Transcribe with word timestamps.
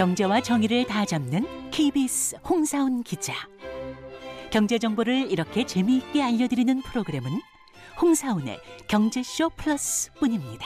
경제와 0.00 0.40
정의를 0.40 0.86
다 0.86 1.04
잡는 1.04 1.70
KBS 1.72 2.36
홍사훈 2.48 3.02
기자. 3.02 3.34
경제 4.50 4.78
정보를 4.78 5.30
이렇게 5.30 5.66
재미있게 5.66 6.22
알려드리는 6.22 6.80
프로그램은 6.80 7.30
홍사훈의 8.00 8.60
경제쇼 8.88 9.50
플러스뿐입니다. 9.50 10.64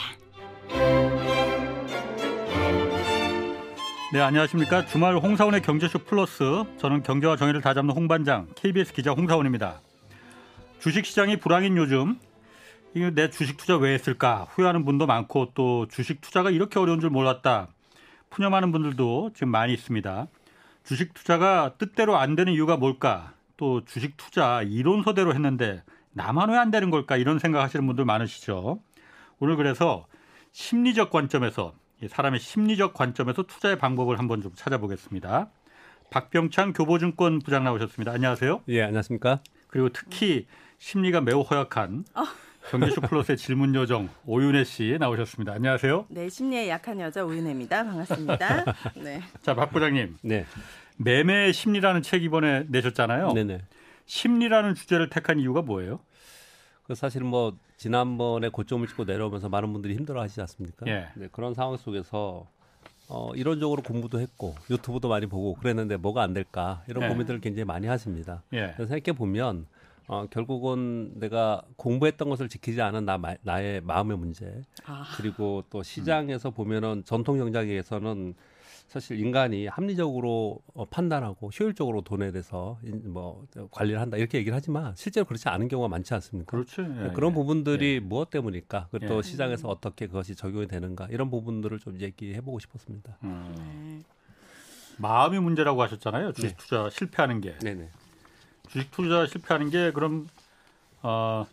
네, 4.12 4.20
안녕하십니까. 4.20 4.86
주말 4.86 5.16
홍사원의 5.16 5.62
경제쇼 5.62 5.98
플러스. 6.04 6.44
저는 6.78 7.02
경제와 7.02 7.36
정의를 7.36 7.60
다 7.60 7.74
잡는 7.74 7.92
홍반장, 7.92 8.46
KBS 8.54 8.92
기자 8.92 9.10
홍사원입니다. 9.10 9.80
주식 10.78 11.04
시장이 11.06 11.40
불황인 11.40 11.76
요즘, 11.76 12.20
내 12.94 13.30
주식 13.30 13.56
투자 13.56 13.76
왜 13.76 13.94
했을까? 13.94 14.46
후회하는 14.50 14.84
분도 14.84 15.06
많고 15.06 15.50
또 15.54 15.88
주식 15.88 16.20
투자가 16.20 16.50
이렇게 16.50 16.78
어려운 16.78 17.00
줄 17.00 17.10
몰랐다. 17.10 17.73
푸념하는 18.34 18.72
분들도 18.72 19.30
지금 19.34 19.48
많이 19.50 19.72
있습니다. 19.72 20.26
주식 20.82 21.14
투자가 21.14 21.74
뜻대로 21.78 22.16
안 22.16 22.34
되는 22.34 22.52
이유가 22.52 22.76
뭘까? 22.76 23.32
또 23.56 23.84
주식 23.84 24.16
투자 24.16 24.62
이론서대로 24.62 25.32
했는데 25.34 25.82
나만 26.12 26.50
왜 26.50 26.56
안 26.56 26.70
되는 26.72 26.90
걸까? 26.90 27.16
이런 27.16 27.38
생각하시는 27.38 27.86
분들 27.86 28.04
많으시죠. 28.04 28.80
오늘 29.38 29.56
그래서 29.56 30.06
심리적 30.52 31.10
관점에서 31.10 31.74
사람의 32.08 32.40
심리적 32.40 32.92
관점에서 32.92 33.44
투자의 33.44 33.78
방법을 33.78 34.18
한번 34.18 34.42
좀 34.42 34.52
찾아보겠습니다. 34.54 35.48
박병창 36.10 36.72
교보증권 36.72 37.38
부장 37.38 37.64
나오셨습니다. 37.64 38.12
안녕하세요. 38.12 38.62
예, 38.68 38.82
안녕하십니까? 38.82 39.40
그리고 39.68 39.88
특히 39.90 40.46
심리가 40.78 41.20
매우 41.20 41.40
허약한 41.42 42.04
경제쇼 42.70 43.02
플러스의 43.02 43.36
질문 43.36 43.74
요정 43.74 44.08
오윤혜 44.26 44.64
씨 44.64 44.96
나오셨습니다. 44.98 45.52
안녕하세요. 45.52 46.06
네, 46.08 46.28
심리에 46.28 46.68
약한 46.68 46.98
여자 47.00 47.24
오윤혜입니다. 47.24 47.84
반갑습니다. 47.84 48.64
네. 49.02 49.20
자, 49.42 49.54
박 49.54 49.70
부장님. 49.70 50.16
네. 50.22 50.46
매매 50.96 51.52
심리라는 51.52 52.02
책 52.02 52.22
이번에 52.22 52.64
내셨잖아요. 52.68 53.32
네네. 53.32 53.60
심리라는 54.06 54.74
주제를 54.74 55.10
택한 55.10 55.38
이유가 55.38 55.62
뭐예요? 55.62 56.00
그 56.84 56.94
사실 56.94 57.22
뭐 57.22 57.56
지난번에 57.76 58.48
고점을 58.48 58.86
찍고 58.86 59.04
내려오면서 59.04 59.48
많은 59.48 59.72
분들이 59.72 59.94
힘들어하시지 59.94 60.40
않습니까? 60.40 60.86
예. 60.86 61.08
네, 61.16 61.28
그런 61.32 61.54
상황 61.54 61.76
속에서 61.76 62.46
어, 63.08 63.30
이론적으로 63.34 63.82
공부도 63.82 64.20
했고 64.20 64.54
유튜브도 64.70 65.08
많이 65.08 65.26
보고 65.26 65.54
그랬는데 65.54 65.96
뭐가 65.96 66.22
안 66.22 66.32
될까 66.32 66.82
이런 66.88 67.04
예. 67.04 67.08
고민들을 67.08 67.40
굉장히 67.40 67.64
많이 67.64 67.86
하십니다. 67.86 68.42
예. 68.52 68.72
그래서 68.76 68.86
생각해 68.86 69.16
보면 69.16 69.66
어, 70.06 70.26
결국은 70.30 71.12
내가 71.18 71.62
공부했던 71.76 72.28
것을 72.28 72.48
지키지 72.48 72.80
않은 72.82 73.04
나, 73.06 73.16
마- 73.18 73.36
나의 73.42 73.80
마음의 73.80 74.18
문제 74.18 74.62
아, 74.84 75.04
그리고 75.16 75.64
또 75.70 75.82
시장에서 75.82 76.50
보면은 76.50 77.02
전통 77.04 77.38
경제에서는 77.38 78.34
사실 78.86 79.18
인간이 79.18 79.66
합리적으로 79.66 80.60
어, 80.74 80.84
판단하고 80.84 81.48
효율적으로 81.48 82.02
돈에 82.02 82.30
대해서 82.32 82.78
인- 82.84 83.12
뭐 83.12 83.46
관리를 83.70 83.98
한다 83.98 84.18
이렇게 84.18 84.36
얘기를 84.38 84.54
하지만 84.54 84.94
실제로 84.94 85.24
그렇지 85.24 85.48
않은 85.48 85.68
경우가 85.68 85.88
많지 85.88 86.12
않습니까? 86.14 86.50
그렇죠. 86.50 86.82
예, 86.82 87.10
그런 87.14 87.30
예. 87.30 87.34
부분들이 87.34 88.00
무엇 88.00 88.28
때문일까? 88.28 88.88
그리고 88.90 89.06
또 89.06 89.18
예. 89.18 89.22
시장에서 89.22 89.68
어떻게 89.68 90.06
그것이 90.06 90.36
적용이 90.36 90.68
되는가? 90.68 91.08
이런 91.10 91.30
부분들을 91.30 91.78
좀 91.78 91.98
얘기해 91.98 92.42
보고 92.42 92.58
싶었습니다. 92.58 93.16
음, 93.24 93.54
네. 93.56 94.02
마음이 94.98 95.38
문제라고 95.40 95.82
하셨잖아요. 95.82 96.32
주식 96.32 96.48
네. 96.48 96.54
투자 96.58 96.90
실패하는 96.90 97.40
게. 97.40 97.58
네네. 97.60 97.88
주식 98.68 98.90
투자 98.90 99.26
실패하는 99.26 99.70
게 99.70 99.92
그럼 99.92 100.28
어, 101.02 101.46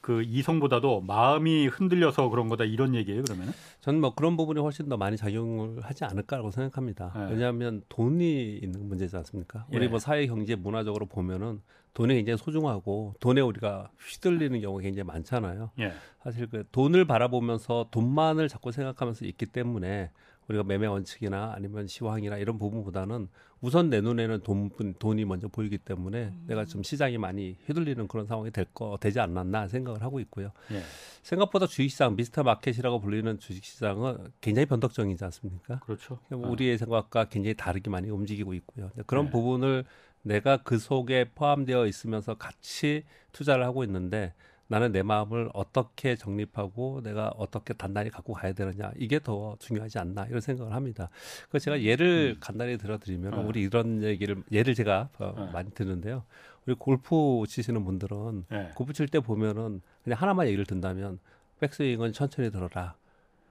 그 0.00 0.22
이성보다도 0.22 1.02
마음이 1.02 1.66
흔들려서 1.66 2.28
그런 2.30 2.48
거다 2.48 2.64
이런 2.64 2.94
얘기예요. 2.94 3.22
그러면은? 3.22 3.52
저는 3.80 4.00
뭐 4.00 4.14
그런 4.14 4.36
부분이 4.36 4.60
훨씬 4.60 4.88
더 4.88 4.96
많이 4.96 5.16
작용을 5.16 5.80
하지 5.82 6.04
않을까라고 6.04 6.50
생각합니다. 6.50 7.12
네. 7.14 7.34
왜냐하면 7.34 7.82
돈이 7.88 8.56
있는 8.56 8.88
문제지 8.88 9.16
않습니까? 9.16 9.66
우리 9.70 9.84
예. 9.84 9.88
뭐 9.88 9.98
사회 9.98 10.26
경제 10.26 10.54
문화적으로 10.54 11.06
보면은 11.06 11.60
돈이 11.92 12.14
굉장히 12.14 12.38
소중하고 12.38 13.14
돈에 13.20 13.40
우리가 13.40 13.90
휘둘리는 13.98 14.60
경우가 14.60 14.82
굉장히 14.82 15.06
많잖아요. 15.06 15.70
예. 15.80 15.92
사실 16.22 16.46
그 16.46 16.64
돈을 16.72 17.04
바라보면서 17.04 17.88
돈만을 17.90 18.48
자꾸 18.48 18.72
생각하면서 18.72 19.24
있기 19.26 19.46
때문에 19.46 20.10
우리가 20.50 20.64
매매 20.64 20.86
원칙이나 20.88 21.52
아니면 21.54 21.86
시황이나 21.86 22.36
이런 22.36 22.58
부분보다는 22.58 23.28
우선 23.60 23.88
내 23.88 24.00
눈에는 24.00 24.40
돈 24.40 24.70
돈이 24.98 25.24
먼저 25.24 25.46
보이기 25.48 25.78
때문에 25.78 26.32
내가 26.46 26.64
좀 26.64 26.82
시장이 26.82 27.18
많이 27.18 27.56
휘둘리는 27.66 28.08
그런 28.08 28.26
상황이 28.26 28.50
될 28.50 28.66
거 28.72 28.96
되지 29.00 29.20
않았나 29.20 29.68
생각을 29.68 30.02
하고 30.02 30.18
있고요. 30.20 30.52
예. 30.72 30.80
생각보다 31.22 31.66
주식시장 31.66 32.16
미스터 32.16 32.42
마켓이라고 32.42 33.00
불리는 33.00 33.38
주식시장은 33.38 34.32
굉장히 34.40 34.66
변덕적이지 34.66 35.24
않습니까? 35.24 35.80
그렇죠. 35.80 36.18
우리의 36.30 36.78
생각과 36.78 37.26
굉장히 37.26 37.54
다르게 37.54 37.90
많이 37.90 38.08
움직이고 38.10 38.54
있고요. 38.54 38.90
그런 39.06 39.26
네. 39.26 39.30
부분을 39.32 39.84
내가 40.22 40.58
그 40.58 40.78
속에 40.78 41.30
포함되어 41.34 41.86
있으면서 41.86 42.34
같이 42.34 43.04
투자를 43.32 43.64
하고 43.64 43.84
있는데 43.84 44.34
나는 44.70 44.92
내 44.92 45.02
마음을 45.02 45.50
어떻게 45.52 46.14
정립하고 46.14 47.00
내가 47.02 47.32
어떻게 47.36 47.74
단단히 47.74 48.08
갖고 48.08 48.34
가야 48.34 48.52
되느냐 48.52 48.92
이게 48.96 49.18
더 49.18 49.56
중요하지 49.58 49.98
않나 49.98 50.26
이런 50.26 50.40
생각을 50.40 50.74
합니다. 50.74 51.10
그 51.50 51.58
제가 51.58 51.82
예를 51.82 52.36
간단히 52.38 52.78
들어드리면 52.78 53.32
네. 53.32 53.42
우리 53.42 53.62
이런 53.62 54.04
얘기를 54.04 54.40
예를 54.52 54.76
제가 54.76 55.08
어, 55.18 55.34
네. 55.36 55.50
많이 55.50 55.72
듣는데요. 55.72 56.22
우리 56.66 56.76
골프 56.76 57.42
치시는 57.48 57.84
분들은 57.84 58.44
예. 58.52 58.70
골프 58.76 58.92
칠 58.92 59.08
때 59.08 59.18
보면은 59.18 59.80
그냥 60.04 60.20
하나만 60.20 60.46
얘기를 60.46 60.64
든다면 60.64 61.18
백스윙은 61.58 62.12
천천히 62.12 62.52
들어라. 62.52 62.94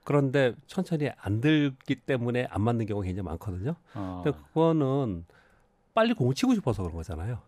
그런데 0.06 0.56
천천히 0.68 1.12
안 1.18 1.42
들기 1.42 1.96
때문에 1.96 2.48
안 2.50 2.62
맞는 2.62 2.86
경우가 2.86 3.04
굉장히 3.06 3.26
많거든요. 3.26 3.76
어, 3.94 4.22
근데 4.24 4.38
그거는 4.54 5.26
빨리 5.94 6.14
공을 6.14 6.34
치고 6.34 6.54
싶어서 6.56 6.82
그런 6.84 6.96
거잖아요. 6.96 7.40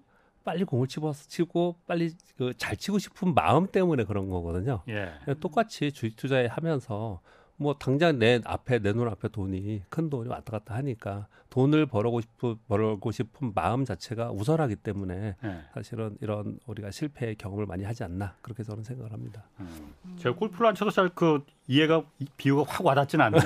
빨리 0.43 0.63
공을 0.63 0.87
치고서 0.87 1.27
치고 1.27 1.77
빨리 1.87 2.11
그 2.37 2.53
잘 2.57 2.75
치고 2.75 2.99
싶은 2.99 3.33
마음 3.33 3.67
때문에 3.67 4.03
그런 4.05 4.29
거거든요. 4.29 4.81
예. 4.89 5.11
똑같이 5.39 5.91
주식 5.91 6.15
투자에 6.15 6.47
하면서 6.47 7.21
뭐 7.61 7.75
당장 7.75 8.17
내 8.17 8.41
앞에 8.43 8.79
내 8.79 8.91
눈 8.93 9.07
앞에 9.07 9.27
돈이 9.29 9.83
큰 9.89 10.09
돈이 10.09 10.27
왔다 10.29 10.51
갔다 10.51 10.73
하니까 10.75 11.27
돈을 11.51 11.85
벌고 11.85 12.21
싶은 12.21 12.55
벌고 12.67 13.11
싶은 13.11 13.51
마음 13.53 13.85
자체가 13.85 14.31
우선하기 14.31 14.77
때문에 14.77 15.35
예. 15.43 15.57
사실은 15.73 16.17
이런 16.21 16.57
우리가 16.65 16.89
실패의 16.91 17.35
경험을 17.35 17.65
많이 17.67 17.83
하지 17.83 18.03
않나 18.03 18.35
그렇게 18.41 18.63
저는 18.63 18.83
생각을 18.83 19.11
합니다. 19.13 19.43
음. 19.59 19.93
제가 20.17 20.35
골프를 20.35 20.67
안 20.67 20.75
쳐서 20.75 20.89
잘 20.91 21.09
그 21.13 21.43
이해가 21.67 22.03
이- 22.19 22.25
비유가 22.35 22.63
확 22.67 22.83
와닿지는 22.85 23.25
않네. 23.25 23.39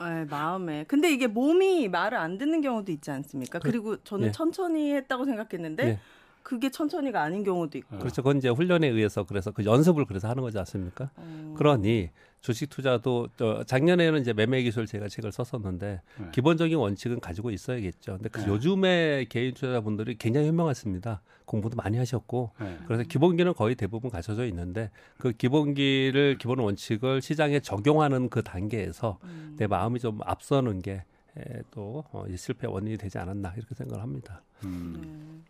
네, 0.00 0.24
마음에. 0.30 0.84
근데 0.84 1.12
이게 1.12 1.26
몸이 1.26 1.88
말을 1.88 2.16
안 2.18 2.38
듣는 2.38 2.60
경우도 2.62 2.90
있지 2.92 3.10
않습니까? 3.10 3.58
그- 3.58 3.68
그리고 3.70 3.96
저는 4.02 4.28
예. 4.28 4.32
천천히 4.32 4.94
했다고 4.94 5.24
생각했는데 5.24 5.86
예. 5.86 5.98
그게 6.42 6.70
천천히가 6.70 7.22
아닌 7.22 7.44
경우도 7.44 7.78
있고. 7.78 7.98
그렇죠. 7.98 8.22
그건 8.22 8.38
이제 8.38 8.48
훈련에 8.48 8.88
의해서 8.88 9.24
그래서 9.24 9.50
그 9.50 9.64
연습을 9.64 10.04
그래서 10.04 10.28
하는 10.28 10.42
거지 10.42 10.58
않습니까? 10.58 11.10
어, 11.16 11.54
그러니 11.56 12.10
주식 12.40 12.68
투자도 12.68 13.28
저 13.36 13.62
작년에는 13.64 14.20
이제 14.20 14.32
매매 14.32 14.62
기술 14.62 14.86
제가 14.86 15.08
책을 15.08 15.30
썼었는데 15.30 16.00
네. 16.18 16.28
기본적인 16.32 16.76
원칙은 16.76 17.20
가지고 17.20 17.50
있어야겠죠. 17.50 18.14
근데 18.14 18.28
그 18.28 18.40
네. 18.40 18.48
요즘에 18.48 19.26
개인 19.28 19.54
투자자분들이 19.54 20.18
굉장히 20.18 20.48
현명하십니다. 20.48 21.22
공부도 21.44 21.76
많이 21.76 21.98
하셨고 21.98 22.50
예. 22.62 22.78
그래서 22.86 23.04
기본기는 23.04 23.52
거의 23.54 23.74
대부분 23.74 24.10
갖춰져 24.10 24.46
있는데 24.46 24.90
그 25.18 25.32
기본기를 25.32 26.38
기본 26.38 26.58
원칙을 26.58 27.22
시장에 27.22 27.60
적용하는 27.60 28.28
그 28.28 28.42
단계에서 28.42 29.18
음. 29.22 29.54
내 29.58 29.66
마음이 29.66 30.00
좀 30.00 30.18
앞서는 30.24 30.82
게또 30.82 32.04
어, 32.10 32.24
실패 32.36 32.66
원인이 32.66 32.96
되지 32.96 33.18
않았나 33.18 33.54
이렇게 33.56 33.74
생각을 33.74 34.02
합니다. 34.02 34.42
음. 34.64 35.44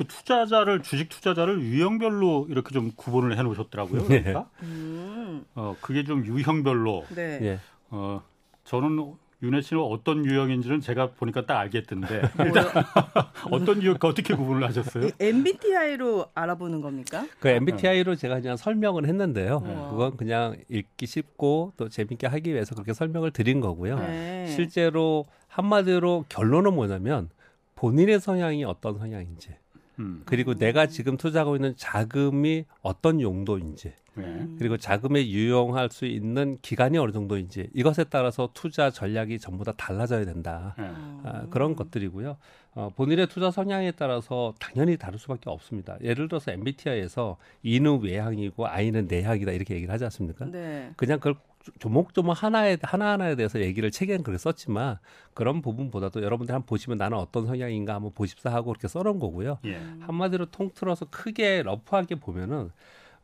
네. 0.00 0.04
그 0.04 0.06
투자자를 0.06 0.82
주식 0.82 1.08
투자자를 1.08 1.60
유형별로 1.60 2.46
이렇게 2.48 2.72
좀 2.72 2.92
구분을 2.96 3.36
해 3.36 3.42
놓으셨더라고요. 3.42 4.08
네. 4.08 4.22
그러니까 4.22 4.50
음. 4.62 5.44
어 5.54 5.76
그게 5.80 6.04
좀 6.04 6.24
유형별로 6.24 7.04
네. 7.14 7.38
예. 7.42 7.60
어 7.90 8.22
저는 8.64 9.14
윤혜 9.42 9.62
씨는 9.62 9.82
어떤 9.82 10.24
유형인지는 10.24 10.80
제가 10.80 11.12
보니까 11.12 11.46
딱 11.46 11.58
알겠던데 11.58 12.22
뭐요? 12.36 12.52
어떤 13.50 13.82
유형 13.82 13.96
어떻게 14.02 14.34
구분을 14.34 14.66
하셨어요? 14.68 15.06
이 15.06 15.12
MBTI로 15.18 16.26
알아보는 16.34 16.80
겁니까? 16.82 17.26
그 17.38 17.48
MBTI로 17.48 18.16
제가 18.16 18.40
그냥 18.40 18.56
설명을 18.56 19.06
했는데요. 19.06 19.60
네. 19.60 19.74
그건 19.90 20.16
그냥 20.16 20.56
읽기 20.68 21.06
쉽고 21.06 21.72
또 21.76 21.88
재밌게 21.88 22.26
하기 22.26 22.52
위해서 22.52 22.74
그렇게 22.74 22.92
설명을 22.92 23.30
드린 23.30 23.60
거고요. 23.60 23.98
네. 23.98 24.46
실제로 24.48 25.26
한마디로 25.48 26.26
결론은 26.28 26.74
뭐냐면 26.74 27.30
본인의 27.76 28.20
성향이 28.20 28.64
어떤 28.64 28.98
성향인지 28.98 29.56
음. 30.00 30.22
그리고 30.24 30.54
내가 30.54 30.86
지금 30.86 31.16
투자하고 31.16 31.56
있는 31.56 31.74
자금이 31.76 32.64
어떤 32.82 33.20
용도인지 33.20 33.92
네. 34.14 34.46
그리고 34.58 34.76
자금에 34.76 35.28
유용할 35.28 35.88
수 35.90 36.04
있는 36.04 36.58
기간이 36.62 36.98
어느 36.98 37.12
정도인지 37.12 37.70
이것에 37.74 38.04
따라서 38.04 38.50
투자 38.54 38.90
전략이 38.90 39.38
전부 39.38 39.64
다 39.64 39.72
달라져야 39.76 40.24
된다. 40.24 40.74
네. 40.78 40.84
아, 41.24 41.46
그런 41.50 41.76
것들이고요. 41.76 42.36
어, 42.74 42.90
본인의 42.96 43.28
투자 43.28 43.50
성향에 43.50 43.92
따라서 43.92 44.54
당연히 44.58 44.96
다를 44.96 45.18
수밖에 45.18 45.50
없습니다. 45.50 45.96
예를 46.02 46.28
들어서 46.28 46.52
MBTI에서 46.52 47.36
E는 47.62 48.02
외향이고 48.02 48.66
I는 48.66 49.06
내향이다 49.08 49.52
이렇게 49.52 49.74
얘기를 49.74 49.92
하지 49.92 50.04
않습니까? 50.04 50.46
네. 50.46 50.92
그냥 50.96 51.18
그걸 51.18 51.34
조목조목 51.78 52.42
하나에 52.42 52.78
하나하나에 52.82 53.36
대해서 53.36 53.60
얘기를 53.60 53.90
책에는 53.90 54.22
그렇게 54.22 54.38
썼지만 54.38 54.98
그런 55.34 55.60
부분보다도 55.62 56.22
여러분들 56.22 56.54
한번 56.54 56.66
보시면 56.66 56.98
나는 56.98 57.18
어떤 57.18 57.46
성향인가 57.46 57.94
한번 57.94 58.12
보십사 58.12 58.50
하고 58.50 58.72
그렇게 58.72 58.88
써놓은 58.88 59.18
거고요. 59.18 59.58
예. 59.66 59.76
한마디로 60.00 60.46
통틀어서 60.46 61.06
크게 61.10 61.62
러프하게 61.62 62.16
보면은 62.16 62.70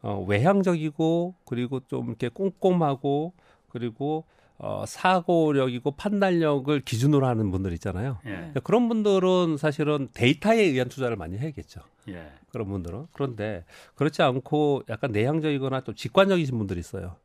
어, 0.03 0.25
외향적이고 0.29 1.35
그리고 1.45 1.81
좀 1.87 2.09
이렇게 2.09 2.29
꼼꼼하고 2.29 3.33
그리고 3.69 4.25
어, 4.59 4.85
사고력이고 4.87 5.91
판단력을 5.93 6.81
기준으로 6.81 7.27
하는 7.27 7.51
분들 7.51 7.73
있잖아요. 7.75 8.19
예. 8.27 8.53
그런 8.63 8.89
분들은 8.89 9.57
사실은 9.59 10.09
데이터에 10.15 10.61
의한 10.63 10.89
투자를 10.89 11.17
많이 11.17 11.37
해야겠죠. 11.39 11.81
예. 12.09 12.33
그런 12.51 12.69
분들은 12.69 13.07
그런데 13.13 13.65
그렇지 13.95 14.23
않고 14.23 14.85
약간 14.89 15.13
내향적이거나 15.13 15.83
좀 15.83 15.95
직관적이신 15.95 16.57
분들이 16.57 16.81
있어요. 16.81 17.17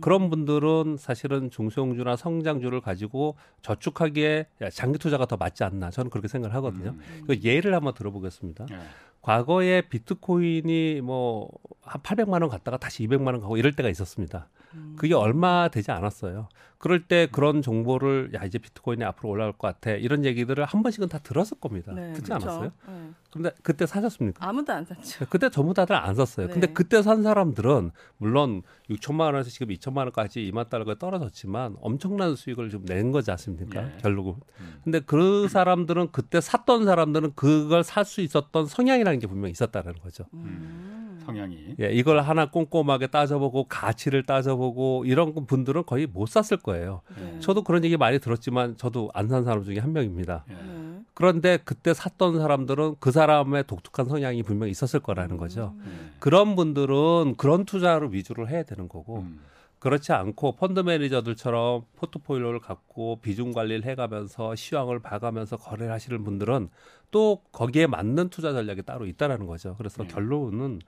그런 0.00 0.30
분들은 0.30 0.96
사실은 0.98 1.50
중소형주나 1.50 2.16
성장주를 2.16 2.80
가지고 2.80 3.36
저축하기에 3.62 4.46
장기 4.72 4.98
투자가 4.98 5.26
더 5.26 5.36
맞지 5.36 5.64
않나 5.64 5.90
저는 5.90 6.10
그렇게 6.10 6.28
생각을 6.28 6.54
하거든요. 6.56 6.94
그 7.26 7.40
예를 7.42 7.74
한번 7.74 7.94
들어보겠습니다. 7.94 8.66
예. 8.70 8.78
과거에 9.22 9.82
비트코인이 9.82 11.00
뭐 11.02 11.50
한 11.90 12.00
800만 12.02 12.40
원 12.40 12.48
갔다가 12.48 12.76
다시 12.76 13.06
200만 13.06 13.28
원 13.28 13.40
가고 13.40 13.56
이럴 13.56 13.72
때가 13.72 13.88
있었습니다. 13.88 14.48
그게 14.96 15.14
얼마 15.14 15.68
되지 15.68 15.90
않았어요. 15.90 16.48
그럴 16.78 17.06
때 17.06 17.28
그런 17.30 17.60
정보를 17.60 18.30
야 18.34 18.44
이제 18.44 18.56
비트코인이 18.58 19.04
앞으로 19.04 19.28
올라갈 19.28 19.52
것 19.52 19.68
같아 19.68 19.90
이런 19.90 20.24
얘기들을 20.24 20.64
한 20.64 20.82
번씩은 20.82 21.08
다 21.10 21.18
들었을 21.18 21.60
겁니다. 21.60 21.92
네, 21.92 22.14
듣지. 22.14 22.32
않았어요? 22.32 22.72
네. 22.88 23.10
근데 23.30 23.50
그때 23.62 23.84
사셨습니까? 23.86 24.48
아무도 24.48 24.72
안 24.72 24.84
샀죠. 24.86 25.26
그때 25.28 25.50
전부 25.50 25.74
다들 25.74 25.94
안 25.94 26.14
샀어요. 26.14 26.48
근데 26.48 26.68
네. 26.68 26.72
그때 26.72 27.02
산 27.02 27.22
사람들은 27.22 27.90
물론 28.16 28.62
6천만 28.88 29.20
원에서 29.26 29.50
지금 29.50 29.68
2천만 29.68 29.98
원까지 29.98 30.50
2만 30.50 30.70
달러가 30.70 30.94
떨어졌지만 30.98 31.76
엄청난 31.82 32.34
수익을 32.34 32.70
좀 32.70 32.84
낸 32.86 33.12
거지 33.12 33.30
않습니까? 33.30 33.84
예. 33.84 33.96
결국은. 34.00 34.34
음. 34.60 34.80
근데 34.82 35.00
그 35.00 35.48
사람들은 35.48 36.12
그때 36.12 36.40
샀던 36.40 36.86
사람들은 36.86 37.32
그걸 37.34 37.84
살 37.84 38.04
수 38.06 38.22
있었던 38.22 38.64
성향이라는 38.66 39.18
게 39.20 39.26
분명히 39.26 39.52
있었다는 39.52 39.94
거죠. 40.02 40.24
음. 40.32 41.20
성향이. 41.26 41.76
예, 41.80 41.92
이걸 41.92 42.20
하나 42.20 42.50
꼼꼼하게 42.50 43.08
따져보고 43.08 43.64
가치를 43.68 44.24
따져보고 44.24 44.59
이런 45.06 45.46
분들은 45.46 45.84
거의 45.86 46.06
못 46.06 46.28
샀을 46.28 46.60
거예요. 46.62 47.02
네. 47.16 47.38
저도 47.40 47.62
그런 47.64 47.84
얘기 47.84 47.96
많이 47.96 48.18
들었지만 48.18 48.76
저도 48.76 49.10
안 49.14 49.28
산 49.28 49.44
사람 49.44 49.62
중에 49.64 49.78
한 49.78 49.92
명입니다. 49.92 50.44
예. 50.50 50.54
네. 50.54 51.00
그런데 51.14 51.58
그때 51.64 51.92
샀던 51.94 52.38
사람들은 52.38 52.96
그 53.00 53.10
사람의 53.10 53.64
독특한 53.66 54.06
성향이 54.08 54.42
분명히 54.42 54.70
있었을 54.70 55.00
거라는 55.00 55.36
거죠. 55.36 55.74
예. 55.84 55.90
그런 56.18 56.56
분들은 56.56 57.34
그런 57.36 57.64
투자를 57.64 58.12
위주로 58.12 58.48
해야 58.48 58.62
되는 58.62 58.88
거고 58.88 59.18
음. 59.20 59.40
그렇지 59.80 60.12
않고 60.12 60.56
펀드 60.56 60.80
매니저들처럼 60.80 61.82
포트폴리오를 61.96 62.60
갖고 62.60 63.18
비중 63.22 63.52
관리를 63.52 63.84
해가면서 63.84 64.54
시황을 64.54 64.98
봐가면서 65.00 65.56
거래를 65.56 65.90
하시는 65.92 66.22
분들은 66.22 66.68
또 67.10 67.42
거기에 67.52 67.86
맞는 67.86 68.28
투자 68.28 68.52
전략이 68.52 68.82
따로 68.82 69.06
있다라는 69.06 69.46
거죠. 69.46 69.74
그래서 69.78 70.02
네. 70.02 70.08
결론은 70.08 70.80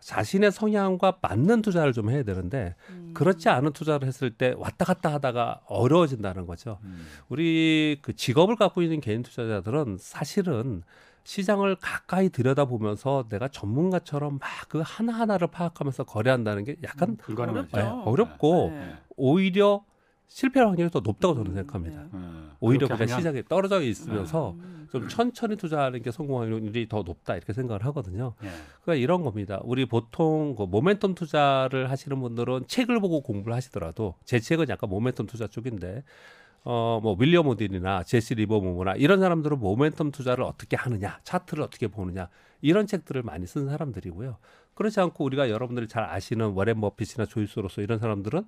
자신의 0.00 0.52
성향과 0.52 1.18
맞는 1.20 1.62
투자를 1.62 1.92
좀 1.92 2.10
해야 2.10 2.22
되는데 2.22 2.74
음. 2.90 3.12
그렇지 3.14 3.48
않은 3.48 3.72
투자를 3.72 4.06
했을 4.06 4.30
때 4.30 4.54
왔다 4.56 4.84
갔다 4.84 5.12
하다가 5.12 5.62
어려워진다는 5.66 6.46
거죠. 6.46 6.78
음. 6.84 7.06
우리 7.28 7.98
그 8.02 8.14
직업을 8.14 8.56
갖고 8.56 8.82
있는 8.82 9.00
개인 9.00 9.22
투자자들은 9.22 9.96
사실은 10.00 10.82
시장을 11.24 11.76
가까이 11.80 12.28
들여다보면서 12.28 13.26
내가 13.28 13.48
전문가처럼 13.48 14.38
막 14.38 14.68
그 14.68 14.82
하나하나를 14.84 15.48
파악하면서 15.48 16.04
거래한다는 16.04 16.64
게 16.64 16.76
약간 16.82 17.16
불가능하죠. 17.16 17.78
예. 17.78 17.80
어렵고 17.82 18.70
네. 18.72 18.96
오히려 19.16 19.84
실패 20.28 20.60
확률이 20.60 20.90
더 20.90 21.00
높다고 21.00 21.34
저는 21.34 21.54
생각합니다. 21.54 22.02
네. 22.12 22.18
예. 22.18 22.50
오히려 22.60 22.86
그냥 22.88 23.02
하면- 23.02 23.18
시장에 23.18 23.42
떨어져 23.48 23.80
있으면서 23.82 24.52
음. 24.58 24.88
좀 24.90 25.08
천천히 25.08 25.56
투자하는 25.56 26.02
게 26.02 26.10
성공 26.10 26.40
확률이 26.40 26.88
더 26.88 27.02
높다 27.02 27.36
이렇게 27.36 27.52
생각을 27.52 27.84
하거든요. 27.86 28.34
예. 28.42 28.48
그러니까 28.82 28.94
이런 29.02 29.22
겁니다. 29.22 29.60
우리 29.64 29.86
보통 29.86 30.54
그 30.56 30.66
모멘텀 30.66 31.14
투자를 31.14 31.90
하시는 31.90 32.18
분들은 32.20 32.64
책을 32.66 33.00
보고 33.00 33.20
공부를 33.22 33.54
하시더라도 33.54 34.14
제 34.24 34.38
책은 34.40 34.68
약간 34.68 34.90
모멘텀 34.90 35.28
투자 35.28 35.46
쪽인데 35.46 36.02
어뭐 36.64 37.16
윌리엄 37.20 37.46
오딘이나 37.46 38.02
제시 38.02 38.34
리버모나 38.34 38.94
이런 38.96 39.20
사람들은 39.20 39.60
모멘텀 39.60 40.12
투자를 40.12 40.42
어떻게 40.44 40.76
하느냐, 40.76 41.20
차트를 41.22 41.62
어떻게 41.62 41.86
보느냐 41.86 42.28
이런 42.60 42.86
책들을 42.88 43.22
많이 43.22 43.46
쓴 43.46 43.68
사람들이고요. 43.68 44.36
그렇지 44.74 44.98
않고 45.00 45.24
우리가 45.24 45.48
여러분들이 45.48 45.86
잘 45.86 46.04
아시는 46.04 46.50
워렌 46.54 46.80
버핏이나 46.80 47.26
조이스 47.26 47.60
로서 47.60 47.80
이런 47.82 47.98
사람들은 48.00 48.44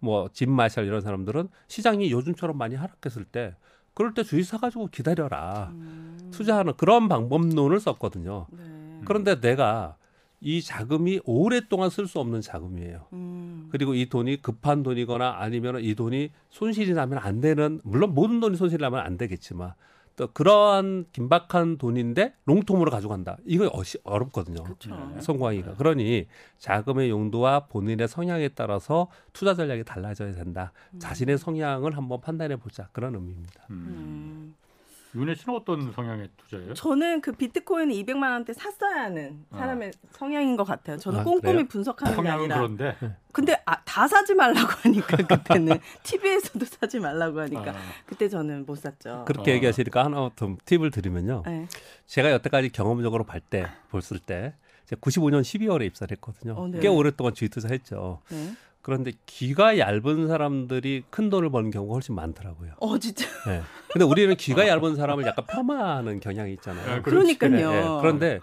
뭐짐 0.00 0.50
마샬 0.50 0.84
이런 0.86 1.00
사람들은 1.00 1.48
시장이 1.68 2.10
요즘처럼 2.10 2.58
많이 2.58 2.74
하락했을 2.74 3.24
때 3.24 3.54
그럴 3.94 4.14
때 4.14 4.22
주식 4.22 4.44
사가지고 4.44 4.88
기다려라 4.88 5.70
음. 5.74 6.30
투자하는 6.30 6.74
그런 6.76 7.08
방법론을 7.08 7.80
썼거든요. 7.80 8.46
네. 8.50 9.00
그런데 9.04 9.40
내가 9.40 9.96
이 10.40 10.62
자금이 10.62 11.20
오랫동안 11.24 11.90
쓸 11.90 12.06
수 12.06 12.18
없는 12.18 12.40
자금이에요. 12.40 13.06
음. 13.12 13.68
그리고 13.70 13.94
이 13.94 14.08
돈이 14.08 14.40
급한 14.40 14.82
돈이거나 14.82 15.36
아니면 15.38 15.80
이 15.80 15.94
돈이 15.94 16.30
손실이 16.48 16.94
나면 16.94 17.18
안 17.18 17.40
되는 17.40 17.80
물론 17.84 18.14
모든 18.14 18.40
돈이 18.40 18.56
손실이 18.56 18.80
나면 18.80 19.00
안 19.00 19.18
되겠지만 19.18 19.74
또 20.16 20.26
그러한 20.28 21.06
긴박한 21.12 21.78
돈인데 21.78 22.34
롱통으로 22.44 22.90
가져간다. 22.90 23.38
이거 23.46 23.70
어시, 23.72 23.98
어렵거든요. 24.04 24.62
그렇죠. 24.62 24.94
네. 24.94 25.20
성공하기가. 25.20 25.74
그러니 25.74 26.26
자금의 26.58 27.10
용도와 27.10 27.66
본인의 27.66 28.08
성향에 28.08 28.48
따라서 28.48 29.08
투자 29.32 29.54
전략이 29.54 29.84
달라져야 29.84 30.34
된다. 30.34 30.72
자신의 30.98 31.38
성향을 31.38 31.96
한번 31.96 32.20
판단해 32.20 32.56
보자. 32.56 32.88
그런 32.92 33.14
의미입니다. 33.14 33.66
음. 33.70 34.54
음. 35.14 35.20
윤혜 35.20 35.34
씨는 35.34 35.56
어떤 35.56 35.92
성향의 35.92 36.28
투자예요? 36.36 36.74
저는 36.74 37.20
그 37.20 37.32
비트코인 37.32 37.88
200만 37.90 38.30
원대 38.30 38.52
샀어야 38.52 39.02
하는 39.02 39.44
사람의 39.50 39.92
성향인 40.12 40.56
것 40.56 40.64
같아요. 40.64 40.98
저는 40.98 41.20
아, 41.20 41.24
꼼꼼히 41.24 41.52
그래요? 41.54 41.68
분석하는 41.68 42.12
게 42.12 42.16
성향은 42.16 42.40
아니라. 42.40 42.56
그런데 42.56 42.96
근데 43.32 43.62
아, 43.64 43.82
다 43.84 44.06
사지 44.08 44.34
말라고 44.34 44.68
하니까 44.82 45.16
그때는 45.26 45.78
TV에서도 46.02 46.64
사지 46.64 46.98
말라고 46.98 47.40
하니까 47.40 47.70
아, 47.70 47.74
그때 48.06 48.28
저는 48.28 48.66
못 48.66 48.76
샀죠. 48.76 49.24
그렇게 49.26 49.52
어. 49.52 49.54
얘기하시니까 49.54 50.04
하나 50.04 50.30
더 50.34 50.56
팁을 50.64 50.90
드리면요. 50.90 51.42
네. 51.46 51.66
제가 52.06 52.30
여태까지 52.32 52.70
경험적으로 52.70 53.24
볼 53.24 53.40
때, 53.40 53.66
볼을 53.90 54.20
때, 54.24 54.54
제가 54.86 55.00
95년 55.00 55.42
12월에 55.42 55.86
입사를 55.86 56.10
했거든요. 56.16 56.54
어, 56.54 56.66
네. 56.68 56.80
꽤 56.80 56.88
오랫동안 56.88 57.34
주식 57.34 57.50
투자했죠. 57.50 58.20
네. 58.30 58.52
그런데 58.82 59.12
귀가 59.26 59.78
얇은 59.78 60.26
사람들이 60.28 61.04
큰 61.10 61.28
돈을 61.30 61.50
버는 61.50 61.70
경우가 61.70 61.94
훨씬 61.94 62.14
많더라고요. 62.14 62.72
어 62.78 62.98
진짜 62.98 63.26
네. 63.46 63.62
근데 63.92 64.04
우리는 64.04 64.34
귀가 64.36 64.66
얇은 64.66 64.96
사람을 64.96 65.26
약간 65.26 65.44
폄하하는 65.46 66.20
경향이 66.20 66.52
있잖아요. 66.54 66.90
아. 66.96 67.02
그러니까요. 67.02 67.50
네, 67.50 67.80
네. 67.80 67.98
그런데 68.00 68.40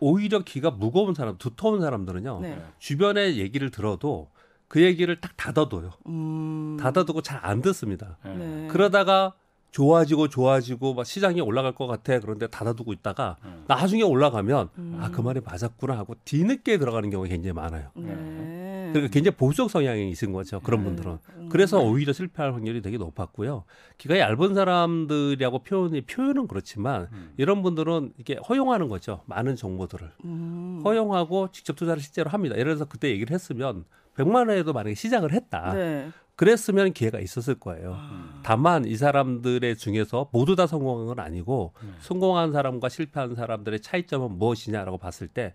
오히려 0.00 0.40
귀가 0.40 0.70
무거운 0.70 1.14
사람, 1.14 1.38
두터운 1.38 1.80
사람들은요. 1.80 2.40
네. 2.42 2.62
주변의 2.78 3.38
얘기를 3.38 3.70
들어도 3.70 4.30
그 4.68 4.82
얘기를 4.82 5.20
딱 5.20 5.36
닫아둬요. 5.36 5.90
음. 6.08 6.76
닫아두고 6.80 7.22
잘 7.22 7.40
안 7.42 7.60
듣습니다. 7.62 8.18
예. 8.26 8.30
네. 8.30 8.68
그러다가 8.68 9.34
좋아지고 9.72 10.28
좋아지고 10.28 10.94
막 10.94 11.04
시장이 11.04 11.40
올라갈 11.40 11.74
것 11.74 11.86
같아. 11.86 12.20
그런데 12.20 12.46
닫아두고 12.46 12.92
있다가 12.92 13.36
음. 13.44 13.64
나중에 13.66 14.02
올라가면 14.02 14.68
음. 14.78 14.98
아그 15.00 15.22
말이 15.22 15.40
맞았구나 15.40 15.96
하고 15.96 16.14
뒤늦게 16.24 16.78
들어가는 16.78 17.08
경우가 17.10 17.28
굉장히 17.28 17.54
많아요. 17.54 17.88
네. 17.94 18.90
그러니까 18.92 19.10
굉장히 19.10 19.34
보수적 19.36 19.70
성향이 19.70 20.10
있은 20.10 20.32
거죠. 20.32 20.60
그런 20.60 20.80
네. 20.80 20.84
분들은. 20.84 21.18
음. 21.36 21.48
그래서 21.50 21.80
오히려 21.80 22.12
실패할 22.12 22.52
확률이 22.52 22.82
되게 22.82 22.98
높았고요. 22.98 23.64
귀가 23.96 24.18
얇은 24.18 24.54
사람들이라고 24.54 25.60
표현이 25.60 26.02
표현은 26.02 26.48
그렇지만 26.48 27.08
음. 27.12 27.32
이런 27.38 27.62
분들은 27.62 28.12
이게 28.18 28.36
허용하는 28.46 28.88
거죠. 28.88 29.22
많은 29.24 29.56
정보들을 29.56 30.12
음. 30.26 30.82
허용하고 30.84 31.48
직접 31.50 31.76
투자를 31.76 32.02
실제로 32.02 32.28
합니다. 32.28 32.56
예를 32.56 32.74
들어서 32.74 32.84
그때 32.84 33.08
얘기를 33.08 33.32
했으면 33.32 33.86
100만 34.16 34.48
원에도 34.48 34.74
만약에 34.74 34.94
시작을 34.94 35.32
했다. 35.32 35.72
네. 35.72 36.10
그랬으면 36.42 36.92
기회가 36.92 37.20
있었을 37.20 37.54
거예요. 37.54 37.92
음. 37.92 38.40
다만 38.42 38.84
이 38.84 38.96
사람들의 38.96 39.76
중에서 39.76 40.28
모두 40.32 40.56
다 40.56 40.66
성공한 40.66 41.06
건 41.06 41.20
아니고 41.20 41.72
네. 41.80 41.88
성공한 42.00 42.50
사람과 42.50 42.88
실패한 42.88 43.36
사람들의 43.36 43.78
차이점은 43.78 44.38
무엇이냐라고 44.38 44.98
봤을 44.98 45.28
때 45.28 45.54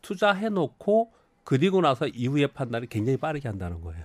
투자해 0.00 0.50
놓고 0.50 1.10
그리고 1.42 1.80
나서 1.80 2.06
이후의 2.06 2.52
판단을 2.52 2.86
굉장히 2.86 3.16
빠르게 3.16 3.48
한다는 3.48 3.80
거예요. 3.80 4.04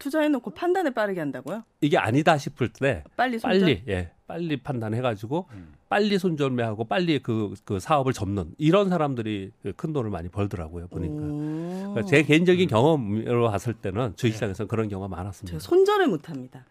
투자해놓고 0.00 0.50
판단을 0.50 0.92
빠르게 0.92 1.20
한다고요? 1.20 1.62
이게 1.80 1.98
아니다 1.98 2.36
싶을 2.36 2.70
때 2.70 3.04
빨리 3.16 3.38
손절? 3.38 3.60
빨리 3.60 3.84
예 3.86 4.10
빨리 4.26 4.56
판단해 4.56 5.00
가지고 5.00 5.48
음. 5.52 5.74
빨리 5.88 6.18
손절매하고 6.18 6.84
빨리 6.84 7.18
그, 7.18 7.54
그 7.64 7.78
사업을 7.78 8.12
접는 8.12 8.54
이런 8.58 8.88
사람들이 8.88 9.50
그큰 9.62 9.92
돈을 9.92 10.10
많이 10.10 10.28
벌더라고요 10.28 10.88
보니까 10.88 11.14
오. 11.14 11.92
그러니까 11.92 12.02
제 12.02 12.22
개인적인 12.22 12.68
경험으로 12.68 13.50
봤을 13.50 13.74
때는 13.74 14.14
주식시장에서 14.16 14.66
그런 14.66 14.88
경우가 14.88 15.14
많았습니다. 15.14 15.58
손절을 15.58 16.08
못합니다. 16.08 16.64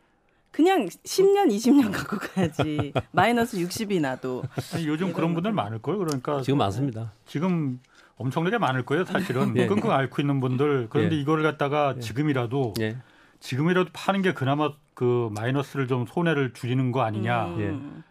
그냥 0.52 0.86
10년, 0.86 1.50
20년 1.50 1.92
갖고 1.92 2.18
가야지. 2.18 2.94
마이너스 3.12 3.58
60이 3.58 4.00
나도. 4.00 4.44
아니, 4.74 4.88
요즘 4.88 5.12
그런 5.12 5.34
분들 5.34 5.52
많을 5.52 5.80
거예요. 5.80 5.98
그러니까 5.98 6.44
지금 6.44 6.60
많습니다. 6.60 7.12
지금 7.26 7.80
엄청나게 8.18 8.60
많을 8.60 8.86
거예요. 8.86 9.04
사실은 9.04 9.58
예. 9.58 9.66
끙끙 9.66 9.92
앓고 9.92 10.22
있는 10.22 10.40
분들 10.40 10.88
그런데 10.90 11.16
예. 11.16 11.20
이거를 11.20 11.44
갖다가 11.44 11.96
예. 11.98 12.00
지금이라도 12.00 12.76
예. 12.82 12.98
지금이라도 13.40 13.90
파는 13.94 14.22
게 14.22 14.34
그나마 14.34 14.72
그 14.94 15.30
마이너스를 15.34 15.88
좀 15.88 16.06
손해를 16.06 16.54
줄이는 16.54 16.92
거 16.92 17.02
아니냐. 17.02 17.46
음. 17.48 18.04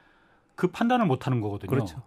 그 0.55 0.69
판단을 0.69 1.07
못 1.07 1.27
하는 1.27 1.41
거거든요. 1.41 1.71
그렇죠. 1.71 2.03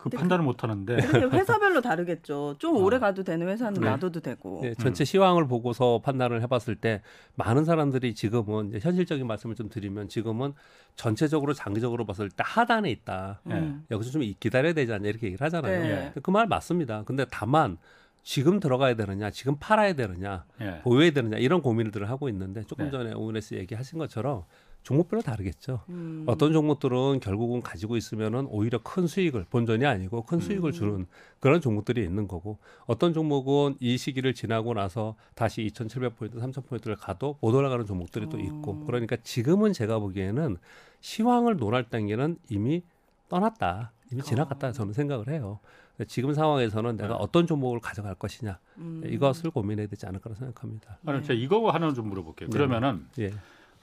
그 0.00 0.08
판단을 0.08 0.42
못 0.42 0.64
하는데 0.64 0.94
회사별로 0.96 1.82
다르겠죠. 1.82 2.56
좀 2.58 2.76
오래 2.76 2.98
가도 2.98 3.22
되는 3.22 3.46
회사는 3.46 3.82
네. 3.82 3.90
놔둬도 3.90 4.20
되고. 4.20 4.62
예, 4.64 4.74
전체 4.74 5.04
시황을 5.04 5.46
보고서 5.46 6.00
판단을 6.02 6.40
해봤을 6.40 6.76
때 6.76 7.02
많은 7.34 7.64
사람들이 7.66 8.14
지금은 8.14 8.70
이제 8.70 8.78
현실적인 8.80 9.26
말씀을 9.26 9.56
좀 9.56 9.68
드리면 9.68 10.08
지금은 10.08 10.54
전체적으로 10.96 11.52
장기적으로 11.52 12.06
봤을 12.06 12.30
때 12.30 12.42
하단에 12.46 12.90
있다. 12.90 13.42
음. 13.48 13.84
여기서 13.90 14.10
좀 14.10 14.22
기다려야 14.40 14.72
되지 14.72 14.90
않냐 14.90 15.06
이렇게 15.06 15.26
얘기를 15.26 15.44
하잖아요. 15.44 15.82
네. 15.82 16.12
그말 16.22 16.46
맞습니다. 16.46 17.02
근데 17.04 17.26
다만 17.30 17.76
지금 18.22 18.60
들어가야 18.60 18.94
되느냐, 18.94 19.30
지금 19.30 19.56
팔아야 19.58 19.94
되느냐, 19.94 20.44
예. 20.60 20.80
보유해야 20.82 21.10
되느냐 21.12 21.38
이런 21.38 21.62
고민들을 21.62 22.08
하고 22.08 22.28
있는데 22.28 22.62
조금 22.64 22.86
네. 22.86 22.90
전에 22.90 23.12
오은혜 23.12 23.40
씨 23.40 23.56
얘기하신 23.56 23.98
것처럼 23.98 24.44
종목별로 24.82 25.22
다르겠죠. 25.22 25.80
음. 25.90 26.24
어떤 26.26 26.52
종목들은 26.52 27.20
결국은 27.20 27.60
가지고 27.60 27.96
있으면은 27.96 28.46
오히려 28.48 28.78
큰 28.82 29.06
수익을 29.06 29.44
본전이 29.50 29.84
아니고 29.84 30.22
큰 30.22 30.40
수익을 30.40 30.70
음. 30.70 30.72
주는 30.72 31.06
그런 31.38 31.60
종목들이 31.60 32.02
있는 32.02 32.26
거고 32.26 32.58
어떤 32.86 33.12
종목은 33.12 33.76
이 33.80 33.98
시기를 33.98 34.34
지나고 34.34 34.72
나서 34.74 35.16
다시 35.34 35.62
2,700포인트, 35.66 36.36
3,000포인트를 36.36 36.96
가도 36.98 37.36
못 37.40 37.54
올라가는 37.54 37.84
종목들이 37.84 38.28
또 38.28 38.38
있고 38.38 38.72
음. 38.72 38.86
그러니까 38.86 39.16
지금은 39.22 39.72
제가 39.72 39.98
보기에는 39.98 40.56
시황을 41.00 41.56
논할 41.56 41.88
단계는 41.88 42.38
이미 42.48 42.82
떠났다. 43.28 43.92
이미 44.12 44.22
지나갔다 44.22 44.72
저는 44.72 44.92
생각을 44.92 45.28
해요. 45.28 45.60
지금 46.06 46.32
상황에서는 46.34 46.96
내가 46.96 47.08
네. 47.08 47.14
어떤 47.18 47.46
종목을 47.46 47.80
가져갈 47.80 48.14
것이냐 48.14 48.58
음. 48.78 49.02
이것을 49.04 49.50
고민해야 49.50 49.86
되지 49.86 50.06
않을까라 50.06 50.36
생각합니다. 50.36 50.98
아니, 51.06 51.22
제가 51.22 51.38
이거 51.38 51.70
하나 51.70 51.92
좀 51.92 52.08
물어볼게요. 52.08 52.48
네. 52.48 52.52
그러면은 52.56 53.06
예, 53.18 53.30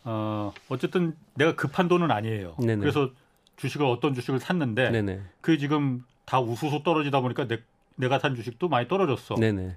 어, 0.03 0.53
어쨌든 0.69 1.15
내가 1.35 1.55
급한 1.55 1.87
돈은 1.87 2.11
아니에요. 2.11 2.55
네네. 2.59 2.77
그래서 2.77 3.11
주식을 3.57 3.85
어떤 3.85 4.13
주식을 4.13 4.39
샀는데 4.39 4.91
네네, 4.91 5.21
그게 5.41 5.57
지금 5.57 6.03
다 6.25 6.39
우수수 6.39 6.83
떨어지다 6.83 7.21
보니까 7.21 7.47
내, 7.47 7.59
내가 7.95 8.19
산 8.19 8.35
주식도 8.35 8.69
많이 8.69 8.87
떨어졌어. 8.87 9.35
네네, 9.35 9.75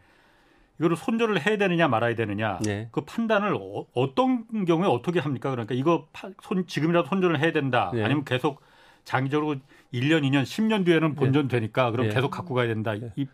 이거를 0.79 0.97
손절을 0.97 1.47
해야 1.47 1.59
되느냐 1.59 1.89
말아야 1.89 2.15
되느냐 2.15 2.59
네. 2.63 2.89
그 2.91 3.03
판단을 3.03 3.55
어, 3.55 4.15
떤 4.15 4.65
경우에 4.65 4.89
어떻게 4.89 5.21
합니까? 5.21 5.51
그러니까 5.51 5.75
이거 5.75 6.07
파, 6.13 6.31
손, 6.43 6.67
지금이라도 6.67 7.09
손절을 7.09 7.39
해야 7.39 7.53
된다. 7.53 7.91
네. 7.93 8.03
아니면 8.03 8.25
계속 8.25 8.63
장기적으로 9.05 9.57
1년, 9.93 10.23
2년, 10.23 10.43
10년 10.45 10.85
뒤에는 10.85 11.15
본전 11.15 11.49
되니까 11.49 11.91
그럼 11.91 12.09
네. 12.09 12.15
계속 12.15 12.31
갖고 12.31 12.55
가야 12.55 12.69
된다. 12.69 12.95
네. 12.95 13.13
이, 13.17 13.27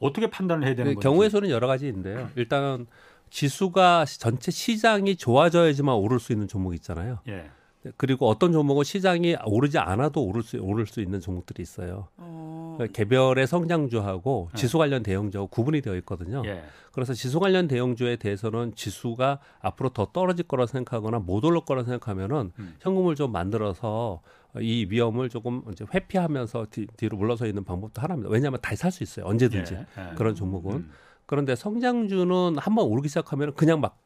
어떻게 0.00 0.28
판단을 0.28 0.66
해야 0.66 0.74
되는 0.74 0.92
그 0.92 0.94
거죠? 0.96 1.08
경우의 1.08 1.30
수는 1.30 1.50
여러 1.50 1.66
가지인데요. 1.66 2.30
일단 2.36 2.86
지수가 3.30 4.06
전체 4.06 4.50
시장이 4.50 5.16
좋아져야지만 5.16 5.94
오를 5.94 6.18
수 6.18 6.32
있는 6.32 6.48
종목이 6.48 6.76
있잖아요. 6.76 7.20
예. 7.28 7.50
그리고 7.96 8.28
어떤 8.28 8.52
종목은 8.52 8.84
시장이 8.84 9.36
오르지 9.46 9.78
않아도 9.78 10.22
오를 10.22 10.42
수 10.42 10.58
오를 10.58 10.86
수 10.86 11.00
있는 11.00 11.20
종목들이 11.20 11.62
있어요. 11.62 12.08
어. 12.18 12.74
그러니까 12.76 12.94
개별의 12.94 13.46
성장주하고 13.46 14.50
네. 14.52 14.58
지수 14.58 14.76
관련 14.76 15.02
대형주하고 15.02 15.48
구분이 15.48 15.80
되어 15.80 15.96
있거든요. 15.96 16.42
예. 16.44 16.62
그래서 16.92 17.14
지수 17.14 17.40
관련 17.40 17.68
대형주에 17.68 18.16
대해서는 18.16 18.74
지수가 18.74 19.38
앞으로 19.60 19.90
더 19.90 20.06
떨어질 20.12 20.46
거라 20.46 20.66
생각하거나 20.66 21.20
못 21.20 21.44
오를 21.44 21.60
거라 21.64 21.84
생각하면은 21.84 22.52
음. 22.58 22.76
현금을 22.80 23.14
좀 23.14 23.32
만들어서 23.32 24.20
이 24.58 24.86
위험을 24.90 25.28
조금 25.28 25.62
이제 25.70 25.84
회피하면서 25.92 26.66
뒤, 26.70 26.86
뒤로 26.96 27.16
물러서 27.16 27.46
있는 27.46 27.64
방법도 27.64 28.02
하나입니다. 28.02 28.30
왜냐하면 28.30 28.60
다시 28.60 28.76
살 28.76 28.90
수 28.90 29.02
있어요. 29.02 29.26
언제든지 29.26 29.74
예. 29.74 29.86
예. 29.98 30.14
그런 30.16 30.34
종목은. 30.34 30.72
음. 30.72 30.90
그런데 31.26 31.54
성장주는 31.54 32.58
한번 32.58 32.86
오르기 32.86 33.08
시작하면 33.08 33.54
그냥 33.54 33.80
막 33.80 33.98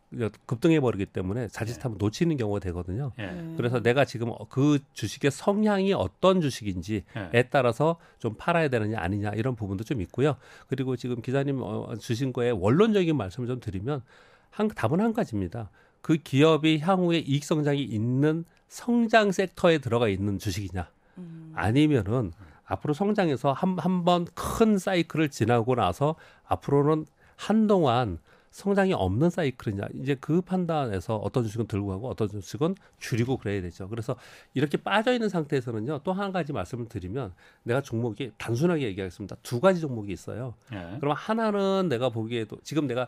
급등해 0.44 0.78
버리기 0.80 1.06
때문에 1.06 1.48
자칫하면 1.48 1.96
놓치는 1.98 2.36
경우가 2.36 2.60
되거든요. 2.60 3.12
예. 3.18 3.26
네. 3.26 3.54
그래서 3.56 3.80
내가 3.80 4.04
지금 4.04 4.32
그 4.50 4.78
주식의 4.92 5.30
성향이 5.30 5.94
어떤 5.94 6.42
주식인지에 6.42 7.02
예. 7.32 7.42
따라서 7.44 7.96
좀 8.18 8.34
팔아야 8.36 8.68
되느냐 8.68 8.98
아니냐 9.00 9.30
이런 9.30 9.56
부분도 9.56 9.84
좀 9.84 10.02
있고요. 10.02 10.36
그리고 10.66 10.96
지금 10.96 11.22
기자님 11.22 11.62
어, 11.62 11.94
주신 11.96 12.34
거에 12.34 12.50
원론적인 12.50 13.16
말씀을 13.16 13.48
좀 13.48 13.58
드리면 13.58 14.02
한 14.50 14.68
답은 14.68 15.00
한 15.00 15.14
가지입니다. 15.14 15.70
그 16.02 16.18
기업이 16.18 16.80
향후에 16.80 17.20
이익 17.20 17.42
성장이 17.44 17.82
있는 17.82 18.44
성장 18.75 19.31
섹터에 19.31 19.78
들어가 19.78 20.09
있는 20.09 20.38
주식이냐 20.40 20.88
음. 21.19 21.52
아니면은 21.54 22.33
앞으로 22.66 22.93
성장해서 22.93 23.52
한 23.52 23.78
한 23.78 24.04
번 24.04 24.26
큰 24.35 24.78
사이클을 24.78 25.28
지나고 25.31 25.76
나서 25.76 26.16
앞으로는 26.49 27.07
한동안 27.37 28.19
성장이 28.50 28.93
없는 28.93 29.31
사이클이냐 29.31 29.85
이제 30.00 30.16
그 30.21 30.40
판단에서 30.40 31.16
어떤 31.16 31.45
주식은 31.45 31.69
들고 31.69 31.87
가고 31.88 32.09
어떤 32.09 32.26
주식은 32.28 32.75
줄이고 32.99 33.37
그래야 33.37 33.62
되죠. 33.62 33.88
그래서 33.88 34.16
이렇게 34.54 34.76
빠져 34.76 35.12
있는 35.12 35.28
상태에서는요 35.28 36.00
또 36.02 36.12
한 36.12 36.33
가지 36.33 36.52
말씀을 36.52 36.88
드리면 36.88 37.33
내가 37.62 37.81
종목이 37.81 38.33
단순하게 38.38 38.83
얘기하겠습니다. 38.87 39.37
두 39.45 39.61
가지 39.61 39.81
종목이 39.81 40.12
있어요. 40.12 40.54
예. 40.73 40.97
그럼 40.99 41.14
하나는 41.16 41.88
내가 41.88 42.09
보기에도 42.09 42.57
지금 42.64 42.88
내가 42.88 43.07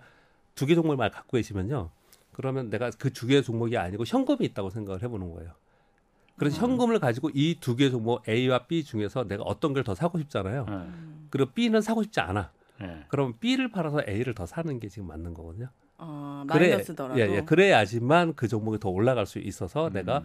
두 0.54 0.66
개 0.66 0.74
종목을 0.76 0.96
말 0.96 1.10
갖고 1.10 1.36
계시면요. 1.36 1.90
그러면 2.36 2.68
내가 2.68 2.90
그 2.90 3.10
두개 3.12 3.40
종목이 3.40 3.78
아니고 3.78 4.04
현금이 4.06 4.44
있다고 4.48 4.68
생각을 4.68 5.02
해보는 5.02 5.32
거예요. 5.32 5.52
그래서 6.36 6.60
현금을 6.60 6.98
가지고 7.00 7.30
이 7.32 7.56
두개 7.58 7.88
종목 7.88 8.28
A와 8.28 8.66
B 8.66 8.84
중에서 8.84 9.24
내가 9.26 9.42
어떤 9.44 9.72
걸 9.72 9.82
더 9.82 9.94
사고 9.94 10.18
싶잖아요. 10.18 10.66
예. 10.68 11.26
그리고 11.30 11.50
B는 11.52 11.80
사고 11.80 12.02
싶지 12.02 12.20
않아. 12.20 12.50
예. 12.82 13.04
그럼 13.08 13.34
B를 13.40 13.70
팔아서 13.70 14.02
A를 14.06 14.34
더 14.34 14.44
사는 14.44 14.78
게 14.78 14.90
지금 14.90 15.08
맞는 15.08 15.32
거거든요. 15.32 15.68
어, 15.96 16.44
그래- 16.50 16.68
마이너스더라도. 16.72 17.18
예, 17.18 17.36
예. 17.36 17.40
그래야지만 17.40 18.34
그 18.34 18.48
종목이 18.48 18.78
더 18.78 18.90
올라갈 18.90 19.24
수 19.24 19.38
있어서 19.38 19.88
음. 19.88 19.92
내가 19.94 20.22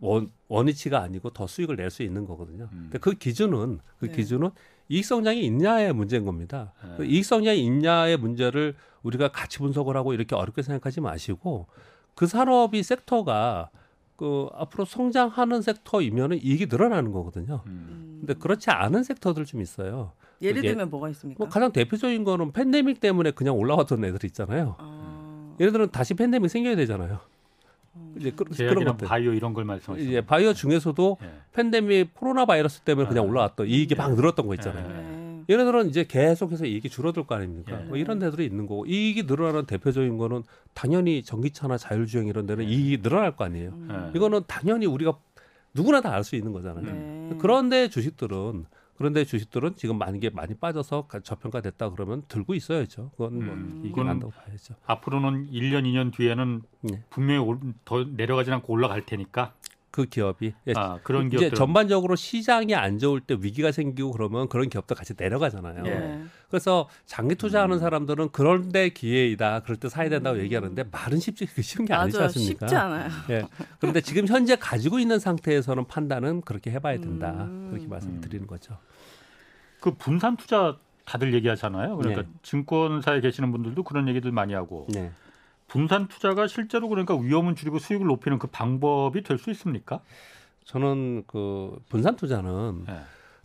원, 0.00 0.32
원위치가 0.48 1.00
아니고 1.02 1.30
더 1.30 1.46
수익을 1.46 1.76
낼 1.76 1.88
수 1.92 2.02
있는 2.02 2.26
거거든요. 2.26 2.64
음. 2.72 2.88
근데 2.90 2.98
그 2.98 3.12
기준은 3.12 3.78
그 4.00 4.06
네. 4.06 4.12
기준은 4.12 4.50
이익 4.88 5.04
성장이 5.04 5.44
있냐의 5.44 5.92
문제인 5.92 6.24
겁니다. 6.24 6.72
네. 6.82 6.94
그 6.96 7.04
이익 7.04 7.24
성장이 7.24 7.64
있냐의 7.64 8.16
문제를 8.16 8.74
우리가 9.02 9.28
같이 9.28 9.58
분석을 9.58 9.96
하고 9.96 10.12
이렇게 10.12 10.34
어렵게 10.34 10.62
생각하지 10.62 11.00
마시고 11.00 11.66
그 12.14 12.26
산업이 12.26 12.82
섹터가 12.82 13.70
그 14.16 14.48
앞으로 14.54 14.84
성장하는 14.84 15.62
섹터이면은 15.62 16.38
이익이 16.42 16.66
늘어나는 16.66 17.12
거거든요. 17.12 17.62
음. 17.66 17.86
음. 17.88 18.16
근데 18.20 18.34
그렇지 18.34 18.70
않은 18.70 19.02
섹터들 19.02 19.44
좀 19.44 19.60
있어요. 19.60 20.12
예를 20.40 20.64
예- 20.64 20.68
들면 20.68 20.90
뭐가 20.90 21.08
있습니까? 21.10 21.38
뭐 21.38 21.48
가장 21.48 21.72
대표적인 21.72 22.24
거는 22.24 22.52
팬데믹 22.52 23.00
때문에 23.00 23.32
그냥 23.32 23.56
올라왔던 23.56 24.04
애들 24.04 24.24
있잖아요. 24.26 24.76
아, 24.78 25.54
얘네들은 25.60 25.90
다시 25.90 26.14
팬데믹 26.14 26.50
생겨야 26.50 26.76
되잖아요. 26.76 27.20
이제 28.18 28.30
그, 28.34 28.44
제약이나 28.54 28.92
것들. 28.92 29.06
바이오 29.08 29.32
이런 29.32 29.54
걸 29.54 29.64
말씀하시는 29.64 30.08
이제 30.10 30.20
바이오 30.20 30.52
중에서도 30.54 31.18
예. 31.22 31.30
팬데믹 31.52 32.14
코로나 32.14 32.44
바이러스 32.46 32.80
때문에 32.80 33.08
그냥 33.08 33.24
아. 33.24 33.26
올라왔던 33.28 33.66
이익이 33.66 33.94
막 33.94 34.14
늘었던 34.14 34.46
거 34.46 34.54
있잖아요. 34.54 34.88
네. 34.88 35.44
얘네들은 35.50 35.88
이제 35.90 36.04
계속해서 36.04 36.64
이익이 36.64 36.88
줄어들 36.88 37.26
거 37.26 37.34
아닙니까? 37.34 37.78
예. 37.80 37.84
뭐 37.84 37.96
이런 37.96 38.18
데들이 38.18 38.46
있는 38.46 38.66
거고 38.66 38.86
이익이 38.86 39.24
늘어나는 39.24 39.66
대표적인 39.66 40.16
거는 40.16 40.42
당연히 40.72 41.22
전기차나 41.22 41.76
자율주행 41.76 42.26
이런 42.28 42.46
데는 42.46 42.64
예. 42.64 42.68
이익이 42.68 43.02
늘어날 43.02 43.36
거 43.36 43.44
아니에요. 43.44 43.70
음. 43.70 43.88
예. 44.12 44.16
이거는 44.16 44.42
당연히 44.46 44.86
우리가 44.86 45.16
누구나 45.74 46.00
다 46.00 46.10
알 46.14 46.22
수 46.24 46.36
있는 46.36 46.52
거잖아요. 46.52 46.84
네. 46.84 47.36
그런데 47.40 47.88
주식들은 47.88 48.64
그런데 48.96 49.24
주식들은 49.24 49.74
지금 49.76 49.98
게 50.20 50.30
많이 50.30 50.54
빠져서 50.54 51.06
가- 51.08 51.20
저평가됐다 51.20 51.90
그러면 51.90 52.22
들고 52.28 52.54
있어야죠. 52.54 53.10
그건 53.12 53.44
뭐 53.44 53.54
음. 53.54 53.82
그건- 53.90 54.06
난다고 54.06 54.32
봐야죠. 54.32 54.74
앞으로는 54.86 55.50
1년, 55.50 55.82
2년 55.84 56.12
뒤에는 56.12 56.62
네. 56.82 57.02
분명히 57.10 57.40
올- 57.40 57.58
더 57.84 58.04
내려가지 58.04 58.52
않고 58.52 58.72
올라갈 58.72 59.04
테니까 59.04 59.52
그 59.94 60.06
기업이 60.06 60.52
예, 60.66 60.72
아, 60.74 60.98
그런 61.04 61.28
이제 61.28 61.36
기업들 61.36 61.56
전반적으로 61.56 62.16
시장이 62.16 62.74
안 62.74 62.98
좋을 62.98 63.20
때 63.20 63.36
위기가 63.38 63.70
생기고 63.70 64.10
그러면 64.10 64.48
그런 64.48 64.68
기업도 64.68 64.96
같이 64.96 65.14
내려가잖아요. 65.16 65.84
네. 65.84 66.24
그래서 66.48 66.88
장기 67.06 67.36
투자하는 67.36 67.76
음. 67.76 67.78
사람들은 67.78 68.30
그런데 68.32 68.88
기회이다. 68.88 69.60
그럴 69.60 69.76
때 69.76 69.88
사야 69.88 70.08
된다고 70.08 70.40
얘기하는데 70.40 70.82
말은 70.90 71.20
쉽지 71.20 71.46
그 71.46 71.62
쉬운 71.62 71.86
게 71.86 71.94
아니지. 71.94 72.20
않습니까? 72.20 72.66
쉽지 72.66 72.74
않아요. 72.74 73.08
예. 73.30 73.44
그런데 73.78 74.00
지금 74.00 74.26
현재 74.26 74.56
가지고 74.56 74.98
있는 74.98 75.20
상태에서는 75.20 75.86
판단은 75.86 76.40
그렇게 76.40 76.72
해봐야 76.72 76.98
된다. 76.98 77.44
음. 77.44 77.68
그렇게 77.70 77.86
말씀드리는 77.86 78.48
거죠. 78.48 78.76
그 79.80 79.92
분산 79.92 80.36
투자 80.36 80.76
다들 81.04 81.32
얘기하잖아요. 81.34 81.96
그러니까 81.98 82.22
네. 82.22 82.28
증권사에 82.42 83.20
계시는 83.20 83.52
분들도 83.52 83.84
그런 83.84 84.08
얘기들 84.08 84.32
많이 84.32 84.54
하고 84.54 84.88
네. 84.88 85.12
분산 85.68 86.08
투자가 86.08 86.46
실제로 86.46 86.88
그러니까 86.88 87.16
위험은 87.16 87.56
줄이고 87.56 87.78
수익을 87.78 88.06
높이는 88.06 88.38
그 88.38 88.46
방법이 88.46 89.22
될 89.22 89.38
수 89.38 89.50
있습니까? 89.50 90.00
저는 90.64 91.24
그 91.26 91.78
분산 91.88 92.16
투자는 92.16 92.84
예. 92.88 93.00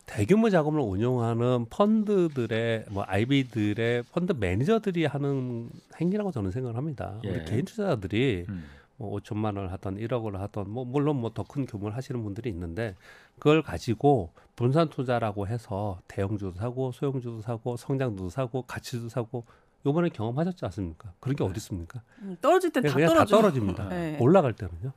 대규모 0.05 0.49
자금을 0.49 0.79
운용하는 0.81 1.65
펀드들의 1.69 2.85
뭐 2.89 3.03
IB들의 3.07 4.03
펀드 4.11 4.33
매니저들이 4.33 5.05
하는 5.05 5.69
행위라고 5.99 6.31
저는 6.31 6.51
생각을 6.51 6.77
합니다. 6.77 7.19
예. 7.25 7.29
우리 7.29 7.45
개인 7.45 7.65
투자자들이 7.65 8.45
음. 8.49 8.65
뭐 8.97 9.17
5천만 9.19 9.55
원을 9.55 9.71
하던 9.73 9.97
1억을 9.97 10.38
하던 10.38 10.69
뭐 10.69 10.83
물론 10.85 11.17
뭐 11.21 11.29
더 11.31 11.43
큰 11.43 11.65
규모를 11.65 11.95
하시는 11.95 12.21
분들이 12.23 12.49
있는데 12.49 12.95
그걸 13.38 13.61
가지고 13.61 14.31
분산 14.55 14.89
투자라고 14.89 15.47
해서 15.47 15.99
대형주도 16.07 16.53
사고 16.53 16.91
소형주도 16.91 17.41
사고 17.41 17.77
성장주도 17.77 18.29
사고 18.29 18.61
가치도 18.63 19.07
사고 19.09 19.45
요번에 19.86 20.09
경험하셨지 20.09 20.65
않습니까? 20.65 21.13
그런 21.19 21.36
게 21.36 21.43
어디 21.43 21.57
있습니까? 21.57 22.01
음, 22.21 22.36
떨어질 22.41 22.71
땐다 22.71 22.93
그냥 22.93 23.09
다 23.09 23.13
떨어져. 23.25 23.36
떨어집니다. 23.38 23.89
네. 23.89 24.17
올라갈 24.19 24.53
때는요. 24.53 24.91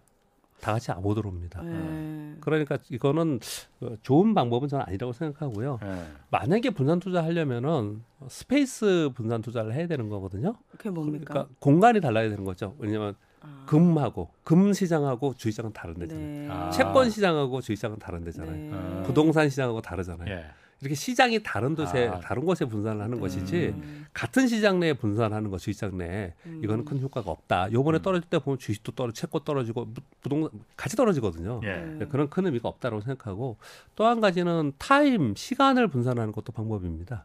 다 0.60 0.72
같이 0.72 0.92
못 0.92 1.18
오릅니다. 1.18 1.60
네. 1.62 2.36
그러니까 2.40 2.78
이거는 2.88 3.40
어, 3.80 3.96
좋은 4.02 4.32
방법은 4.32 4.68
저는 4.68 4.84
아니라고 4.86 5.12
생각하고요. 5.12 5.80
예. 5.82 6.04
만약에 6.30 6.70
분산 6.70 7.00
투자하려면은 7.00 8.02
space 8.28 9.10
분산 9.14 9.42
투자를 9.42 9.74
해야 9.74 9.88
되는 9.88 10.08
거거든요. 10.08 10.54
그게 10.70 10.90
뭡니까? 10.90 11.24
그러니까 11.26 11.54
공간이 11.58 12.00
달라야 12.00 12.28
되는 12.28 12.44
거죠. 12.44 12.76
왜냐하면 12.78 13.16
아. 13.40 13.64
금하고 13.66 14.30
금 14.44 14.72
시장하고 14.72 15.34
주 15.34 15.50
시장은 15.50 15.72
다른 15.72 15.94
데잖아요. 15.98 16.26
네. 16.26 16.48
아. 16.48 16.70
채권 16.70 17.10
시장하고 17.10 17.60
주 17.60 17.74
시장은 17.74 17.98
다른 17.98 18.22
데잖아요. 18.22 18.56
네. 18.56 18.70
아. 18.72 19.02
부동산 19.04 19.48
시장하고 19.48 19.82
다르잖아요. 19.82 20.44
예. 20.82 20.86
이렇게 20.86 20.94
시장이 20.94 21.42
다른 21.42 21.74
곳에 21.74 22.08
아. 22.08 22.18
다른 22.20 22.44
곳에 22.44 22.64
분산을 22.64 23.00
하는 23.02 23.20
것이지 23.20 23.68
음. 23.76 24.06
같은 24.12 24.46
시장 24.48 24.80
내에 24.80 24.92
분산하는 24.94 25.50
거 25.50 25.58
주시장 25.58 25.96
내에 25.96 26.34
이거는 26.62 26.84
큰 26.84 27.00
효과가 27.00 27.30
없다. 27.30 27.70
요번에 27.72 27.98
음. 27.98 28.02
떨어질 28.02 28.28
때 28.28 28.38
보면 28.38 28.58
주식도 28.58 28.92
떨어, 28.92 29.12
채권 29.12 29.42
떨어지고 29.44 29.86
부- 29.92 30.00
부동산 30.20 30.50
같이 30.76 30.96
떨어지거든요. 30.96 31.60
예. 31.64 31.76
네. 31.98 32.06
그런 32.06 32.28
큰 32.28 32.46
의미가 32.46 32.68
없다고 32.68 33.00
생각하고 33.00 33.56
또 33.94 34.04
한 34.04 34.20
가지는 34.20 34.72
time 34.78 35.34
시간을 35.36 35.88
분산하는 35.88 36.32
것도 36.32 36.52
방법입니다. 36.52 37.24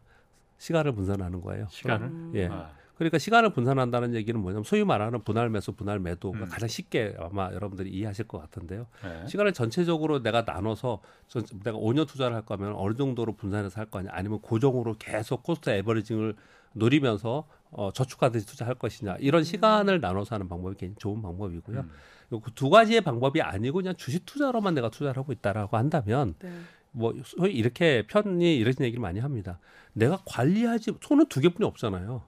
시간을 0.58 0.92
분산하는 0.92 1.40
거예요. 1.40 1.66
시간을. 1.70 2.06
음. 2.06 2.32
예. 2.36 2.46
아. 2.46 2.70
그러니까 2.98 3.18
시간을 3.18 3.50
분산한다는 3.50 4.14
얘기는 4.14 4.38
뭐냐면 4.40 4.64
소위 4.64 4.84
말하는 4.84 5.22
분할 5.22 5.48
매수, 5.48 5.72
분할 5.72 6.00
매도가 6.00 6.38
음. 6.40 6.48
가장 6.48 6.68
쉽게 6.68 7.14
아마 7.20 7.52
여러분들이 7.52 7.90
이해하실 7.90 8.26
것 8.26 8.38
같은데요. 8.40 8.86
예. 9.04 9.26
시간을 9.28 9.52
전체적으로 9.52 10.20
내가 10.22 10.42
나눠서 10.42 11.00
전- 11.28 11.44
내가 11.62 11.78
5년 11.78 12.08
투자를 12.08 12.34
할 12.34 12.44
거면 12.44 12.74
어느 12.76 12.96
정도로 12.96 13.36
분산해서 13.36 13.80
할 13.80 13.86
거냐, 13.86 14.10
아니면 14.12 14.40
고정으로 14.40 14.96
계속 14.98 15.44
cost 15.44 15.70
averaging을 15.70 16.34
노리면서 16.72 17.46
어, 17.70 17.90
저축하듯이 17.92 18.46
투자할 18.46 18.74
것이냐 18.74 19.16
이런 19.20 19.44
시간을 19.44 20.00
나눠서 20.00 20.34
하는 20.34 20.48
방법이 20.48 20.76
굉장히 20.76 20.96
좋은 20.98 21.22
방법이고요. 21.22 21.80
음. 21.80 22.40
그 22.42 22.58
두 22.58 22.68
가지의 22.68 23.00
방법이 23.02 23.40
아니고 23.40 23.76
그냥 23.78 23.94
주식 23.96 24.26
투자로만 24.26 24.74
내가 24.74 24.90
투자를 24.90 25.16
하고 25.18 25.32
있다라고 25.32 25.76
한다면 25.76 26.34
네. 26.40 26.50
뭐 26.90 27.14
소위 27.24 27.52
이렇게 27.52 28.04
편히 28.06 28.56
이런 28.56 28.74
얘기를 28.80 29.00
많이 29.00 29.20
합니다. 29.20 29.60
내가 29.92 30.18
관리하지 30.26 30.94
손은 31.00 31.26
두 31.26 31.40
개뿐이 31.40 31.64
없잖아요. 31.66 32.22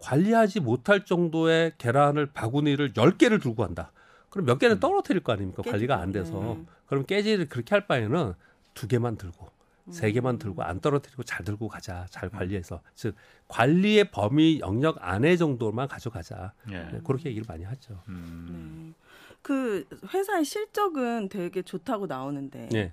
관리하지 0.00 0.60
못할 0.60 1.04
정도의 1.04 1.72
계란을 1.78 2.26
바구니를 2.26 2.94
열 2.96 3.16
개를 3.16 3.38
들고 3.38 3.62
간다. 3.62 3.92
그럼 4.30 4.46
몇 4.46 4.58
개는 4.58 4.80
떨어뜨릴 4.80 5.22
거 5.22 5.32
아닙니까? 5.32 5.62
관리가 5.62 5.98
안 5.98 6.12
돼서. 6.12 6.40
네. 6.40 6.64
그럼 6.86 7.04
깨지를 7.04 7.48
그렇게 7.48 7.74
할 7.74 7.86
바에는 7.86 8.34
두 8.74 8.88
개만 8.88 9.16
들고 9.16 9.50
세 9.90 10.08
음. 10.08 10.12
개만 10.12 10.38
들고 10.38 10.62
안 10.62 10.80
떨어뜨리고 10.80 11.22
잘 11.24 11.44
들고 11.44 11.68
가자. 11.68 12.06
잘 12.10 12.30
관리해서. 12.30 12.80
즉 12.94 13.14
관리의 13.48 14.10
범위 14.10 14.60
영역 14.60 14.96
안에 15.00 15.36
정도만 15.36 15.88
가져가자. 15.88 16.52
예. 16.70 16.78
네, 16.92 17.00
그렇게 17.04 17.28
얘기를 17.28 17.44
많이 17.46 17.64
하죠. 17.64 18.00
음. 18.08 18.94
네. 18.96 19.06
그 19.42 19.86
회사의 20.12 20.44
실적은 20.44 21.28
되게 21.28 21.62
좋다고 21.62 22.06
나오는데 22.06 22.68
예. 22.74 22.92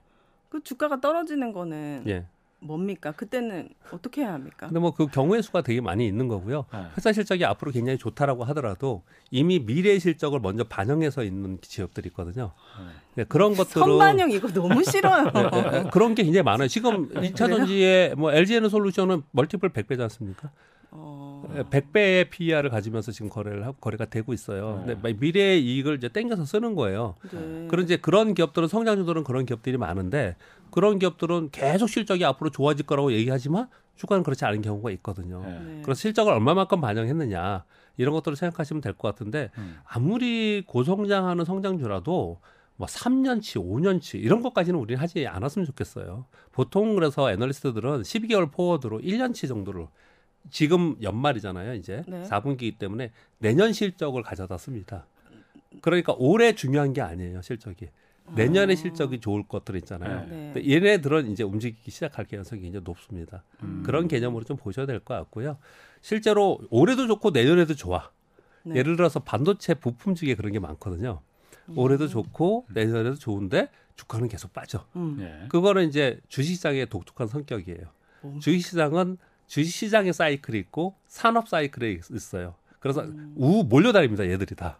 그 0.49 0.63
주가가 0.63 0.99
떨어지는 1.01 1.53
거는 1.53 2.03
예. 2.07 2.25
뭡니까? 2.59 3.11
그때는 3.11 3.69
어떻게 3.91 4.21
해야 4.21 4.33
합니까? 4.33 4.67
근데 4.67 4.79
뭐 4.79 4.91
그 4.91 5.07
경우의 5.07 5.43
수가 5.43 5.61
되게 5.61 5.79
많이 5.79 6.07
있는 6.07 6.27
거고요. 6.27 6.65
예. 6.73 6.77
회사 6.97 7.13
실적이 7.13 7.45
앞으로 7.45 7.71
굉장히 7.71 7.97
좋다라고 7.99 8.43
하더라도 8.45 9.03
이미 9.29 9.59
미래 9.63 9.99
실적을 9.99 10.39
먼저 10.39 10.63
반영해서 10.63 11.23
있는 11.23 11.59
기업들이 11.61 12.07
있거든요. 12.07 12.53
네, 13.15 13.23
그런 13.25 13.53
것들은 13.55 13.85
선반영 13.85 14.31
이거 14.31 14.47
너무 14.49 14.83
싫어요. 14.83 15.31
네, 15.31 15.49
네, 15.49 15.71
네, 15.71 15.89
그런 15.91 16.15
게 16.15 16.23
굉장히 16.23 16.43
많아요. 16.43 16.67
지금 16.67 17.09
2차 17.09 17.37
전지의 17.49 18.15
뭐 18.15 18.31
LG에는 18.31 18.69
솔루션은 18.69 19.23
멀티플 19.31 19.69
100배지 19.69 20.01
않습니까? 20.01 20.49
어. 20.91 21.26
100배의 21.43 22.29
PER을 22.29 22.69
가지면서 22.69 23.11
지금 23.11 23.29
거래를 23.29 23.65
하고 23.65 23.77
거래가 23.79 24.05
되고 24.05 24.33
있어요. 24.33 24.83
근데 24.85 25.13
미래의 25.13 25.63
이익을 25.63 25.95
이제 25.97 26.09
땡겨서 26.09 26.45
쓰는 26.45 26.75
거예요. 26.75 27.15
네. 27.31 27.67
그런 27.69 27.85
이제 27.85 27.97
그런 27.97 28.33
기업들은 28.33 28.67
성장주들은 28.67 29.23
그런 29.23 29.45
기업들이 29.45 29.77
많은데 29.77 30.35
그런 30.71 30.99
기업들은 30.99 31.49
계속 31.51 31.87
실적이 31.87 32.25
앞으로 32.25 32.49
좋아질 32.49 32.85
거라고 32.85 33.11
얘기하지만 33.13 33.67
주가는 33.95 34.23
그렇지 34.23 34.45
않은 34.45 34.61
경우가 34.61 34.91
있거든요. 34.91 35.43
예. 35.47 35.51
네. 35.51 35.81
그래서 35.83 35.99
실적을 35.99 36.33
얼마만큼 36.33 36.81
반영했느냐 36.81 37.63
이런 37.97 38.13
것들을 38.13 38.35
생각하시면 38.35 38.81
될 38.81 38.93
것 38.93 39.07
같은데 39.07 39.49
음. 39.57 39.77
아무리 39.85 40.63
고성장하는 40.67 41.45
성장주라도 41.45 42.39
뭐 42.75 42.87
3년치, 42.87 43.55
5년치 43.57 44.15
이런 44.21 44.43
것까지는 44.43 44.77
우리는 44.79 45.01
하지 45.01 45.25
않았으면 45.25 45.65
좋겠어요. 45.65 46.25
보통 46.51 46.93
그래서 46.93 47.31
애널리스트들은 47.31 48.03
12개월 48.03 48.51
포워드로 48.51 48.99
1년치 48.99 49.47
정도를 49.47 49.87
지금 50.49 50.95
연말이잖아요, 51.01 51.73
이제 51.75 52.03
네. 52.07 52.23
4분기이기 52.23 52.77
때문에 52.77 53.11
내년 53.39 53.73
실적을 53.73 54.23
가져다 54.23 54.57
씁니다. 54.57 55.05
그러니까 55.81 56.13
올해 56.17 56.53
중요한 56.55 56.93
게 56.93 57.01
아니에요, 57.01 57.41
실적이. 57.41 57.89
내년에 58.35 58.75
실적이 58.75 59.19
좋을 59.21 59.43
것들 59.47 59.77
있잖아요. 59.77 60.27
네. 60.29 60.51
근데 60.53 60.69
얘네들은 60.69 61.31
이제 61.31 61.43
움직이기 61.43 61.91
시작할 61.91 62.25
가능성이 62.25 62.61
굉장히 62.61 62.83
높습니다. 62.83 63.43
음. 63.63 63.83
그런 63.85 64.09
개념으로 64.09 64.43
좀 64.43 64.57
보셔야 64.57 64.85
될 64.85 64.99
것 64.99 65.13
같고요. 65.13 65.57
실제로 66.01 66.59
올해도 66.69 67.07
좋고 67.07 67.31
내년에도 67.31 67.73
좋아. 67.73 68.11
네. 68.63 68.75
예를 68.75 68.97
들어서 68.97 69.21
반도체 69.21 69.75
부품직에 69.75 70.35
그런 70.35 70.51
게 70.51 70.59
많거든요. 70.59 71.21
올해도 71.75 72.07
좋고 72.09 72.65
내년에도 72.73 73.15
좋은데 73.15 73.69
주가는 73.95 74.27
계속 74.27 74.51
빠져. 74.53 74.85
음. 74.97 75.17
예. 75.21 75.47
그거는 75.47 75.87
이제 75.87 76.19
주식시장의 76.27 76.87
독특한 76.87 77.27
성격이에요. 77.27 77.81
뭐. 78.21 78.39
주식시장은 78.39 79.17
주식시장의 79.47 80.13
사이클이 80.13 80.57
있고 80.59 80.95
산업 81.07 81.47
사이클이 81.49 81.99
있어요. 82.11 82.55
그래서 82.79 83.05
우 83.35 83.63
몰려다닙니다. 83.63 84.25
얘들이 84.25 84.55
다. 84.55 84.77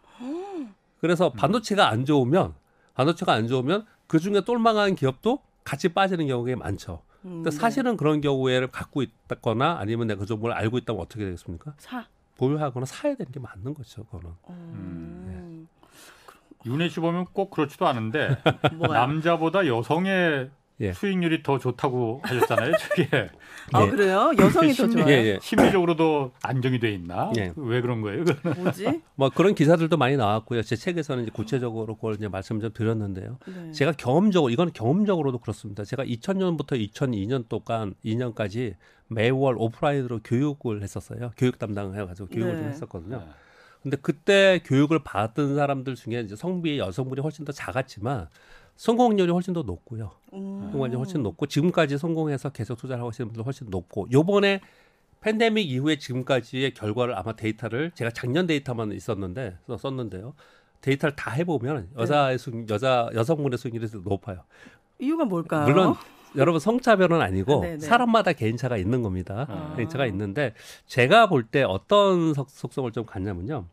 그래서 1.00 1.32
반도체가 1.32 1.90
안 1.90 2.06
좋으면 2.06 2.54
반도체가 2.96 3.34
안 3.34 3.48
좋으면 3.48 3.86
그 4.08 4.20
중에 4.20 4.42
똘망한 4.42 4.96
기업도 4.96 5.40
같이 5.64 5.90
빠지는 5.90 6.28
경우가 6.28 6.56
많죠. 6.56 7.02
음, 7.26 7.44
근데 7.44 7.50
네. 7.50 7.56
사실은 7.56 7.98
그런 7.98 8.22
경우에 8.22 8.66
갖고 8.68 9.02
있거나 9.04 9.78
아니면 9.80 10.08
내가 10.08 10.22
그 10.22 10.26
정보를 10.26 10.56
알고 10.56 10.78
있다면 10.80 11.02
어떻게 11.02 11.26
되겠습니까? 11.26 11.74
사. 11.78 12.06
보유하거나 12.38 12.86
사야 12.86 13.16
되는 13.16 13.32
게 13.32 13.40
맞는 13.40 13.74
거죠. 13.74 14.04
그거는. 14.06 14.32
음. 14.50 15.68
윤혜 16.66 16.90
씨 16.90 17.00
보면 17.00 17.26
꼭 17.34 17.50
그렇지도 17.52 17.88
않은데? 17.88 18.38
남자보다 18.80 19.68
여성의 19.68 20.50
예. 20.80 20.94
수익률이 20.94 21.42
더 21.42 21.58
좋다고 21.58 22.22
하셨잖아요. 22.24 22.72
저게 22.78 23.10
아 23.74 23.84
예. 23.84 23.90
그래요? 23.90 24.32
여성이 24.38 24.70
더 24.74 24.88
심리- 24.88 24.92
좋아요? 25.02 25.08
예, 25.10 25.14
예. 25.26 25.40
심리적으로도 25.42 26.34
안정이 26.44 26.80
돼 26.80 26.92
있나? 26.94 27.32
예. 27.38 27.52
왜 27.56 27.82
그런 27.82 28.02
거예요? 28.02 28.24
뭐지? 28.58 29.02
뭐 29.16 29.30
그런 29.30 29.56
기사들도 29.56 29.98
많이 29.98 30.16
나왔고요. 30.18 30.62
제 30.62 30.76
책에서는 30.76 31.24
이제 31.24 31.32
구체적으로 31.34 31.96
그걸 31.96 32.14
이제 32.14 32.28
말씀 32.28 32.60
좀 32.62 32.72
드렸는데요. 32.74 33.40
네. 33.48 33.72
제가 33.72 33.94
경험적으로 33.94 34.52
이건 34.52 34.72
경험적으로도 34.72 35.40
그렇습니다. 35.40 35.84
제가 35.84 36.06
2000년부터 36.06 36.74
2002년 36.92 37.50
동안 37.50 37.96
2년까지 38.06 38.76
매월 39.08 39.56
오프라인으로 39.58 40.20
교육을 40.24 40.84
했었어요. 40.84 41.32
교육 41.38 41.58
담당을 41.58 42.00
해가지고 42.00 42.28
교육을 42.30 42.54
네. 42.54 42.60
좀 42.62 42.70
했었거든요. 42.70 43.24
예. 43.28 43.34
근데 43.82 43.98
그때 44.02 44.60
교육을 44.66 45.00
받은 45.04 45.56
사람들 45.56 45.96
중에 45.96 46.20
이제 46.22 46.36
성비의 46.36 46.78
여성분이 46.80 47.22
훨씬 47.22 47.46
더 47.46 47.52
작았지만 47.52 48.28
성공률이 48.78 49.32
훨씬 49.32 49.54
더 49.54 49.64
높고요. 49.64 50.12
음. 50.34 50.70
성공률이 50.72 50.96
훨씬 50.98 51.24
높고 51.24 51.48
지금까지 51.48 51.98
성공해서 51.98 52.50
계속 52.50 52.76
투자를 52.78 53.02
하고 53.02 53.10
계시는 53.10 53.30
분들 53.30 53.46
훨씬 53.46 53.70
높고 53.70 54.08
요번에 54.12 54.62
팬데믹 55.22 55.70
이후에 55.70 55.98
지금까지의 55.98 56.74
결과를 56.76 57.18
아마 57.18 57.36
데이터를 57.36 57.92
제가 57.96 58.12
작년 58.12 58.46
데이터만 58.48 58.92
있었는데 58.92 59.58
써- 59.68 59.78
썼는데요. 59.78 60.34
데이터를 60.82 61.16
다 61.16 61.32
해보면 61.32 61.90
여자의 61.98 62.38
수익, 62.38 62.70
여자 62.70 63.10
여성분의 63.16 63.58
수익률이 63.58 63.88
더 63.88 63.98
높아요. 64.00 64.44
이유가 65.00 65.26
뭘까요? 65.26 65.66
물론 65.66 65.96
여러분 66.36 66.60
성차별은 66.60 67.20
아니고 67.20 67.60
아, 67.60 67.62
네네. 67.62 67.80
사람마다 67.80 68.34
개인차가 68.34 68.78
있는 68.78 69.02
겁니다. 69.02 69.48
아. 69.50 69.74
개인차가 69.76 70.06
있는데 70.06 70.54
제가 70.86 71.28
볼 71.30 71.48
때 71.50 71.64
어떤 71.64 72.36
속- 72.36 72.50
속성을 72.52 72.92
좀 72.92 73.06
갖냐면요. 73.06 73.66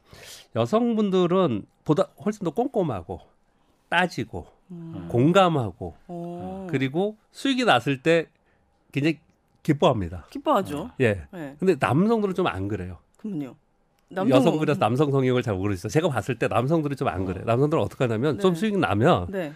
여성분들은 0.57 1.67
보다 1.85 2.09
훨씬 2.25 2.45
더 2.45 2.51
꼼꼼하고 2.53 3.21
따지고 3.91 4.47
음. 4.71 5.07
공감하고 5.09 5.95
어. 6.09 6.67
그리고 6.71 7.17
수익이 7.33 7.65
났을 7.65 8.03
때 8.03 8.27
굉장히 8.93 9.19
기뻐합니다. 9.63 10.27
기뻐하죠. 10.31 10.91
예. 11.01 11.27
네. 11.33 11.57
근데 11.59 11.77
남성들은 11.79 12.35
좀 12.35 12.47
안 12.47 12.69
그래요. 12.69 12.99
그럼요. 13.19 13.55
여성분이라서 14.15 14.79
남성 14.79 15.11
성향을 15.11 15.43
잘 15.43 15.55
모르겠어요. 15.55 15.91
제가 15.91 16.09
봤을 16.09 16.39
때 16.39 16.47
남성들이 16.47 16.95
좀 16.97 17.09
안 17.09 17.25
그래 17.25 17.41
요. 17.41 17.45
남성들은 17.47 17.83
어떻게 17.83 18.05
하냐면 18.05 18.39
좀 18.39 18.53
네. 18.55 18.61
수익 18.61 18.79
나면 18.79 19.27
네. 19.31 19.53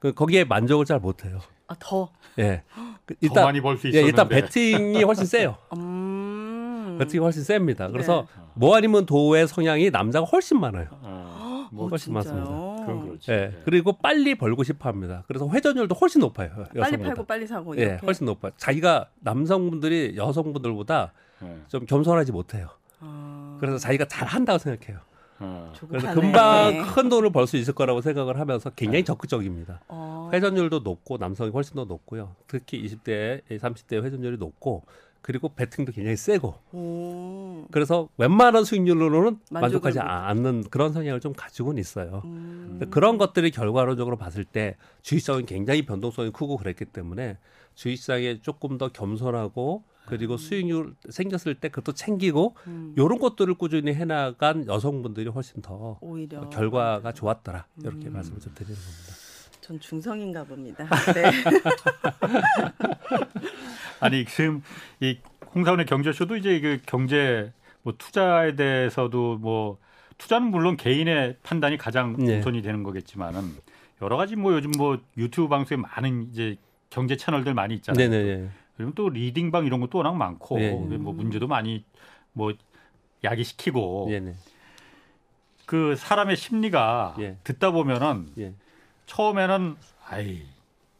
그 0.00 0.12
거기에 0.12 0.44
만족을 0.44 0.84
잘 0.84 0.98
못해요. 0.98 1.38
아 1.68 1.74
더. 1.78 2.10
예. 2.38 2.62
그더 3.06 3.18
일단 3.20 3.44
많이 3.44 3.60
벌수 3.60 3.86
예, 3.86 3.90
있었는데. 3.90 4.08
일단 4.08 4.28
베팅이 4.28 5.02
훨씬 5.04 5.24
세요. 5.26 5.56
음. 5.76 6.96
베팅이 6.98 7.20
훨씬 7.22 7.42
셉니다. 7.44 7.88
그래서 7.88 8.26
네. 8.36 8.42
뭐 8.54 8.76
아니면 8.76 9.06
도의 9.06 9.46
성향이 9.48 9.90
남자가 9.90 10.26
훨씬 10.26 10.60
많아요. 10.60 10.88
어, 10.90 11.68
뭐 11.72 11.86
어, 11.86 11.88
훨씬? 11.88 12.12
많습니다. 12.12 12.50
그런 12.86 13.06
그렇지. 13.06 13.30
예. 13.30 13.34
예. 13.34 13.62
그리고 13.64 13.92
빨리 13.92 14.34
벌고 14.34 14.62
싶어 14.64 14.88
합니다. 14.88 15.24
그래서 15.28 15.48
회전율도 15.48 15.94
훨씬 15.94 16.20
높아요. 16.20 16.50
빨리 16.54 16.78
여성보다. 16.80 17.08
팔고 17.08 17.24
빨리 17.24 17.46
사고 17.46 17.76
예. 17.78 17.98
훨씬 18.04 18.26
높아요. 18.26 18.52
자기가 18.56 19.08
남성분들이 19.20 20.14
여성분들보다 20.16 21.12
예. 21.44 21.56
좀 21.68 21.86
겸손하지 21.86 22.32
못해요. 22.32 22.68
아. 23.00 23.56
그래서 23.60 23.78
자기가 23.78 24.06
잘 24.06 24.26
한다고 24.28 24.58
생각해요. 24.58 25.00
어. 25.40 25.72
그래서. 25.88 26.14
금방 26.14 26.82
큰 26.94 27.08
돈을 27.08 27.32
벌 27.32 27.46
수 27.48 27.56
있을 27.56 27.74
거라고 27.74 28.00
생각을 28.00 28.38
하면서 28.38 28.70
굉장히 28.70 29.04
적극적입니다. 29.04 29.80
어. 29.88 30.30
회전율도 30.32 30.80
높고 30.80 31.18
남성이 31.18 31.50
훨씬 31.50 31.74
더 31.74 31.84
높고요. 31.84 32.36
특히 32.46 32.80
20대, 32.86 33.42
30대 33.48 34.02
회전율이 34.04 34.36
높고 34.38 34.84
그리고 35.22 35.48
배팅도 35.54 35.92
굉장히 35.92 36.16
세고 36.16 36.54
오. 36.72 37.66
그래서 37.70 38.08
웬만한 38.18 38.64
수익률로는 38.64 39.38
만족하지 39.50 39.98
못- 39.98 40.04
않는 40.04 40.64
그런 40.70 40.92
성향을 40.92 41.20
좀 41.20 41.32
가지고는 41.32 41.80
있어요. 41.80 42.22
음. 42.24 42.80
그런 42.90 43.18
것들이 43.18 43.50
결과론적으로 43.52 44.16
봤을 44.16 44.44
때 44.44 44.76
주식시장은 45.02 45.46
굉장히 45.46 45.86
변동성이 45.86 46.30
크고 46.30 46.56
그랬기 46.56 46.86
때문에 46.86 47.38
주식시장에 47.76 48.40
조금 48.42 48.78
더 48.78 48.88
겸손하고 48.88 49.84
그리고 50.06 50.36
수익률 50.36 50.96
생겼을 51.08 51.54
때 51.54 51.68
그것도 51.68 51.94
챙기고 51.94 52.56
음. 52.66 52.92
이런 52.96 53.18
것들을 53.20 53.54
꾸준히 53.54 53.94
해나간 53.94 54.66
여성분들이 54.66 55.28
훨씬 55.30 55.62
더 55.62 55.96
오히려 56.00 56.48
결과가 56.50 57.12
좋았더라 57.12 57.66
이렇게 57.80 58.08
음. 58.08 58.12
말씀을 58.14 58.40
좀 58.40 58.52
드리는 58.54 58.74
겁니다. 58.74 59.14
전 59.62 59.78
중성인가 59.78 60.44
봅니다. 60.44 60.88
네. 61.14 61.30
아니 64.00 64.24
지금 64.24 64.62
이 65.00 65.18
홍사원의 65.54 65.86
경제쇼도 65.86 66.36
이제 66.36 66.60
그 66.60 66.80
경제 66.84 67.52
뭐 67.82 67.94
투자에 67.96 68.56
대해서도 68.56 69.38
뭐 69.38 69.78
투자는 70.18 70.48
물론 70.48 70.76
개인의 70.76 71.36
판단이 71.44 71.78
가장 71.78 72.16
네. 72.16 72.40
우선이 72.40 72.62
되는 72.62 72.82
거겠지만은 72.82 73.52
여러 74.02 74.16
가지 74.16 74.34
뭐 74.34 74.52
요즘 74.52 74.72
뭐 74.76 74.98
유튜브 75.16 75.48
방송에 75.48 75.80
많은 75.80 76.28
이제 76.32 76.56
경제 76.90 77.16
채널들 77.16 77.54
많이 77.54 77.76
있잖아요. 77.76 78.10
네네네. 78.10 78.48
그리고 78.76 78.92
또 78.94 79.10
리딩방 79.10 79.64
이런 79.64 79.80
것도 79.80 79.98
워낙 79.98 80.16
많고 80.16 80.60
예, 80.60 80.64
예. 80.64 80.96
뭐 80.96 81.12
문제도 81.12 81.46
많이 81.46 81.84
뭐 82.32 82.52
야기시키고 83.22 84.08
네네. 84.10 84.34
그 85.66 85.94
사람의 85.94 86.36
심리가 86.36 87.14
예. 87.20 87.36
듣다 87.44 87.70
보면은 87.70 88.26
예. 88.38 88.54
처음에는 89.06 89.76
아이 90.08 90.42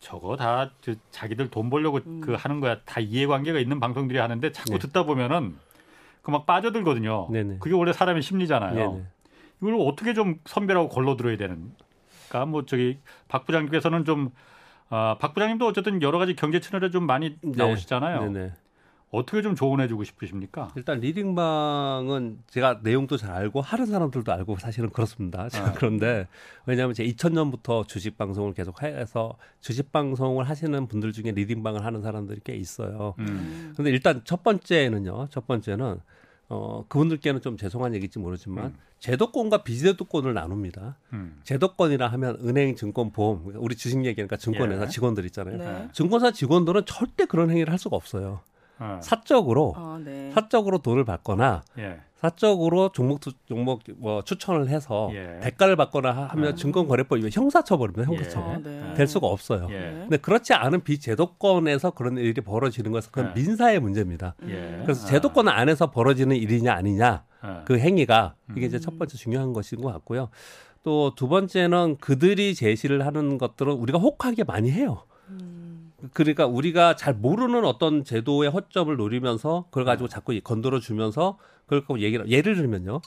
저거 0.00 0.36
다 0.36 0.70
저 0.80 0.94
자기들 1.10 1.50
돈 1.50 1.70
벌려고 1.70 2.00
음. 2.06 2.20
그 2.20 2.34
하는 2.34 2.60
거야 2.60 2.78
다 2.84 3.00
이해관계가 3.00 3.58
있는 3.60 3.78
방송들이 3.80 4.18
하는데 4.18 4.52
자꾸 4.52 4.72
네. 4.72 4.78
듣다 4.78 5.04
보면은 5.04 5.56
그 6.22 6.30
막 6.30 6.46
빠져들거든요. 6.46 7.28
네네. 7.32 7.56
그게 7.58 7.74
원래 7.74 7.92
사람의 7.92 8.22
심리잖아요. 8.22 8.74
네네. 8.74 9.06
이걸 9.60 9.76
어떻게 9.80 10.14
좀 10.14 10.36
선별하고 10.44 10.88
걸러 10.88 11.16
들어야 11.16 11.36
되는가? 11.36 12.46
뭐 12.46 12.64
저기 12.64 12.98
박 13.28 13.44
부장님께서는 13.46 14.04
좀 14.04 14.30
아, 14.88 15.16
박 15.20 15.34
부장님도 15.34 15.66
어쨌든 15.66 16.00
여러 16.02 16.18
가지 16.18 16.36
경제 16.36 16.60
채널에 16.60 16.90
좀 16.90 17.06
많이 17.06 17.36
네. 17.40 17.52
나오시잖아요. 17.56 18.30
네네. 18.32 18.52
어떻게 19.12 19.42
좀 19.42 19.55
조언해주고 19.55 20.05
싶으십니까? 20.05 20.72
일단 20.75 21.01
리딩방은 21.01 22.38
제가 22.48 22.81
내용도 22.83 23.18
잘 23.18 23.31
알고 23.33 23.61
하는 23.61 23.85
사람들도 23.85 24.33
알고 24.33 24.57
사실은 24.57 24.88
그렇습니다. 24.88 25.48
제가 25.51 25.68
아. 25.68 25.72
그런데 25.75 26.27
왜냐하면 26.64 26.94
제 26.94 27.05
2000년부터 27.05 27.87
주식 27.87 28.16
방송을 28.16 28.55
계속 28.55 28.83
해서 28.83 29.37
주식 29.61 29.92
방송을 29.92 30.48
하시는 30.48 30.87
분들 30.88 31.12
중에 31.12 31.33
리딩방을 31.33 31.85
하는 31.85 32.01
사람들이 32.01 32.40
꽤 32.42 32.57
있어요. 32.57 33.14
음. 33.18 33.75
근데 33.77 33.90
일단 33.90 34.22
첫 34.25 34.42
번째는요. 34.42 35.29
첫 35.31 35.46
번째는 35.46 36.01
어 36.48 36.85
그분들께는 36.88 37.42
좀 37.42 37.59
죄송한 37.59 37.94
얘기일지 37.94 38.18
모르지만 38.18 38.64
음. 38.64 38.79
제도권과 38.98 39.62
비제도권을 39.62 40.33
나눕니다. 40.33 40.96
음. 41.12 41.38
제도권이라 41.44 42.09
하면 42.09 42.38
은행, 42.40 42.77
증권, 42.77 43.12
보험, 43.12 43.42
우리 43.57 43.77
주식 43.77 44.03
얘기니까 44.07 44.38
증권회사 44.38 44.85
예. 44.85 44.88
직원들 44.88 45.27
있잖아요. 45.27 45.59
네. 45.59 45.88
증권사 45.92 46.31
직원들은 46.31 46.87
절대 46.87 47.27
그런 47.27 47.51
행위를 47.51 47.70
할 47.70 47.79
수가 47.79 47.96
없어요. 47.96 48.40
어. 48.82 48.98
사적으로 49.02 49.74
아, 49.76 50.00
네. 50.04 50.30
사적으로 50.34 50.78
돈을 50.78 51.04
받거나 51.04 51.62
예. 51.78 52.00
사적으로 52.16 52.90
종목 52.92 53.20
투, 53.20 53.32
종목 53.46 53.80
뭐 53.96 54.22
추천을 54.22 54.68
해서 54.68 55.10
예. 55.12 55.40
대가를 55.42 55.74
받거나 55.76 56.12
하- 56.12 56.26
하면 56.26 56.50
음. 56.52 56.56
증권거래법이 56.56 57.28
형사처벌입니다. 57.32 58.04
형사처벌. 58.04 58.54
아, 58.54 58.58
네. 58.58 58.94
될 58.94 59.06
수가 59.06 59.26
없어요. 59.26 59.66
예. 59.70 59.78
네. 59.78 59.92
근데 60.02 60.16
그렇지 60.18 60.52
않은 60.54 60.82
비제도권에서 60.82 61.90
그런 61.92 62.16
일이 62.18 62.40
벌어지는 62.40 62.92
것은 62.92 63.10
그건 63.12 63.34
네. 63.34 63.40
민사의 63.42 63.80
문제입니다. 63.80 64.34
예. 64.48 64.80
그래서 64.82 65.04
아. 65.04 65.10
제도권 65.10 65.48
안에서 65.48 65.90
벌어지는 65.90 66.36
일이냐 66.36 66.72
아니냐 66.72 67.24
어. 67.42 67.62
그 67.64 67.78
행위가 67.78 68.34
이게 68.52 68.62
음. 68.62 68.66
이제 68.66 68.78
첫 68.78 68.98
번째 68.98 69.16
중요한 69.16 69.52
것인 69.52 69.80
것 69.80 69.92
같고요. 69.92 70.28
또 70.84 71.12
두 71.16 71.28
번째는 71.28 71.98
그들이 72.00 72.54
제시를 72.56 73.06
하는 73.06 73.38
것들은 73.38 73.72
우리가 73.72 73.98
혹하게 73.98 74.42
많이 74.44 74.70
해요. 74.70 75.04
음. 76.02 76.10
그러니까 76.12 76.46
우리가 76.46 76.96
잘 76.96 77.14
모르는 77.14 77.64
어떤 77.64 78.04
제도의 78.04 78.50
허점을 78.50 78.94
노리면서 78.96 79.66
그걸 79.70 79.84
가지고 79.84 80.08
자꾸 80.08 80.38
건드려 80.42 80.80
주면서 80.80 81.38
그걸 81.64 81.80
갖고 81.80 82.00
얘기를 82.00 82.28
예를 82.28 82.56
들면요. 82.56 83.00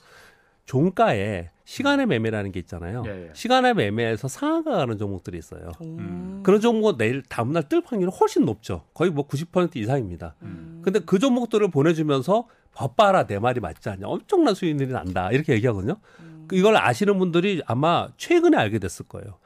종가에 0.66 1.52
시간의 1.64 2.06
매매라는 2.08 2.52
게 2.52 2.60
있잖아요. 2.60 3.04
예, 3.08 3.28
예. 3.28 3.32
시간의 3.34 3.74
매매에서 3.76 4.28
상한가 4.28 4.78
가는 4.78 4.98
종목들이 4.98 5.38
있어요. 5.38 5.72
음. 5.82 6.42
그런 6.44 6.60
종목 6.60 6.98
내일 6.98 7.24
다음날 7.24 7.70
뜰 7.70 7.82
확률이 7.86 8.12
훨씬 8.12 8.46
높죠. 8.46 8.84
거의 8.94 9.12
뭐 9.12 9.28
90% 9.28 9.76
이상입니다. 9.76 10.36
음. 10.44 10.82
근데 10.84 11.00
그 11.00 11.20
종목들을 11.20 11.70
보내주면서 11.70 12.48
법 12.72 12.96
봐라 12.96 13.26
내 13.26 13.40
말이 13.40 13.60
맞지 13.60 13.90
않냐 13.90 14.08
엄청난 14.08 14.54
수익률이 14.54 14.92
난다 14.92 15.32
이렇게 15.32 15.54
얘기하거든요. 15.54 15.98
음. 16.20 16.48
이걸 16.52 16.78
아시는 16.78 17.18
분들이 17.18 17.62
아마 17.66 18.10
최근에 18.18 18.58
알게 18.58 18.80
됐을 18.80 19.08
거예요. 19.08 19.38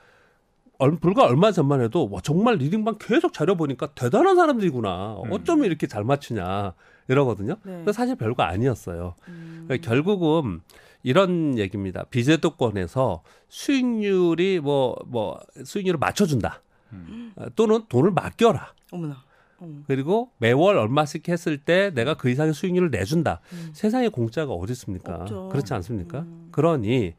얼, 0.79 0.97
불과 0.97 1.25
얼마 1.25 1.51
전만 1.51 1.81
해도 1.81 2.09
와, 2.09 2.21
정말 2.21 2.55
리딩방 2.55 2.97
계속 2.99 3.33
자료 3.33 3.55
보니까 3.55 3.87
대단한 3.93 4.35
사람들이구나. 4.35 5.21
음. 5.25 5.31
어쩌면 5.31 5.65
이렇게 5.65 5.87
잘 5.87 6.03
맞추냐 6.03 6.73
이러거든요. 7.09 7.55
네. 7.63 7.73
근데 7.73 7.91
사실 7.91 8.15
별거 8.15 8.43
아니었어요. 8.43 9.15
음. 9.27 9.65
그러니까 9.67 9.87
결국은 9.87 10.61
이런 11.03 11.57
얘기입니다. 11.57 12.05
비제도권에서 12.05 13.23
수익률이 13.49 14.61
뭐뭐 14.61 15.39
수익률을 15.63 15.99
맞춰준다. 15.99 16.61
음. 16.93 17.33
어, 17.35 17.47
또는 17.55 17.83
돈을 17.89 18.11
맡겨라. 18.11 18.73
어머나. 18.91 19.23
음. 19.61 19.83
그리고 19.87 20.31
매월 20.37 20.77
얼마씩 20.77 21.27
했을 21.29 21.57
때 21.57 21.91
내가 21.93 22.13
그 22.15 22.29
이상의 22.29 22.53
수익률을 22.53 22.89
내준다. 22.91 23.41
음. 23.53 23.69
세상에 23.73 24.07
공짜가 24.09 24.53
어디 24.53 24.71
있습니까? 24.73 25.15
없죠. 25.15 25.49
그렇지 25.49 25.73
않습니까? 25.73 26.19
음. 26.19 26.47
그러니 26.51 27.13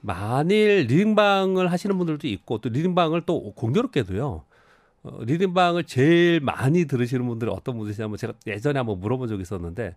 만일 0.00 0.86
리딩방을 0.88 1.70
하시는 1.70 1.96
분들도 1.96 2.26
있고 2.28 2.58
또 2.58 2.68
리딩방을 2.68 3.22
또 3.26 3.52
공교롭게도요. 3.54 4.42
어, 5.04 5.18
리딩방을 5.22 5.84
제일 5.84 6.40
많이 6.40 6.84
들으시는 6.86 7.26
분들이 7.26 7.50
어떤 7.50 7.76
분들이냐면 7.78 8.16
제가 8.16 8.32
예전에 8.46 8.78
한번 8.78 8.98
물어본 9.00 9.28
적이 9.28 9.42
있었는데 9.42 9.94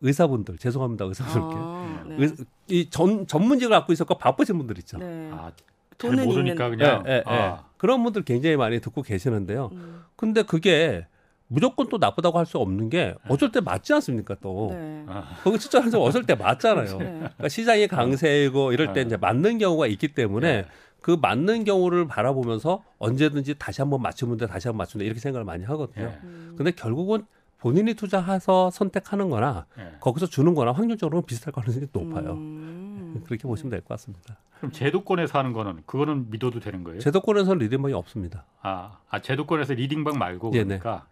의사분들 0.00 0.58
죄송합니다 0.58 1.04
의사분들께 1.06 1.56
아, 1.58 2.04
네. 2.08 2.16
의- 2.24 2.34
이 2.68 2.90
전, 2.90 3.26
전문직을 3.26 3.70
갖고 3.76 3.92
있었고 3.92 4.18
바쁘신 4.18 4.58
분들 4.58 4.78
있죠. 4.78 4.98
네. 4.98 5.30
아, 5.32 5.50
잘 5.98 6.10
돈은 6.10 6.24
모르니까 6.26 6.68
있는- 6.68 6.78
그냥 6.78 7.04
예, 7.06 7.10
예, 7.12 7.16
예. 7.16 7.22
아, 7.26 7.64
그런 7.78 8.02
분들 8.02 8.22
굉장히 8.24 8.56
많이 8.56 8.78
듣고 8.80 9.02
계시는데요. 9.02 9.70
음. 9.72 10.02
근데 10.16 10.42
그게 10.42 11.06
무조건 11.48 11.88
또 11.88 11.98
나쁘다고 11.98 12.38
할 12.38 12.46
수 12.46 12.58
없는 12.58 12.88
게 12.90 13.14
어쩔 13.28 13.50
때 13.52 13.60
맞지 13.60 13.92
않습니까 13.94 14.36
또. 14.40 14.68
네. 14.72 15.04
아, 15.08 15.36
거기 15.44 15.58
추천해서 15.58 16.00
어쩔 16.00 16.24
때 16.24 16.34
맞잖아요. 16.34 16.98
네. 16.98 17.04
그러니까 17.18 17.48
시장이 17.48 17.86
강세이고 17.88 18.72
이럴 18.72 18.88
때 18.92 19.02
네. 19.02 19.06
이제 19.06 19.16
맞는 19.16 19.58
경우가 19.58 19.86
있기 19.86 20.08
때문에 20.08 20.62
네. 20.62 20.68
그 21.00 21.16
맞는 21.20 21.64
경우를 21.64 22.06
바라보면서 22.08 22.82
언제든지 22.98 23.54
다시 23.58 23.80
한번 23.80 24.02
맞추면 24.02 24.38
돼, 24.38 24.46
다시 24.46 24.66
한번 24.68 24.78
맞추면 24.78 25.02
돼 25.02 25.06
이렇게 25.06 25.20
생각을 25.20 25.44
많이 25.44 25.64
하거든요. 25.64 26.06
예. 26.06 26.18
음. 26.24 26.54
근데 26.56 26.72
결국은 26.72 27.24
본인이 27.58 27.94
투자해서 27.94 28.70
선택하는 28.70 29.30
거나 29.30 29.66
예. 29.78 29.92
거기서 30.00 30.26
주는 30.26 30.54
거나 30.54 30.72
확률적으로는 30.72 31.24
비슷할 31.26 31.52
가능성이 31.52 31.86
높아요. 31.92 32.32
음. 32.32 33.22
그렇게 33.24 33.44
보시면 33.48 33.70
될 33.70 33.80
것 33.80 33.88
같습니다. 33.90 34.36
그럼 34.58 34.72
제도권에서 34.72 35.38
하는 35.38 35.52
거는 35.52 35.82
그거는 35.86 36.30
믿어도 36.30 36.60
되는 36.60 36.82
거예요? 36.82 36.98
제도권에서는 37.00 37.58
리딩방이 37.58 37.94
없습니다. 37.94 38.44
아, 38.62 38.98
아 39.08 39.20
제도권에서 39.20 39.74
리딩방 39.74 40.18
말고 40.18 40.50
예, 40.54 40.64
그러니까 40.64 41.06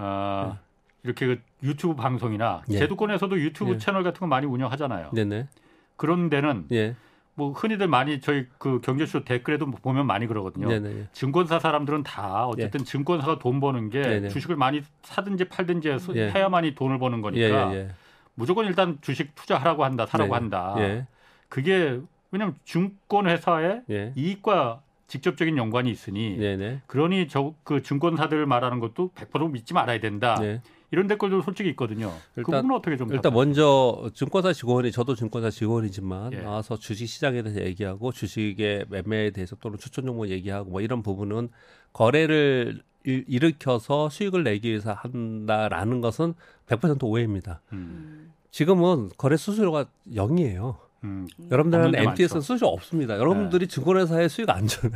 아, 0.00 0.58
이렇게 1.02 1.26
그 1.26 1.40
유튜브 1.62 1.94
방송이나 1.94 2.62
예. 2.70 2.78
제도권에서도 2.78 3.40
유튜브 3.40 3.74
예. 3.74 3.78
채널 3.78 4.02
같은 4.02 4.20
거 4.20 4.26
많이 4.26 4.46
운영하잖아요. 4.46 5.10
네네. 5.12 5.48
그런 5.96 6.30
데는 6.30 6.66
예. 6.72 6.96
뭐 7.34 7.52
흔히들 7.52 7.88
많이 7.88 8.20
저희 8.20 8.46
그 8.58 8.80
경제쇼 8.80 9.24
댓글에도 9.24 9.66
보면 9.70 10.06
많이 10.06 10.26
그러거든요. 10.26 10.68
네네. 10.68 11.08
증권사 11.12 11.58
사람들은 11.58 12.02
다 12.02 12.46
어쨌든 12.46 12.84
증권사가 12.84 13.38
돈 13.38 13.60
버는 13.60 13.90
게 13.90 13.98
예. 13.98 14.02
네네. 14.02 14.28
주식을 14.28 14.56
많이 14.56 14.82
사든지 15.02 15.44
팔든지 15.44 15.88
해서 15.88 16.14
예. 16.16 16.30
해야만이 16.30 16.74
돈을 16.74 16.98
버는 16.98 17.18
예, 17.18 17.22
거니까 17.22 17.72
예, 17.72 17.76
예. 17.76 17.88
무조건 18.34 18.66
일단 18.66 18.98
주식 19.00 19.34
투자하라고 19.34 19.84
한다, 19.84 20.06
사라고 20.06 20.34
네. 20.34 20.34
한다. 20.34 20.74
예. 20.78 21.06
그게 21.48 22.00
왜냐하면 22.30 22.56
증권 22.64 23.28
회사의 23.28 23.82
예. 23.90 24.12
이익과 24.16 24.82
직접적인 25.10 25.56
연관이 25.56 25.90
있으니 25.90 26.36
네네. 26.38 26.82
그러니 26.86 27.26
저 27.28 27.54
그 27.64 27.82
증권사들 27.82 28.46
말하는 28.46 28.78
것도 28.80 29.10
100% 29.14 29.50
믿지 29.50 29.74
말아야 29.74 29.98
된다. 30.00 30.36
네. 30.40 30.62
이런 30.92 31.06
댓글도 31.08 31.42
솔직히 31.42 31.68
있거든요. 31.70 32.12
그 32.34 32.40
일단- 32.40 32.62
부분은 32.62 32.76
어떻게 32.76 32.96
좀 32.96 33.08
일단 33.08 33.22
답답- 33.22 33.34
먼저 33.34 34.10
증권사 34.14 34.52
직원이 34.52 34.90
저도 34.92 35.14
증권사 35.14 35.50
직원이지만 35.50 36.32
예. 36.32 36.36
나와서 36.40 36.76
주식 36.76 37.06
시장에 37.06 37.42
대해서 37.42 37.60
얘기하고 37.62 38.12
주식의 38.12 38.86
매매에 38.88 39.30
대해서 39.30 39.56
또는 39.56 39.78
추천 39.78 40.04
종목 40.06 40.28
얘기하고 40.28 40.70
뭐 40.70 40.80
이런 40.80 41.02
부분은 41.02 41.48
거래를 41.92 42.82
일- 43.04 43.24
일으켜서 43.28 44.08
수익을 44.10 44.42
내기 44.44 44.68
위해서 44.68 44.92
한다라는 44.92 46.00
것은 46.00 46.34
100% 46.66 47.02
오해입니다. 47.04 47.60
음. 47.72 47.76
음. 47.78 48.32
지금은 48.50 49.10
거래 49.16 49.36
수수료가 49.36 49.86
0이에요. 50.14 50.76
음, 51.04 51.26
여러분들은 51.50 51.86
없는 51.86 51.98
데 51.98 52.08
MTS는. 52.10 52.40
수수료 52.42 52.68
없습니다. 52.68 53.18
여러분들이 53.18 53.66
증권회사에 53.68 54.28
수익 54.28 54.50
안 54.50 54.66
줘요. 54.66 54.90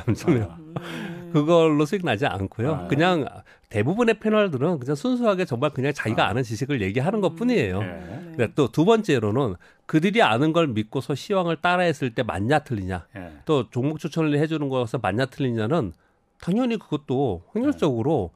음. 0.58 0.74
그걸로 1.32 1.84
수익 1.84 2.04
나지 2.04 2.26
않고요. 2.26 2.74
아. 2.74 2.86
그냥 2.86 3.26
대부분의 3.70 4.20
패널들은 4.20 4.78
그냥 4.78 4.94
순수하게 4.94 5.44
정말 5.46 5.70
그냥 5.70 5.92
자기가 5.92 6.26
아. 6.26 6.28
아는 6.28 6.42
지식을 6.42 6.80
얘기하는 6.80 7.20
것 7.20 7.34
뿐이에요. 7.34 7.82
예. 7.82 7.86
네. 7.86 8.34
네, 8.36 8.48
또두 8.54 8.84
번째로는 8.84 9.56
그들이 9.86 10.22
아는 10.22 10.52
걸 10.52 10.68
믿고서 10.68 11.14
시황을 11.14 11.56
따라했을 11.56 12.14
때 12.14 12.22
맞냐 12.22 12.60
틀리냐 12.60 13.06
예. 13.16 13.32
또 13.44 13.68
종목 13.70 13.98
추천을 13.98 14.36
해주는 14.38 14.68
거에서 14.68 14.98
맞냐 14.98 15.26
틀리냐는 15.26 15.92
당연히 16.40 16.78
그것도 16.78 17.42
확률적으로 17.52 18.30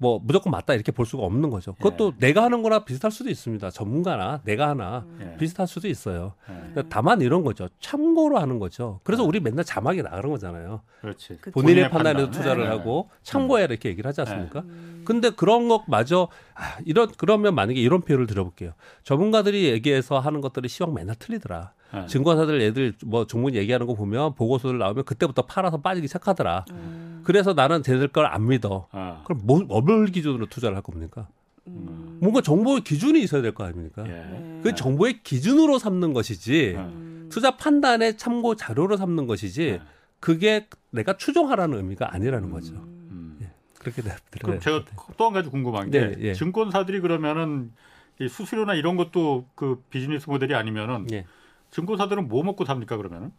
뭐 0.00 0.18
무조건 0.22 0.50
맞다 0.50 0.72
이렇게 0.72 0.92
볼 0.92 1.04
수가 1.04 1.24
없는 1.24 1.50
거죠. 1.50 1.74
그것도 1.74 2.14
내가 2.18 2.42
하는 2.42 2.62
거나 2.62 2.86
비슷할 2.86 3.12
수도 3.12 3.28
있습니다. 3.28 3.68
전문가나 3.70 4.40
내가 4.44 4.70
하나 4.70 5.04
예. 5.20 5.36
비슷할 5.36 5.68
수도 5.68 5.88
있어요. 5.88 6.32
예. 6.48 6.54
그러니까 6.54 6.84
다만 6.88 7.20
이런 7.20 7.44
거죠. 7.44 7.68
참고로 7.80 8.38
하는 8.38 8.58
거죠. 8.58 9.00
그래서 9.04 9.24
우리 9.24 9.40
맨날 9.40 9.62
자막에 9.62 10.00
나가는 10.00 10.30
거잖아요. 10.30 10.80
그렇지. 11.02 11.36
그 11.42 11.50
본인의 11.50 11.90
본인의 11.90 11.90
판단에서 11.90 12.26
판단. 12.26 12.30
투자를 12.40 12.64
네. 12.64 12.70
하고 12.70 13.10
참고해라 13.24 13.72
이렇게 13.72 13.90
얘기를 13.90 14.08
하지 14.08 14.22
않습니까? 14.22 14.60
음. 14.60 15.02
근데 15.04 15.28
그런 15.28 15.68
것마저 15.68 16.28
아, 16.54 16.78
이런 16.86 17.10
그러면 17.18 17.54
만약에 17.54 17.78
이런 17.78 18.00
표현을 18.00 18.26
들어볼게요. 18.26 18.72
전문가들이 19.04 19.66
얘기해서 19.66 20.18
하는 20.18 20.40
것들이 20.40 20.68
시황 20.68 20.94
맨날 20.94 21.14
틀리더라. 21.16 21.72
예. 21.94 22.06
증권사들 22.06 22.60
애들 22.60 22.94
뭐 23.04 23.26
종목 23.26 23.54
얘기하는 23.54 23.86
거 23.86 23.94
보면 23.94 24.34
보고서를 24.34 24.78
나오면 24.78 25.04
그때부터 25.04 25.42
팔아서 25.42 25.80
빠지기 25.80 26.06
시작하더라. 26.08 26.64
음. 26.70 27.20
그래서 27.24 27.52
나는 27.52 27.82
쟤들 27.82 28.08
걸 28.08 28.26
안 28.26 28.46
믿어. 28.46 28.86
아. 28.92 29.22
그럼 29.24 29.40
뭐, 29.44 29.60
뭘 29.62 30.06
기준으로 30.06 30.46
투자를 30.46 30.76
할 30.76 30.82
겁니까? 30.82 31.28
음. 31.66 32.18
뭔가 32.20 32.40
정보의 32.40 32.82
기준이 32.82 33.20
있어야 33.22 33.42
될 33.42 33.52
거 33.52 33.64
아닙니까? 33.64 34.04
예. 34.06 34.10
네. 34.12 34.60
그 34.62 34.74
정보의 34.74 35.22
기준으로 35.22 35.78
삼는 35.78 36.12
것이지 36.12 36.74
음. 36.76 37.28
투자 37.30 37.56
판단의 37.56 38.16
참고 38.16 38.54
자료로 38.56 38.96
삼는 38.96 39.26
것이지 39.26 39.62
예. 39.62 39.80
그게 40.20 40.66
내가 40.90 41.16
추종하라는 41.16 41.78
의미가 41.78 42.14
아니라는 42.14 42.50
거죠. 42.50 42.74
음. 42.74 43.38
그렇게 43.78 44.02
돼. 44.02 44.14
그럼 44.42 44.60
제가 44.60 44.84
또 45.16 45.24
한 45.26 45.32
가지 45.32 45.48
궁금한 45.48 45.90
게 45.90 46.00
네, 46.00 46.14
예. 46.20 46.34
증권사들이 46.34 47.00
그러면은 47.00 47.72
이 48.20 48.28
수수료나 48.28 48.74
이런 48.74 48.96
것도 48.98 49.46
그 49.54 49.82
비즈니스 49.88 50.28
모델이 50.28 50.54
아니면은 50.54 51.06
예. 51.12 51.24
증권사들은 51.70 52.28
뭐 52.28 52.42
먹고 52.42 52.64
삽니까 52.64 52.96
그러면은? 52.96 53.32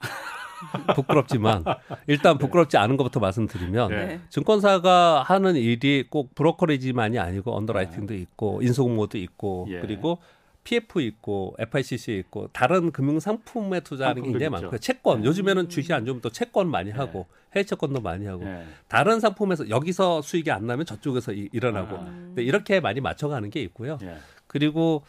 부끄럽지만 0.94 1.64
일단 2.06 2.36
부끄럽지 2.38 2.76
않은 2.76 2.96
것부터 2.96 3.18
말씀드리면 3.20 3.88
네. 3.90 4.06
네. 4.06 4.20
증권사가 4.28 5.22
하는 5.22 5.56
일이 5.56 6.04
꼭 6.08 6.34
브로커리지만이 6.34 7.18
아니고 7.18 7.56
언더라이팅도 7.56 8.14
있고 8.14 8.60
인수공모도 8.62 9.16
있고 9.18 9.66
예. 9.70 9.80
그리고 9.80 10.18
PF 10.62 11.00
있고 11.00 11.56
FICC 11.58 12.18
있고 12.18 12.48
다른 12.52 12.92
금융 12.92 13.18
상품에 13.18 13.80
투자하는 13.80 14.22
게 14.22 14.28
굉장히 14.30 14.46
있죠. 14.56 14.60
많고요. 14.62 14.78
채권 14.80 15.24
요즘에는 15.24 15.62
음. 15.64 15.68
주식 15.70 15.92
안 15.92 16.04
좋으면 16.04 16.20
또 16.20 16.28
채권 16.28 16.68
많이 16.70 16.90
하고 16.90 17.26
해외 17.54 17.64
채권도 17.64 18.02
많이 18.02 18.26
하고 18.26 18.44
예. 18.44 18.64
다른 18.86 19.18
상품에서 19.20 19.70
여기서 19.70 20.20
수익이 20.20 20.50
안 20.50 20.66
나면 20.66 20.84
저쪽에서 20.84 21.32
이- 21.32 21.48
일어나고 21.52 21.96
아. 21.96 22.04
근데 22.04 22.42
이렇게 22.42 22.80
많이 22.80 23.00
맞춰가는 23.00 23.48
게 23.48 23.62
있고요. 23.62 23.98
예. 24.02 24.16
그리고 24.46 25.02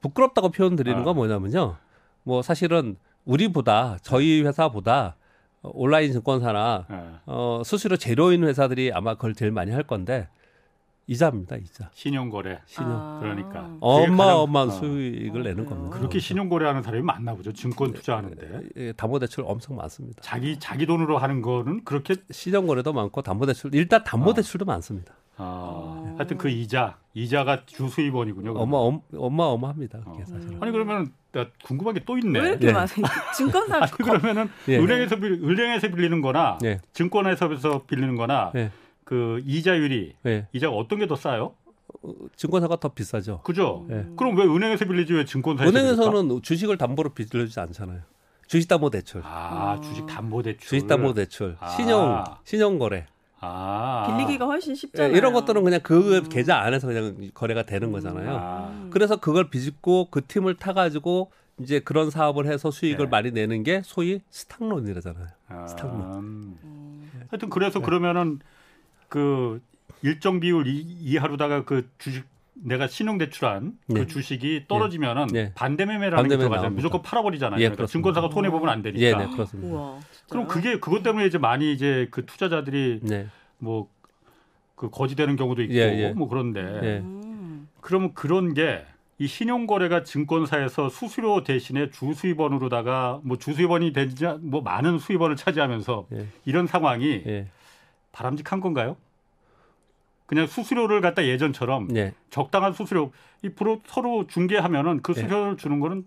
부끄럽다고 0.00 0.50
표현 0.50 0.74
드리는 0.74 0.98
아. 1.00 1.04
건 1.04 1.14
뭐냐면요. 1.14 1.76
뭐 2.26 2.42
사실은 2.42 2.96
우리보다 3.24 3.98
저희 4.02 4.42
회사보다 4.42 5.14
어, 5.62 5.70
온라인 5.72 6.12
증권사나 6.12 6.86
예. 6.90 6.96
어, 7.26 7.62
수수료 7.64 7.96
제로인 7.96 8.42
회사들이 8.42 8.90
아마 8.92 9.14
그걸 9.14 9.34
제일 9.34 9.52
많이 9.52 9.70
할 9.70 9.84
건데 9.84 10.26
이자입니다. 11.08 11.56
이자. 11.56 11.90
신용거래. 11.94 12.60
신용. 12.66 12.92
아. 12.92 13.18
그러니까. 13.20 13.70
어마어마한 13.80 14.68
가장- 14.68 14.78
어. 14.84 14.86
수익을 14.88 15.42
내는 15.44 15.64
그래요? 15.64 15.68
겁니다. 15.68 15.96
그렇게 15.98 16.18
신용거래하는 16.18 16.82
사람이 16.82 17.02
많나 17.04 17.34
보죠. 17.34 17.52
증권 17.52 17.92
투자하는데. 17.92 18.60
예, 18.76 18.92
담보대출 18.92 19.44
엄청 19.46 19.76
많습니다. 19.76 20.20
자기 20.22 20.58
자기 20.58 20.84
돈으로 20.86 21.18
하는 21.18 21.42
거는 21.42 21.84
그렇게 21.84 22.16
시정거래도 22.30 22.92
많고 22.92 23.22
담보대출 23.22 23.74
일단 23.74 24.02
담보대출도 24.02 24.64
많습니다. 24.64 25.14
아, 25.38 26.14
하여튼 26.16 26.38
그 26.38 26.48
이자 26.48 26.96
이자가 27.14 27.66
주 27.66 27.88
수입원이군요. 27.88 28.54
그러면. 28.54 28.62
어마 28.78 28.98
어마어마합니다. 29.16 29.98
그게 30.00 30.22
어. 30.22 30.24
사실은. 30.24 30.58
아니 30.62 30.72
그러면 30.72 31.12
나 31.30 31.46
궁금한 31.62 31.94
게 31.94 32.00
또 32.06 32.16
있네. 32.18 32.40
왜 32.40 32.48
이렇게 32.50 32.68
예. 32.68 32.72
많아요? 32.72 32.88
증권사 33.36 33.76
아니 33.82 33.90
그러면은 33.92 34.48
예. 34.68 34.78
은행에서 34.78 35.16
빌, 35.16 35.32
은행에서 35.34 35.88
빌리는 35.88 36.20
거나 36.22 36.58
예. 36.64 36.80
증권회사에서 36.94 37.82
빌리는 37.86 38.16
거나 38.16 38.50
예. 38.56 38.70
그 39.06 39.40
이자율이 39.46 40.14
예. 40.26 40.48
이자가 40.52 40.74
어떤 40.76 40.98
게 40.98 41.06
더 41.06 41.14
싸요? 41.14 41.54
어, 42.02 42.12
증권사가 42.34 42.76
더 42.80 42.88
비싸죠. 42.88 43.40
그죠? 43.44 43.86
예. 43.90 44.04
그럼 44.16 44.36
왜 44.36 44.44
은행에서 44.44 44.84
빌리지 44.84 45.12
왜 45.14 45.24
증권사에서 45.24 45.70
빌릴까? 45.70 45.92
은행에서는 45.92 46.42
주식을 46.42 46.76
담보로 46.76 47.10
빌려주지 47.14 47.58
않잖아요. 47.60 48.00
주식 48.48 48.68
담보 48.68 48.90
대출, 48.90 49.22
아 49.24 49.80
주식 49.82 50.06
담보 50.06 50.42
대출 50.42 50.68
주식 50.68 50.86
담보 50.88 51.14
대출, 51.14 51.56
아. 51.60 51.68
신용, 51.68 52.24
신용 52.44 52.78
거래 52.78 53.06
아 53.40 54.06
빌리기가 54.08 54.44
훨씬 54.46 54.72
예, 54.72 54.74
쉽잖아요. 54.74 55.16
이런 55.16 55.32
것들은 55.32 55.62
그냥 55.62 55.80
그 55.84 56.18
음. 56.18 56.28
계좌 56.28 56.58
안에서 56.58 56.88
그냥 56.88 57.30
거래가 57.34 57.62
되는 57.64 57.92
거잖아요. 57.92 58.36
아. 58.40 58.88
그래서 58.90 59.16
그걸 59.16 59.50
비집고 59.50 60.08
그 60.10 60.26
팀을 60.26 60.56
타가지고 60.56 61.30
이제 61.60 61.78
그런 61.78 62.10
사업을 62.10 62.46
해서 62.46 62.70
수익을 62.72 63.06
네. 63.06 63.10
많이 63.10 63.30
내는 63.30 63.62
게 63.62 63.82
소위 63.84 64.20
스탁론이라잖아요. 64.30 65.26
아, 65.48 65.66
스탁론. 65.68 66.00
음. 66.62 67.10
하여튼 67.30 67.48
그래서 67.50 67.78
네. 67.78 67.84
그러면은 67.84 68.40
그 69.08 69.60
일정 70.02 70.40
비율 70.40 70.66
이- 70.66 70.80
이하로다가 70.80 71.64
그 71.64 71.88
주식 71.98 72.24
내가 72.54 72.86
신용 72.86 73.18
대출한 73.18 73.78
네. 73.86 74.00
그 74.00 74.06
주식이 74.06 74.64
떨어지면은 74.66 75.26
네. 75.26 75.52
반대 75.54 75.84
매매라는 75.84 76.16
반대 76.16 76.36
게 76.36 76.38
들어가잖아요. 76.38 76.70
무조건 76.74 77.02
팔아버리잖아요. 77.02 77.60
예, 77.60 77.64
그러니까. 77.68 77.86
증권사가 77.86 78.30
손해 78.30 78.50
보면 78.50 78.68
안 78.70 78.82
되니까. 78.82 79.00
예, 79.02 79.14
네, 79.14 79.26
그렇습니다. 79.30 79.68
우와. 79.74 79.98
그럼? 80.30 80.46
그게 80.48 80.80
그것 80.80 81.02
때문에 81.02 81.26
이제 81.26 81.36
많이 81.38 81.70
이제 81.72 82.08
그 82.10 82.24
투자자들이 82.24 83.00
네, 83.02 83.26
뭐그 83.58 84.88
거지되는 84.90 85.36
경우도 85.36 85.62
있고 85.64 85.74
예, 85.74 85.80
예. 85.80 86.12
뭐 86.14 86.28
그런데 86.28 86.60
예. 86.60 86.98
음. 87.00 87.68
그러면 87.80 88.12
그런 88.14 88.54
게 88.54 88.84
이 89.18 89.26
신용 89.26 89.66
거래가 89.66 90.02
증권사에서 90.02 90.90
수수료 90.90 91.42
대신에 91.42 91.88
주수입원으로다가 91.90 93.20
뭐 93.22 93.38
주수입원이 93.38 93.94
되지 93.94 94.26
않- 94.26 94.40
뭐 94.42 94.60
많은 94.60 94.98
수입원을 94.98 95.36
차지하면서 95.36 96.06
예, 96.12 96.26
이런 96.44 96.66
상황이 96.66 97.22
예, 97.26 97.46
바람직한 98.16 98.60
건가요? 98.60 98.96
그냥 100.24 100.46
수수료를 100.46 101.02
갖다 101.02 101.24
예전처럼 101.24 101.94
예. 101.96 102.14
적당한 102.30 102.72
수수료 102.72 103.12
이 103.42 103.50
프로 103.50 103.82
서로 103.86 104.26
중개하면은 104.26 105.02
그 105.02 105.12
예. 105.16 105.20
수수료를 105.20 105.56
주는 105.58 105.80
거는 105.80 106.06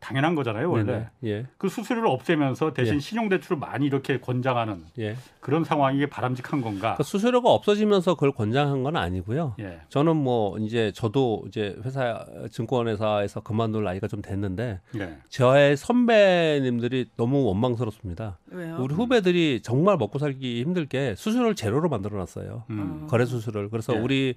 당연한 0.00 0.34
거잖아요 0.34 0.70
원래. 0.70 1.08
예, 1.24 1.46
그 1.58 1.68
수수료를 1.68 2.08
없애면서 2.08 2.72
대신 2.72 2.96
예. 2.96 2.98
신용대출을 2.98 3.58
많이 3.58 3.86
이렇게 3.86 4.18
권장하는 4.18 4.82
예. 4.98 5.14
그런 5.40 5.62
상황이 5.62 6.06
바람직한 6.06 6.62
건가? 6.62 6.94
그 6.96 7.02
수수료가 7.02 7.50
없어지면서 7.50 8.14
그걸 8.14 8.32
권장한 8.32 8.82
건 8.82 8.96
아니고요. 8.96 9.54
예. 9.60 9.80
저는 9.90 10.16
뭐 10.16 10.58
이제 10.58 10.90
저도 10.92 11.44
이제 11.48 11.76
회사 11.84 12.24
증권회사에서 12.50 13.40
그만둘 13.40 13.84
나이가 13.84 14.08
좀 14.08 14.22
됐는데 14.22 14.80
예. 14.96 15.18
저의 15.28 15.76
선배님들이 15.76 17.10
너무 17.16 17.44
원망스럽습니다. 17.44 18.38
왜요? 18.46 18.78
우리 18.80 18.94
후배들이 18.94 19.60
정말 19.62 19.98
먹고 19.98 20.18
살기 20.18 20.62
힘들게 20.62 21.14
수수료를 21.14 21.54
제로로 21.54 21.90
만들어놨어요. 21.90 22.64
음. 22.70 23.06
거래 23.08 23.26
수수료를. 23.26 23.68
그래서 23.68 23.94
예. 23.94 23.98
우리 23.98 24.28
에, 24.30 24.34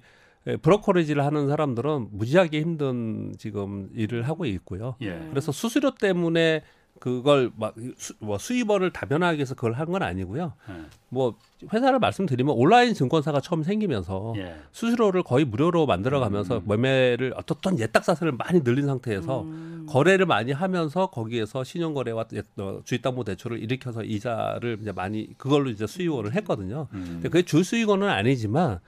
브로커리지를 0.62 1.24
하는 1.24 1.48
사람들은 1.48 2.08
무지하게 2.12 2.60
힘든 2.60 3.32
지금 3.38 3.88
일을 3.94 4.28
하고 4.28 4.44
있고요. 4.46 4.96
예. 5.00 5.26
그래서 5.30 5.52
수수료 5.52 5.94
때문에 5.94 6.62
그걸 7.00 7.50
막 7.56 7.74
수, 7.96 8.14
뭐 8.20 8.38
수입원을 8.38 8.92
다변하기 8.92 9.36
위해서 9.38 9.54
그걸 9.54 9.72
한 9.72 9.86
건 9.88 10.02
아니고요. 10.02 10.52
예. 10.70 10.74
뭐 11.08 11.34
회사를 11.72 11.98
말씀드리면 11.98 12.54
온라인 12.56 12.94
증권사가 12.94 13.40
처음 13.40 13.62
생기면서 13.62 14.34
예. 14.36 14.54
수수료를 14.72 15.22
거의 15.22 15.44
무료로 15.44 15.86
만들어가면서 15.86 16.58
음. 16.58 16.62
매매를 16.68 17.34
어떻든 17.36 17.78
예탁사슬을 17.78 18.32
많이 18.32 18.60
늘린 18.60 18.86
상태에서 18.86 19.42
음. 19.42 19.86
거래를 19.88 20.26
많이 20.26 20.52
하면서 20.52 21.06
거기에서 21.06 21.64
신용거래와 21.64 22.26
예- 22.34 22.42
어, 22.58 22.80
주식담보 22.84 23.24
대출을 23.24 23.62
일으켜서 23.62 24.02
이자를 24.04 24.78
이제 24.80 24.92
많이 24.92 25.36
그걸로 25.36 25.70
이제 25.70 25.86
수익원을 25.86 26.34
했거든요. 26.34 26.86
음. 26.92 27.04
근데 27.14 27.28
그게 27.28 27.42
주 27.42 27.64
수익원은 27.64 28.08
아니지만 28.08 28.78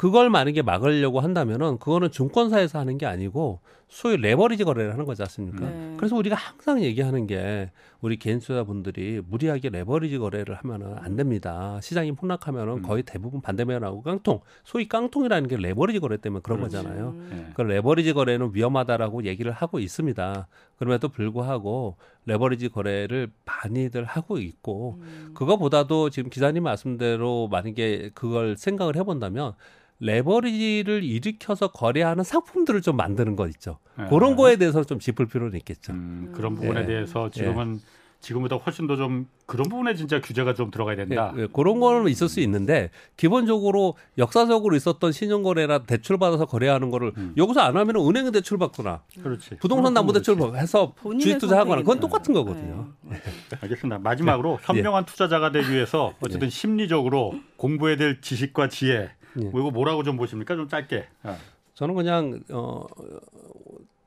그걸 0.00 0.30
만약에 0.30 0.62
막으려고 0.62 1.20
한다면은 1.20 1.76
그거는 1.76 2.10
증권사에서 2.10 2.78
하는 2.78 2.96
게 2.96 3.04
아니고 3.04 3.60
소위 3.90 4.16
레버리지 4.16 4.64
거래를 4.64 4.94
하는 4.94 5.04
거지 5.04 5.20
않습니까? 5.20 5.68
네. 5.68 5.94
그래서 5.98 6.16
우리가 6.16 6.36
항상 6.36 6.82
얘기하는 6.82 7.26
게 7.26 7.70
우리 8.00 8.16
개인 8.16 8.38
투자분들이 8.38 9.20
무리하게 9.28 9.68
레버리지 9.68 10.16
거래를 10.16 10.54
하면은 10.54 10.96
안 10.96 11.16
됩니다. 11.16 11.78
시장이 11.82 12.12
폭락하면은 12.12 12.78
음. 12.78 12.82
거의 12.82 13.02
대부분 13.02 13.42
반대매매 13.42 13.78
나오고 13.78 14.00
깡통, 14.00 14.40
소위 14.64 14.88
깡통이라는 14.88 15.50
게 15.50 15.58
레버리지 15.58 15.98
거래 15.98 16.16
때문에 16.16 16.40
그런 16.42 16.60
그렇지. 16.60 16.76
거잖아요. 16.76 17.08
음. 17.10 17.46
예. 17.50 17.52
그 17.52 17.60
레버리지 17.60 18.14
거래는 18.14 18.52
위험하다라고 18.54 19.24
얘기를 19.24 19.52
하고 19.52 19.80
있습니다. 19.80 20.48
그럼에도 20.78 21.10
불구하고 21.10 21.98
레버리지 22.24 22.70
거래를 22.70 23.30
많이들 23.44 24.04
하고 24.04 24.38
있고 24.38 24.96
음. 25.02 25.32
그거보다도 25.34 26.08
지금 26.08 26.30
기자님 26.30 26.62
말씀대로 26.62 27.48
만약에 27.48 28.12
그걸 28.14 28.56
생각을 28.56 28.96
해본다면 28.96 29.52
레버리지를 30.00 31.04
일으켜서 31.04 31.68
거래하는 31.68 32.24
상품들을 32.24 32.82
좀 32.82 32.96
만드는 32.96 33.36
거 33.36 33.46
있죠. 33.48 33.78
예. 34.00 34.06
그런 34.08 34.34
거에 34.36 34.56
대해서 34.56 34.82
좀 34.84 34.98
짚을 34.98 35.26
필요는 35.26 35.56
있겠죠. 35.58 35.92
음, 35.92 36.32
그런 36.34 36.54
부분에 36.54 36.82
예. 36.82 36.86
대해서 36.86 37.30
지금은 37.30 37.80
지금보다 38.20 38.56
훨씬 38.56 38.86
더 38.86 38.96
좀 38.96 39.26
그런 39.46 39.68
부분에 39.70 39.94
진짜 39.94 40.20
규제가 40.20 40.52
좀 40.54 40.70
들어가야 40.70 40.94
된다. 40.94 41.32
예, 41.36 41.42
예, 41.42 41.48
그런 41.52 41.80
거는 41.80 42.10
있을 42.10 42.28
수 42.28 42.40
있는데 42.40 42.90
기본적으로 43.16 43.96
역사적으로 44.18 44.76
있었던 44.76 45.10
신용거래나 45.10 45.84
대출 45.84 46.18
받아서 46.18 46.44
거래하는 46.44 46.90
거를 46.90 47.12
음. 47.16 47.32
여기서 47.38 47.60
안 47.60 47.76
하면 47.78 47.96
은행에 47.96 48.30
대출 48.30 48.58
받거나 48.58 49.02
그렇지. 49.22 49.56
부동산 49.56 49.94
담보 49.94 50.12
대출 50.12 50.36
해서 50.54 50.92
본인의 50.96 51.20
주식 51.24 51.38
투자하거나 51.38 51.80
그건. 51.80 51.98
똑같은 52.00 52.34
거거든요. 52.34 52.88
네. 53.02 53.16
알겠습니다. 53.62 53.98
마지막으로 54.00 54.58
현명한 54.62 55.06
투자자가 55.06 55.50
되기 55.50 55.70
위해서 55.72 56.12
어쨌든 56.20 56.46
예. 56.46 56.50
심리적으로 56.50 57.34
공부해야 57.56 57.96
될 57.96 58.20
지식과 58.20 58.68
지혜 58.68 59.10
예. 59.38 59.44
뭐 59.44 59.60
이거 59.60 59.70
뭐라고 59.70 60.02
좀 60.02 60.16
보십니까? 60.16 60.56
좀 60.56 60.68
짧게. 60.68 61.06
아. 61.22 61.36
저는 61.74 61.94
그냥 61.94 62.40
어 62.50 62.86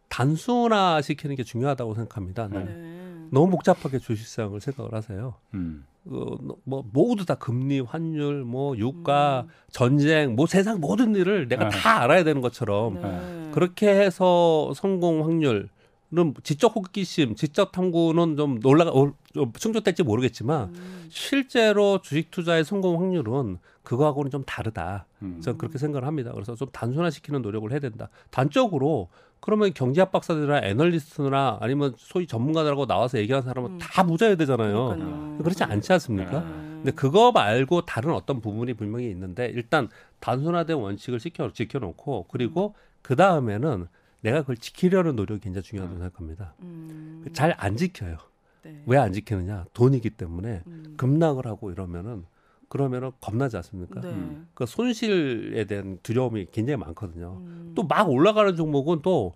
단순화 0.09 1.01
시키는 1.01 1.35
게 1.35 1.43
중요하다고 1.43 1.95
생각합니다. 1.95 2.47
네. 2.47 2.63
네. 2.63 3.27
너무 3.31 3.49
복잡하게 3.49 3.97
주식 3.97 4.27
시장을 4.27 4.61
생각을 4.61 4.93
하세요. 4.93 5.33
음. 5.55 5.85
그, 6.03 6.37
뭐 6.65 6.83
모두 6.91 7.25
다 7.25 7.35
금리, 7.35 7.79
환율, 7.79 8.43
뭐 8.43 8.77
유가, 8.77 9.47
전쟁, 9.71 10.35
뭐 10.35 10.45
세상 10.45 10.79
모든 10.79 11.15
일을 11.15 11.47
내가 11.47 11.69
네. 11.69 11.77
다 11.79 12.01
알아야 12.01 12.23
되는 12.23 12.41
것처럼 12.41 13.01
네. 13.01 13.49
그렇게 13.53 13.89
해서 13.89 14.71
성공 14.75 15.23
확률은 15.23 15.69
지적 16.43 16.75
호기심, 16.75 17.35
지적 17.35 17.71
탐구는 17.71 18.35
좀 18.35 18.59
올라가 18.63 18.91
어, 18.91 19.05
좀 19.05 19.13
충족될지 19.57 20.03
모르겠지만 20.03 20.69
음. 20.69 21.05
실제로 21.09 22.01
주식 22.01 22.31
투자의 22.31 22.63
성공 22.63 22.99
확률은 22.99 23.57
그거하고는 23.83 24.31
좀 24.31 24.43
다르다. 24.43 25.05
음. 25.21 25.41
저는 25.41 25.57
그렇게 25.57 25.77
생각을 25.77 26.07
합니다. 26.07 26.31
그래서 26.33 26.55
좀 26.55 26.69
단순화시키는 26.71 27.41
노력을 27.41 27.69
해야 27.71 27.79
된다. 27.79 28.09
단적으로 28.29 29.09
그러면 29.39 29.73
경제학 29.73 30.11
박사들이나 30.11 30.61
애널리스트나 30.63 31.57
아니면 31.59 31.93
소위 31.97 32.27
전문가들하고 32.27 32.85
나와서 32.85 33.17
얘기하는 33.17 33.45
사람은 33.45 33.71
음. 33.71 33.77
다 33.77 34.03
부자여야 34.03 34.35
되잖아요. 34.35 34.95
그러니까요. 34.95 35.37
그렇지 35.39 35.63
않지 35.65 35.91
않습니까? 35.93 36.39
네. 36.39 36.45
근데 36.47 36.91
그거 36.91 37.31
말고 37.33 37.85
다른 37.85 38.13
어떤 38.13 38.39
부분이 38.39 38.73
분명히 38.75 39.09
있는데 39.09 39.47
일단 39.47 39.89
단순화된 40.21 40.77
원칙을 40.77 41.19
지켜 41.19 41.51
지켜놓고 41.51 42.27
그리고 42.29 42.75
그 43.01 43.17
다음에는 43.17 43.87
내가 44.21 44.41
그걸 44.41 44.55
지키려는 44.55 45.17
노력이 45.17 45.41
굉장히 45.41 45.63
중요하다고 45.63 45.99
생각합니다. 45.99 46.53
음. 46.61 47.25
잘안 47.33 47.75
지켜요. 47.75 48.17
네. 48.63 48.83
왜안 48.85 49.13
지키느냐? 49.13 49.65
돈이기 49.73 50.11
때문에 50.11 50.63
음. 50.67 50.93
급락을 50.97 51.45
하고 51.45 51.71
이러면은 51.71 52.25
그러면은 52.69 53.11
겁나지 53.21 53.55
않습니까? 53.57 54.01
네. 54.01 54.09
음. 54.09 54.47
그 54.55 54.65
손실에 54.65 55.65
대한 55.65 55.99
두려움이 56.01 56.47
굉장히 56.51 56.77
많거든요. 56.77 57.37
음. 57.41 57.73
또막 57.75 58.09
올라가는 58.09 58.55
종목은 58.55 59.01
또 59.03 59.33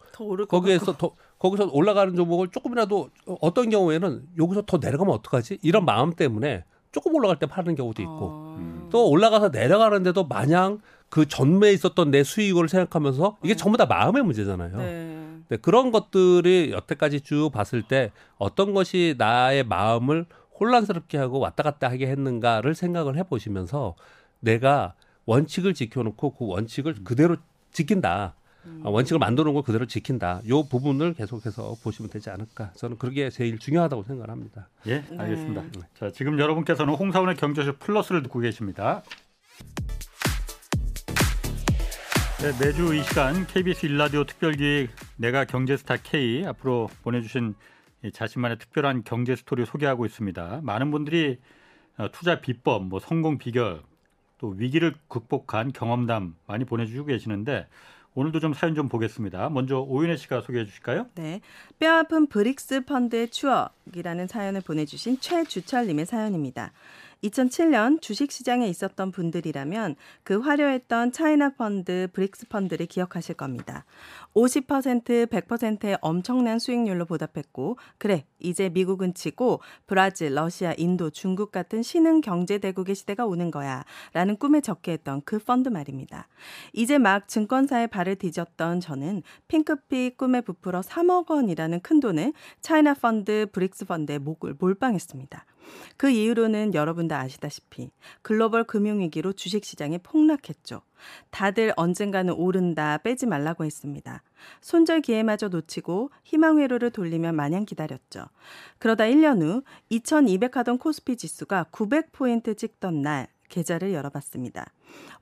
거기에서 0.47 0.97
더 0.97 1.11
거기서 1.37 1.69
올라가는 1.71 2.15
종목을 2.15 2.47
조금이라도 2.47 3.09
어떤 3.41 3.69
경우에는 3.69 4.23
여기서 4.39 4.63
더 4.65 4.77
내려가면 4.77 5.13
어떡하지? 5.13 5.59
이런 5.61 5.85
마음 5.85 6.13
때문에 6.13 6.63
조금 6.91 7.13
올라갈 7.13 7.37
때 7.37 7.45
파는 7.45 7.75
경우도 7.75 8.01
있고 8.01 8.11
어. 8.11 8.55
음. 8.57 8.87
또 8.91 9.07
올라가서 9.07 9.49
내려가는데도 9.49 10.23
마냥 10.25 10.79
그 11.09 11.27
전매에 11.27 11.73
있었던 11.73 12.11
내 12.11 12.23
수익을 12.23 12.69
생각하면서 12.69 13.37
이게 13.43 13.53
음. 13.53 13.57
전부 13.57 13.77
다 13.77 13.85
마음의 13.85 14.23
문제잖아요. 14.23 14.77
네. 14.77 15.16
네, 15.49 15.57
그런 15.57 15.91
것들이 15.91 16.71
여태까지 16.71 17.21
쭉 17.21 17.49
봤을 17.53 17.81
때 17.81 18.11
어떤 18.37 18.73
것이 18.73 19.15
나의 19.17 19.63
마음을 19.63 20.25
혼란스럽게 20.59 21.17
하고 21.17 21.39
왔다 21.39 21.63
갔다 21.63 21.89
하게 21.89 22.07
했는가를 22.07 22.75
생각을 22.75 23.17
해보시면서 23.17 23.95
내가 24.39 24.93
원칙을 25.25 25.73
지켜놓고 25.73 26.35
그 26.35 26.47
원칙을 26.47 27.03
그대로 27.03 27.37
지킨다. 27.71 28.35
음. 28.65 28.81
아, 28.83 28.89
원칙을 28.89 29.19
놓은 29.19 29.53
걸 29.53 29.63
그대로 29.63 29.85
지킨다. 29.85 30.41
요 30.47 30.63
부분을 30.67 31.13
계속해서 31.13 31.75
보시면 31.83 32.09
되지 32.09 32.29
않을까. 32.29 32.71
저는 32.75 32.97
그게 32.97 33.29
제일 33.29 33.59
중요하다고 33.59 34.03
생각을 34.03 34.29
합니다. 34.29 34.69
예, 34.87 35.01
네. 35.01 35.17
알겠습니다. 35.17 35.63
자, 35.95 36.11
지금 36.11 36.39
여러분께서는 36.39 36.93
홍사원의 36.95 37.35
경제쇼 37.35 37.73
플러스를 37.77 38.23
듣고 38.23 38.39
계십니다. 38.39 39.03
네, 42.39 42.51
매주 42.63 42.93
이 42.93 43.01
시간 43.01 43.47
KBS 43.47 43.87
일라디오 43.87 44.23
특별기획 44.23 44.91
내가 45.15 45.43
경제스타 45.43 45.97
K 45.97 46.45
앞으로 46.45 46.87
보내주신 47.01 47.55
이 48.03 48.11
자신만의 48.11 48.59
특별한 48.59 49.03
경제 49.05 49.35
스토리 49.35 49.65
소개하고 49.65 50.05
있습니다. 50.05 50.59
많은 50.61 50.91
분들이 50.91 51.39
어, 51.97 52.11
투자 52.11 52.39
비법, 52.39 52.85
뭐 52.85 52.99
성공 52.99 53.39
비결, 53.39 53.81
또 54.37 54.49
위기를 54.49 54.93
극복한 55.07 55.73
경험담 55.73 56.35
많이 56.45 56.63
보내주시고 56.63 57.05
계시는데 57.05 57.65
오늘도 58.13 58.39
좀 58.39 58.53
사연 58.53 58.75
좀 58.75 58.87
보겠습니다. 58.87 59.49
먼저 59.49 59.79
오윤혜 59.79 60.15
씨가 60.17 60.41
소개해 60.41 60.65
주실까요? 60.65 61.07
네. 61.15 61.41
뼈 61.79 61.97
아픈 61.97 62.27
브릭스 62.27 62.85
펀드의 62.85 63.29
추억이라는 63.29 64.27
사연을 64.27 64.61
보내주신 64.61 65.19
최주철님의 65.19 66.05
사연입니다. 66.05 66.71
2007년 67.23 68.01
주식시장에 68.01 68.67
있었던 68.67 69.11
분들이라면 69.11 69.95
그 70.23 70.39
화려했던 70.39 71.11
차이나 71.11 71.49
펀드, 71.49 72.07
브릭스 72.13 72.47
펀드를 72.47 72.85
기억하실 72.85 73.35
겁니다. 73.35 73.85
50%, 74.35 75.27
100%의 75.27 75.97
엄청난 76.01 76.59
수익률로 76.59 77.05
보답했고, 77.05 77.77
그래, 77.97 78.25
이제 78.39 78.69
미국은 78.69 79.13
치고 79.13 79.61
브라질, 79.87 80.35
러시아, 80.35 80.73
인도, 80.77 81.09
중국 81.09 81.51
같은 81.51 81.81
신흥 81.81 82.21
경제 82.21 82.59
대국의 82.59 82.95
시대가 82.95 83.25
오는 83.25 83.49
거야. 83.51 83.83
라는 84.13 84.37
꿈에 84.37 84.61
젖게 84.61 84.93
했던 84.93 85.21
그 85.25 85.39
펀드 85.39 85.69
말입니다. 85.69 86.27
이제 86.73 86.97
막 86.97 87.27
증권사에 87.27 87.87
발을 87.87 88.15
디뎠던 88.15 88.81
저는 88.81 89.23
핑크빛 89.47 90.17
꿈에 90.17 90.41
부풀어 90.41 90.81
3억 90.81 91.29
원이라는 91.31 91.81
큰 91.81 91.99
돈을 91.99 92.33
차이나 92.61 92.93
펀드, 92.93 93.47
브릭스 93.51 93.85
펀드에 93.85 94.19
목을 94.19 94.55
몰빵했습니다. 94.59 95.45
그 95.97 96.09
이후로는 96.09 96.73
여러분 96.73 97.07
다 97.07 97.19
아시다시피 97.19 97.89
글로벌 98.21 98.63
금융위기로 98.63 99.33
주식시장이 99.33 99.99
폭락했죠. 99.99 100.81
다들 101.31 101.73
언젠가는 101.75 102.33
오른다, 102.33 102.97
빼지 102.99 103.25
말라고 103.25 103.65
했습니다. 103.65 104.23
손절 104.61 105.01
기회마저 105.01 105.47
놓치고 105.47 106.11
희망 106.23 106.59
회로를 106.59 106.91
돌리며 106.91 107.33
마냥 107.33 107.65
기다렸죠. 107.65 108.25
그러다 108.79 109.05
1년 109.05 109.41
후 109.41 109.63
2200 109.89 110.55
하던 110.57 110.77
코스피 110.77 111.17
지수가 111.17 111.67
900포인트 111.71 112.57
찍던 112.57 113.01
날 113.01 113.27
계좌를 113.49 113.93
열어봤습니다. 113.93 114.71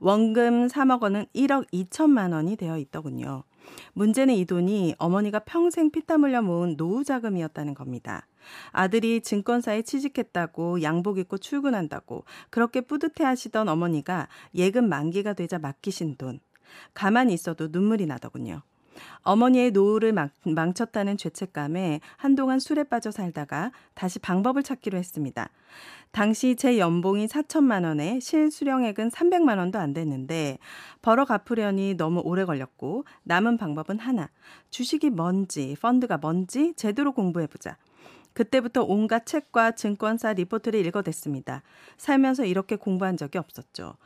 원금 0.00 0.66
3억 0.68 1.02
원은 1.02 1.26
1억 1.34 1.70
2천만 1.72 2.32
원이 2.32 2.56
되어 2.56 2.78
있더군요. 2.78 3.44
문제는 3.94 4.34
이 4.34 4.44
돈이 4.44 4.94
어머니가 4.98 5.40
평생 5.40 5.90
피땀 5.90 6.24
흘려 6.24 6.42
모은 6.42 6.76
노후 6.76 7.04
자금이었다는 7.04 7.74
겁니다. 7.74 8.26
아들이 8.70 9.20
증권사에 9.20 9.82
취직했다고 9.82 10.82
양복 10.82 11.18
입고 11.18 11.38
출근한다고 11.38 12.24
그렇게 12.50 12.80
뿌듯해 12.80 13.24
하시던 13.24 13.68
어머니가 13.68 14.28
예금 14.54 14.88
만기가 14.88 15.32
되자 15.32 15.58
맡기신 15.58 16.16
돈. 16.16 16.40
가만히 16.94 17.34
있어도 17.34 17.68
눈물이 17.70 18.06
나더군요. 18.06 18.62
어머니의 19.22 19.70
노후를 19.70 20.12
망, 20.12 20.30
망쳤다는 20.44 21.16
죄책감에 21.16 22.00
한동안 22.16 22.58
술에 22.58 22.84
빠져 22.84 23.10
살다가 23.10 23.72
다시 23.94 24.18
방법을 24.18 24.62
찾기로 24.62 24.98
했습니다. 24.98 25.50
당시 26.12 26.56
제 26.56 26.78
연봉이 26.78 27.26
4천만 27.26 27.84
원에 27.84 28.20
실수령액은 28.20 29.10
300만 29.10 29.58
원도 29.58 29.78
안 29.78 29.92
됐는데 29.92 30.58
벌어 31.02 31.24
갚으려니 31.24 31.94
너무 31.96 32.20
오래 32.24 32.44
걸렸고 32.44 33.04
남은 33.24 33.58
방법은 33.58 33.98
하나. 33.98 34.30
주식이 34.70 35.10
뭔지, 35.10 35.76
펀드가 35.80 36.16
뭔지 36.16 36.72
제대로 36.76 37.12
공부해 37.12 37.46
보자. 37.46 37.76
그때부터 38.32 38.84
온갖 38.84 39.24
책과 39.24 39.72
증권사 39.72 40.34
리포트를 40.34 40.84
읽어댔습니다. 40.86 41.62
살면서 41.96 42.44
이렇게 42.44 42.76
공부한 42.76 43.16
적이 43.16 43.38
없었죠. 43.38 43.96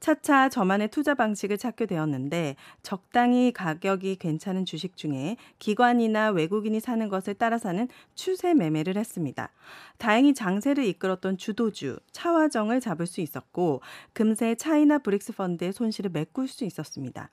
차차 0.00 0.48
저만의 0.48 0.88
투자 0.88 1.14
방식을 1.14 1.58
찾게 1.58 1.86
되었는데 1.86 2.56
적당히 2.82 3.52
가격이 3.52 4.16
괜찮은 4.16 4.64
주식 4.64 4.96
중에 4.96 5.36
기관이나 5.58 6.30
외국인이 6.30 6.80
사는 6.80 7.08
것을 7.08 7.34
따라 7.34 7.58
사는 7.58 7.88
추세 8.14 8.54
매매를 8.54 8.96
했습니다. 8.96 9.50
다행히 9.98 10.34
장세를 10.34 10.84
이끌었던 10.84 11.36
주도주 11.36 11.98
차화정을 12.12 12.80
잡을 12.80 13.06
수 13.06 13.20
있었고 13.20 13.80
금세 14.12 14.54
차이나 14.54 14.98
브릭스 14.98 15.32
펀드의 15.32 15.72
손실을 15.72 16.10
메꿀 16.12 16.48
수 16.48 16.64
있었습니다. 16.64 17.30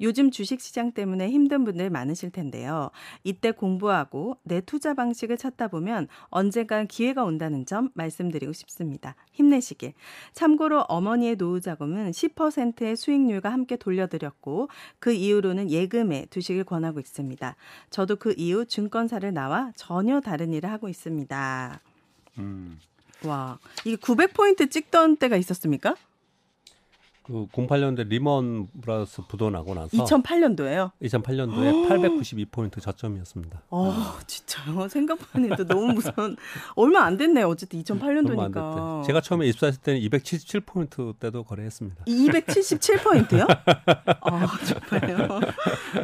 요즘 0.00 0.30
주식 0.30 0.60
시장 0.60 0.92
때문에 0.92 1.30
힘든 1.30 1.64
분들 1.64 1.90
많으실 1.90 2.30
텐데요. 2.30 2.90
이때 3.24 3.50
공부하고 3.50 4.36
내 4.42 4.60
투자 4.60 4.94
방식을 4.94 5.36
찾다 5.36 5.68
보면 5.68 6.08
언젠간 6.28 6.86
기회가 6.86 7.24
온다는 7.24 7.66
점 7.66 7.90
말씀드리고 7.94 8.52
싶습니다. 8.52 9.14
힘내시길. 9.32 9.94
참고로 10.32 10.82
어머니의 10.82 11.36
노후 11.36 11.60
자금은 11.60 12.10
10%의 12.10 12.96
수익률과 12.96 13.50
함께 13.50 13.76
돌려드렸고 13.76 14.68
그 14.98 15.12
이후로는 15.12 15.70
예금에 15.70 16.26
주식을 16.30 16.64
권하고 16.64 17.00
있습니다. 17.00 17.56
저도 17.90 18.16
그 18.16 18.34
이후 18.36 18.64
증권사를 18.64 19.32
나와 19.32 19.72
전혀 19.76 20.20
다른 20.20 20.52
일을 20.52 20.70
하고 20.70 20.88
있습니다. 20.88 21.80
음. 22.38 22.78
와, 23.24 23.58
이게 23.84 23.96
900포인트 23.96 24.70
찍던 24.70 25.16
때가 25.16 25.36
있었습니까? 25.36 25.94
그 27.22 27.46
08년도에 27.52 28.08
리먼 28.08 28.68
브라더스 28.80 29.22
부도 29.28 29.48
나고 29.50 29.74
나서 29.74 29.88
2008년도에요. 29.96 30.90
2008년도에 31.02 31.88
892포인트 31.88 32.80
저점이었습니다. 32.80 33.62
어, 33.70 33.94
진짜요? 34.26 34.88
생각만 34.88 35.52
해도 35.52 35.64
너무 35.64 35.92
무서운. 35.92 36.36
얼마 36.74 37.04
안 37.04 37.16
됐네요. 37.16 37.46
어쨌든 37.48 37.82
얼마 37.88 38.04
안 38.06 38.24
2008년도니까. 38.24 39.02
됐대. 39.02 39.06
제가 39.06 39.20
처음에 39.20 39.46
입사했을 39.46 39.80
때는 39.82 40.00
277포인트 40.00 41.18
때도 41.20 41.44
거래했습니다. 41.44 42.04
277포인트요? 42.06 43.46
아, 44.20 44.46
정말요? 44.90 45.40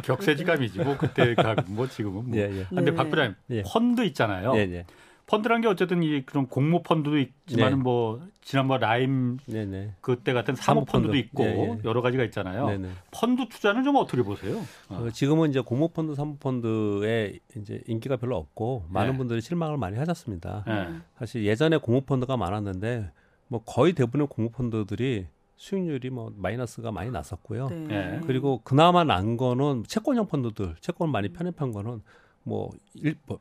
격세지감이지 0.03 0.79
뭐 0.79 0.97
그때 0.97 1.35
가뭐 1.35 1.87
지금은 1.89 2.29
뭐. 2.29 2.37
예, 2.37 2.43
예. 2.43 2.65
근데 2.69 2.91
네. 2.91 2.95
박 2.95 3.09
부장님 3.09 3.35
예. 3.51 3.63
펀드 3.63 4.01
있잖아요. 4.05 4.53
예, 4.55 4.59
예. 4.59 4.85
펀드란 5.29 5.61
게 5.61 5.67
어쨌든 5.67 6.01
이 6.01 6.23
그런 6.25 6.47
공모 6.47 6.81
펀드도 6.81 7.19
있지만은 7.19 7.77
네. 7.77 7.83
뭐 7.83 8.19
지난번 8.41 8.79
라임 8.79 9.37
네, 9.45 9.63
네. 9.63 9.93
그때 10.01 10.33
같은 10.33 10.55
사모. 10.55 10.85
펀드도 10.85 11.15
있고 11.17 11.43
예, 11.43 11.49
예. 11.49 11.79
여러 11.85 12.01
가지가 12.01 12.23
있잖아요. 12.25 12.67
네, 12.67 12.77
네. 12.79 12.89
펀드 13.11 13.47
투자는 13.47 13.83
좀 13.83 13.95
어떻게 13.97 14.23
보세요? 14.23 14.57
어. 14.89 14.95
어, 14.95 15.09
지금은 15.11 15.51
이제 15.51 15.59
공모 15.59 15.89
펀드, 15.89 16.15
사모 16.15 16.37
펀드에 16.37 17.37
이제 17.57 17.79
인기가 17.85 18.17
별로 18.17 18.37
없고 18.37 18.85
많은 18.89 19.11
네. 19.11 19.17
분들이 19.19 19.39
실망을 19.39 19.77
많이 19.77 19.97
하셨습니다. 19.97 20.65
예. 20.67 20.99
사실 21.19 21.45
예전에 21.45 21.77
공모 21.77 22.01
펀드가 22.01 22.35
많았는데 22.35 23.11
뭐 23.49 23.61
거의 23.63 23.93
대부분의 23.93 24.27
공모 24.31 24.49
펀드들이 24.49 25.27
수익률이 25.57 26.09
뭐 26.09 26.33
마이너스가 26.35 26.91
많이 26.91 27.11
났었고요. 27.11 27.67
네. 27.69 27.87
예. 27.91 28.21
그리고 28.25 28.61
그나마 28.63 29.03
난 29.03 29.37
거는 29.37 29.83
채권형 29.85 30.25
펀드들, 30.25 30.75
채권 30.81 31.11
많이 31.11 31.29
편입한 31.29 31.71
거는 31.71 32.01
뭐, 32.41 32.71
일, 32.95 33.15
뭐 33.27 33.37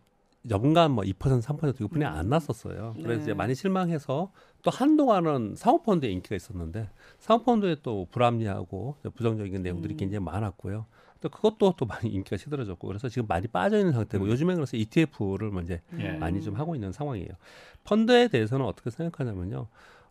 연간 0.51 0.93
뭐 0.93 1.05
2% 1.05 1.15
3% 1.43 1.75
이거뿐이 1.77 2.05
안 2.05 2.29
났었어요. 2.29 2.95
그래서 2.97 3.17
네. 3.17 3.23
이제 3.23 3.35
많이 3.35 3.55
실망해서 3.55 4.33
또 4.63 4.71
한동안은 4.71 5.55
사모펀드에 5.57 6.11
인기가 6.11 6.37
있었는데 6.37 6.89
사모펀드에 7.19 7.77
또 7.83 8.07
불합리하고 8.11 8.97
부정적인 9.15 9.63
내용들이 9.63 9.95
음. 9.95 9.97
굉장히 9.97 10.25
많았고요. 10.25 10.87
또 11.21 11.29
그것도 11.29 11.75
또 11.77 11.87
많이 11.87 12.11
인기가 12.15 12.37
시들어졌고 12.37 12.87
그래서 12.87 13.09
지금 13.09 13.27
많이 13.27 13.49
빠져 13.49 13.79
있는 13.79 13.93
상태고 13.93 14.25
음. 14.25 14.31
요즘에 14.31 14.55
그래서 14.55 14.77
ETF를 14.77 15.51
뭐 15.51 15.63
이제 15.63 15.81
예. 15.99 16.13
많이 16.13 16.41
좀 16.43 16.55
하고 16.55 16.75
있는 16.75 16.93
상황이에요. 16.93 17.31
펀드에 17.85 18.29
대해서는 18.29 18.65
어떻게 18.65 18.91
생각하냐면요. 18.91 19.67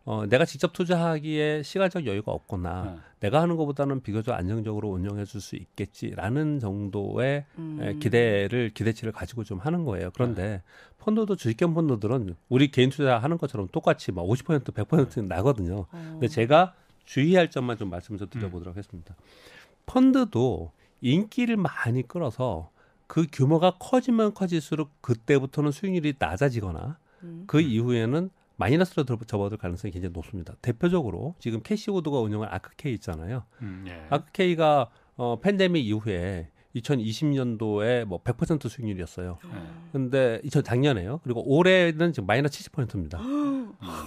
어, 0.08 0.24
내가 0.24 0.46
직접 0.46 0.72
투자하기에 0.72 1.62
시간적 1.62 2.06
여유가 2.06 2.32
없거나 2.32 2.94
예. 2.96 3.00
내가 3.20 3.42
하는 3.42 3.58
것보다는 3.58 4.00
비교적 4.00 4.34
안정적으로 4.34 4.88
운영해 4.88 5.26
줄 5.26 5.42
수 5.42 5.54
있겠지라는 5.54 6.60
정도의 6.60 7.44
음. 7.58 7.78
에, 7.82 7.94
기대를 7.98 8.70
기대치를 8.70 9.12
가지고 9.12 9.44
좀 9.44 9.58
하는 9.58 9.84
거예요. 9.84 10.10
그런데 10.14 10.62
펀드도 10.96 11.36
주식형 11.36 11.74
펀드들은 11.74 12.36
우리 12.48 12.70
개인 12.70 12.88
투자하는 12.88 13.36
것처럼 13.36 13.68
똑같이 13.68 14.10
막 14.10 14.22
50% 14.22 14.72
100% 14.72 15.26
나거든요. 15.26 15.80
어. 15.80 16.08
근데 16.12 16.26
제가 16.26 16.72
주의할 17.04 17.50
점만 17.50 17.76
좀 17.76 17.90
말씀을 17.90 18.18
좀 18.18 18.30
드려보도록 18.30 18.74
하겠습니다. 18.74 19.14
펀드도 19.84 20.72
인기를 21.02 21.58
많이 21.58 22.08
끌어서 22.08 22.70
그 23.06 23.26
규모가 23.30 23.76
커지면 23.78 24.32
커질수록 24.32 24.90
그때부터는 25.02 25.70
수익률이 25.70 26.14
낮아지거나 26.18 26.96
음. 27.24 27.44
그 27.46 27.60
이후에는 27.60 28.30
마이너스로 28.58 29.04
들- 29.04 29.16
접어들 29.26 29.56
가능성이 29.56 29.92
굉장히 29.92 30.12
높습니다. 30.12 30.54
대표적으로 30.60 31.34
지금 31.38 31.62
캐시우드가 31.62 32.18
운영한 32.20 32.48
아크케이 32.52 32.92
있잖아요. 32.94 33.44
음, 33.62 33.84
예. 33.88 34.02
아크케이가 34.10 34.90
어, 35.16 35.38
팬데믹 35.40 35.86
이후에 35.86 36.48
2020년도에 36.76 38.04
뭐 38.04 38.22
100% 38.22 38.68
수익률이었어요. 38.68 39.38
예. 39.44 39.48
근데 39.92 40.40
2000 40.44 40.62
작년에요. 40.64 41.20
그리고 41.22 41.42
올해는 41.48 42.12
지금 42.12 42.26
마이너스 42.26 42.62
70%입니다. 42.70 43.18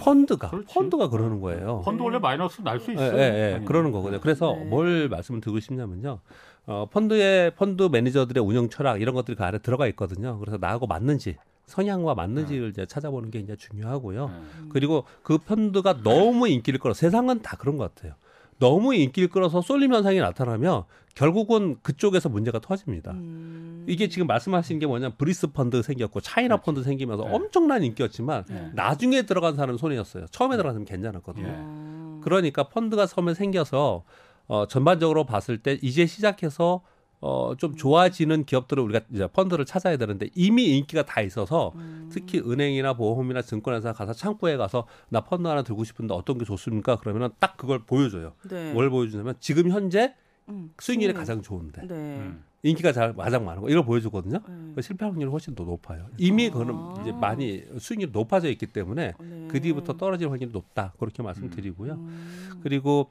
펀드가 0.02 0.50
그렇지. 0.50 0.74
펀드가 0.74 1.08
그러는 1.08 1.40
거예요. 1.40 1.80
펀드 1.84 2.02
원래 2.02 2.18
마이너스 2.18 2.60
날수 2.60 2.90
예, 2.90 2.94
있어요. 2.94 3.18
예, 3.18 3.58
예. 3.60 3.64
그러는 3.64 3.90
거거든요. 3.90 4.20
그래서 4.20 4.54
네. 4.54 4.64
뭘 4.66 5.08
말씀을 5.08 5.40
드리고 5.40 5.60
싶냐면요. 5.60 6.20
어, 6.66 6.86
펀드의 6.90 7.54
펀드 7.54 7.88
매니저들의 7.90 8.42
운영 8.44 8.68
철학 8.68 9.00
이런 9.00 9.14
것들이 9.14 9.34
그 9.36 9.44
안에 9.44 9.58
들어가 9.58 9.86
있거든요. 9.88 10.38
그래서 10.38 10.58
나하고 10.58 10.86
맞는지 10.86 11.36
성향과 11.66 12.14
맞는지를 12.14 12.70
이제 12.70 12.86
찾아보는 12.86 13.30
게 13.30 13.38
이제 13.38 13.56
중요하고요. 13.56 14.30
예. 14.32 14.68
그리고 14.70 15.04
그 15.22 15.38
펀드가 15.38 16.02
너무 16.02 16.48
인기를 16.48 16.80
끌어 16.80 16.92
세상은 16.94 17.42
다 17.42 17.56
그런 17.56 17.76
것 17.76 17.94
같아요. 17.94 18.14
너무 18.58 18.94
인기를 18.94 19.28
끌어서 19.28 19.60
쏠림 19.60 19.92
현상이 19.92 20.20
나타나면 20.20 20.84
결국은 21.14 21.76
그쪽에서 21.82 22.28
문제가 22.28 22.60
터집니다. 22.60 23.10
음. 23.12 23.84
이게 23.88 24.08
지금 24.08 24.26
말씀하신 24.26 24.78
게 24.78 24.86
뭐냐면 24.86 25.16
브릭스 25.18 25.48
펀드 25.48 25.82
생겼고 25.82 26.20
차이나 26.20 26.56
그렇지. 26.56 26.66
펀드 26.66 26.82
생기면서 26.82 27.24
네. 27.24 27.34
엄청난 27.34 27.82
인기였지만 27.82 28.44
네. 28.48 28.70
나중에 28.74 29.22
들어간 29.22 29.56
사람은 29.56 29.78
손해였어요. 29.78 30.26
처음에 30.30 30.56
들어갔으면 30.56 30.84
괜찮았거든요. 30.84 31.48
예. 31.48 31.54
어. 31.56 32.20
그러니까 32.22 32.68
펀드가 32.68 33.06
처음에 33.06 33.34
생겨서 33.34 34.04
어, 34.46 34.66
전반적으로 34.66 35.24
봤을 35.24 35.58
때 35.58 35.78
이제 35.82 36.06
시작해서 36.06 36.82
어, 37.24 37.54
좀 37.56 37.76
좋아지는 37.76 38.44
기업들을 38.44 38.82
우리가 38.82 39.00
이제 39.12 39.28
펀드를 39.28 39.64
찾아야 39.64 39.96
되는데 39.96 40.28
이미 40.34 40.76
인기가 40.76 41.04
다 41.04 41.20
있어서 41.20 41.72
음. 41.76 42.08
특히 42.12 42.40
은행이나 42.40 42.94
보험이나 42.94 43.40
증권회사 43.42 43.92
가서 43.92 44.12
창구에 44.12 44.56
가서 44.56 44.86
나 45.08 45.20
펀드 45.20 45.46
하나 45.46 45.62
들고 45.62 45.84
싶은데 45.84 46.14
어떤 46.14 46.36
게 46.36 46.44
좋습니까? 46.44 46.96
그러면 46.96 47.22
은 47.22 47.28
딱 47.38 47.56
그걸 47.56 47.78
보여줘요. 47.84 48.32
네. 48.50 48.72
뭘 48.72 48.90
보여주냐면 48.90 49.34
지금 49.38 49.70
현재 49.70 50.14
음. 50.48 50.72
수익률이 50.80 51.12
수익률. 51.12 51.14
가장 51.14 51.42
좋은데 51.42 51.82
네. 51.86 51.94
음. 51.94 52.42
인기가 52.64 52.92
잘 52.92 53.14
가장 53.14 53.44
많은 53.44 53.62
거 53.62 53.68
이걸 53.68 53.84
보여주거든요. 53.84 54.38
네. 54.48 54.72
그 54.74 54.82
실패 54.82 55.04
확률이 55.04 55.30
훨씬 55.30 55.54
더 55.54 55.62
높아요. 55.64 56.06
이미 56.18 56.48
아. 56.48 56.50
그거는 56.50 57.02
이제 57.02 57.12
많이 57.12 57.62
수익률이 57.78 58.10
높아져 58.12 58.48
있기 58.50 58.66
때문에 58.66 59.14
네. 59.18 59.48
그 59.48 59.60
뒤부터 59.60 59.96
떨어질 59.96 60.28
확률이 60.28 60.50
높다 60.52 60.92
그렇게 60.98 61.22
말씀드리고요. 61.22 61.92
음. 61.94 62.60
그리고 62.64 63.10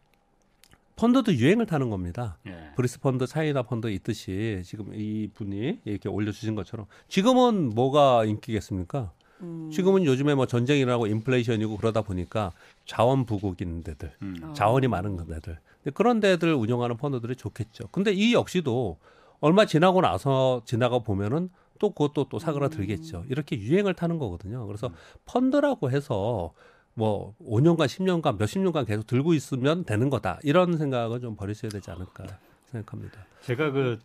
펀드도 1.02 1.34
유행을 1.34 1.66
타는 1.66 1.90
겁니다. 1.90 2.38
예. 2.46 2.74
브릭스 2.76 3.00
펀드, 3.00 3.26
차이나 3.26 3.64
펀드 3.64 3.90
있듯이 3.90 4.62
지금 4.64 4.94
이 4.94 5.30
분이 5.34 5.80
이렇게 5.84 6.08
올려주신 6.08 6.54
것처럼 6.54 6.86
지금은 7.08 7.70
뭐가 7.74 8.26
인기겠습니까? 8.26 9.12
음. 9.42 9.72
지금은 9.72 10.06
요즘에 10.06 10.36
뭐 10.36 10.46
전쟁이라고 10.46 11.08
인플레이션이고 11.08 11.78
그러다 11.78 12.04
보니까 12.04 12.52
자원 12.86 13.26
부국인 13.26 13.84
데들, 13.84 14.12
음. 14.22 14.36
어. 14.44 14.54
자원이 14.54 14.88
많은 14.88 15.18
데들 15.26 15.58
근데 15.84 15.92
그런 15.96 16.20
데들 16.20 16.54
운영하는 16.54 16.98
펀드들이 16.98 17.36
좋겠죠. 17.36 17.88
근데 17.92 18.14
이 18.14 18.36
역시도 18.36 19.00
얼마 19.40 19.66
지나고 19.66 20.02
나서 20.02 20.62
지나가 20.66 21.00
보면은 21.00 21.50
또 21.80 21.90
그것도 21.90 22.30
또 22.30 22.38
사그라들겠죠. 22.38 23.26
이렇게 23.28 23.58
유행을 23.60 23.96
타는 23.96 24.20
거거든요. 24.20 24.68
그래서 24.68 24.92
펀드라고 25.26 25.90
해서 25.90 26.54
뭐 26.94 27.36
5년간 27.42 27.86
10년간 27.86 28.38
몇십 28.38 28.62
년간 28.62 28.86
계속 28.86 29.08
들고 29.08 29.34
있으면 29.34 29.86
되는 29.86 30.10
거다. 30.10 30.40
이런 30.44 30.78
생각은 30.78 31.22
좀 31.22 31.36
버리셔야 31.36 31.70
되지 31.70 31.92
않을까 31.92 32.26
생각합니다. 32.72 33.26
제가 33.42 33.72
그 33.72 34.00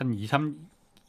한 0.00 0.14
2, 0.14 0.26
3 0.26 0.56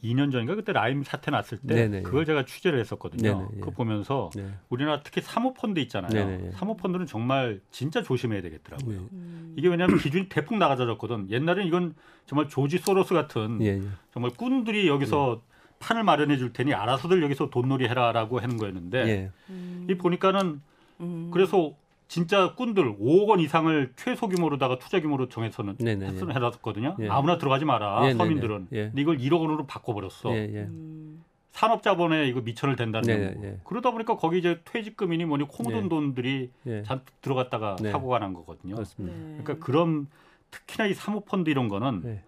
2년 0.04 0.32
전인가 0.32 0.56
그때 0.56 0.72
라임 0.72 1.04
사태 1.04 1.30
났을 1.30 1.58
때 1.58 1.74
네네. 1.76 2.02
그걸 2.02 2.26
제가 2.26 2.44
취재를 2.44 2.80
했었거든요. 2.80 3.22
네네, 3.38 3.48
예. 3.54 3.60
그거 3.60 3.70
보면서 3.70 4.30
네. 4.34 4.52
우리나라 4.68 5.00
특히 5.04 5.20
사모펀드 5.20 5.78
있잖아요. 5.78 6.10
네네, 6.10 6.46
예. 6.46 6.50
사모펀드는 6.50 7.06
정말 7.06 7.60
진짜 7.70 8.02
조심해야 8.02 8.42
되겠더라고요. 8.42 8.98
네. 9.00 9.06
음. 9.12 9.54
이게 9.56 9.68
왜냐하면 9.68 9.98
기준이 9.98 10.28
대폭 10.28 10.58
나가져졌거든. 10.58 11.30
옛날엔 11.30 11.68
이건 11.68 11.94
정말 12.26 12.48
조지 12.48 12.78
소로스 12.78 13.14
같은 13.14 13.62
예, 13.62 13.78
예. 13.78 13.82
정말 14.12 14.32
꾼들이 14.36 14.88
여기서 14.88 15.40
판을 15.78 16.02
마련해 16.02 16.36
줄 16.36 16.52
테니 16.52 16.74
알아서들 16.74 17.22
여기서 17.22 17.50
돈놀이 17.50 17.86
해라라고 17.86 18.40
하는 18.40 18.56
거였는데 18.56 19.06
예. 19.06 19.30
음. 19.50 19.86
이 19.88 19.94
보니까는 19.94 20.60
음. 21.02 21.30
그래서 21.32 21.74
진짜 22.08 22.54
꾼들 22.54 22.98
5억 22.98 23.28
원 23.28 23.40
이상을 23.40 23.92
최소 23.96 24.28
규모로다가 24.28 24.78
투자 24.78 25.00
규모로 25.00 25.28
정해서는. 25.28 25.76
했으면 25.80 26.34
해놨거든요. 26.34 26.96
예. 27.00 27.08
아무나 27.08 27.38
들어가지 27.38 27.64
마라 27.64 28.00
예, 28.02 28.06
네네. 28.08 28.18
서민들은. 28.18 28.68
예. 28.72 28.82
근데 28.88 29.00
이걸 29.00 29.18
1억 29.18 29.40
원으로 29.40 29.66
바꿔버렸어. 29.66 30.34
예, 30.34 30.50
예. 30.52 30.58
음. 30.64 31.24
산업자본에 31.52 32.28
이거 32.28 32.40
미천을 32.40 32.76
댄다는 32.76 33.06
네, 33.06 33.34
거. 33.34 33.46
예. 33.46 33.58
그러다 33.64 33.90
보니까 33.92 34.16
거기 34.16 34.38
이제 34.38 34.60
퇴직금이니 34.64 35.24
뭐니 35.26 35.48
코 35.48 35.62
묻은 35.62 35.82
네. 35.82 35.88
돈들이 35.88 36.50
예. 36.66 36.82
잔뜩 36.82 37.20
들어갔다가 37.20 37.76
네. 37.80 37.90
사고가 37.90 38.18
난 38.18 38.32
거거든요. 38.34 38.74
그렇습니다. 38.74 39.16
네. 39.16 39.38
그러니까 39.42 39.64
그런 39.64 40.06
특히나 40.50 40.86
이 40.86 40.94
사모펀드 40.94 41.50
이런 41.50 41.68
거는 41.68 42.02
네. 42.04 42.22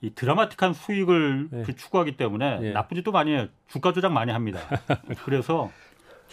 이 0.00 0.10
드라마틱한 0.14 0.74
수익을 0.74 1.48
네. 1.50 1.62
그 1.62 1.76
추구하기 1.76 2.16
때문에 2.16 2.60
네. 2.60 2.72
나쁜 2.72 2.96
짓도 2.96 3.12
많이 3.12 3.30
해요. 3.30 3.46
주가 3.68 3.92
조작 3.92 4.12
많이 4.12 4.32
합니다. 4.32 4.60
그래서 5.24 5.70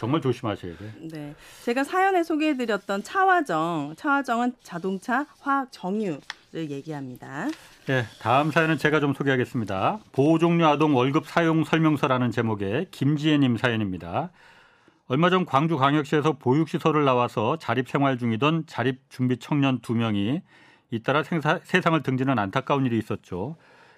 정말 0.00 0.22
조심하셔야 0.22 0.78
돼요. 0.78 0.90
네. 1.12 1.34
제가 1.62 1.84
사연에 1.84 2.22
소개해드렸던 2.22 3.02
차화정, 3.02 3.96
차화정은 3.98 4.54
자동차 4.62 5.26
화학 5.40 5.68
정유를 5.72 6.20
얘기합니다. 6.54 7.48
네, 7.84 8.04
다음 8.18 8.50
사연은 8.50 8.78
제가 8.78 8.98
좀 9.00 9.12
소개하겠습니다. 9.12 9.98
보호종료 10.12 10.66
아동 10.66 10.96
월급 10.96 11.26
사용 11.26 11.64
설명서라는 11.64 12.30
제목의 12.30 12.86
김지혜님 12.90 13.58
사연입니다. 13.58 14.30
얼마 15.06 15.28
전 15.28 15.44
광주광역시에서 15.44 16.38
보육시설을 16.38 17.04
나와서 17.04 17.58
자립생활 17.58 18.16
중이던 18.16 18.64
자립준비 18.66 19.36
청년 19.36 19.80
두 19.80 19.94
명이 19.94 20.40
잇따라 20.90 21.22
생사, 21.22 21.60
세상을 21.62 22.02
등지는 22.02 22.38
안타까운 22.38 22.86
일이 22.86 22.96
있었죠. 22.96 23.56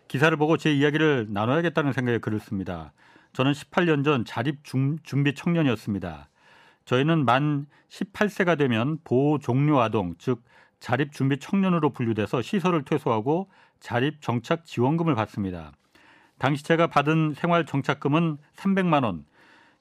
기사를 0.08 0.36
보고 0.36 0.56
제 0.56 0.72
이야기를 0.72 1.28
나눠야겠다는 1.30 1.92
생각에 1.92 2.18
글을 2.18 2.40
씁니다. 2.40 2.92
저는 3.32 3.52
18년 3.52 4.04
전 4.04 4.24
자립 4.24 4.64
준비 4.64 5.34
청년이었습니다. 5.34 6.28
저희는 6.84 7.24
만 7.24 7.66
18세가 7.88 8.58
되면 8.58 8.98
보호 9.04 9.38
종료 9.38 9.80
아동, 9.80 10.14
즉 10.18 10.42
자립 10.80 11.12
준비 11.12 11.38
청년으로 11.38 11.90
분류돼서 11.90 12.42
시설을 12.42 12.84
퇴소하고 12.84 13.48
자립 13.80 14.20
정착 14.20 14.64
지원금을 14.64 15.14
받습니다. 15.14 15.72
당시 16.38 16.64
제가 16.64 16.88
받은 16.88 17.34
생활 17.34 17.64
정착금은 17.66 18.38
300만 18.56 19.04
원. 19.04 19.24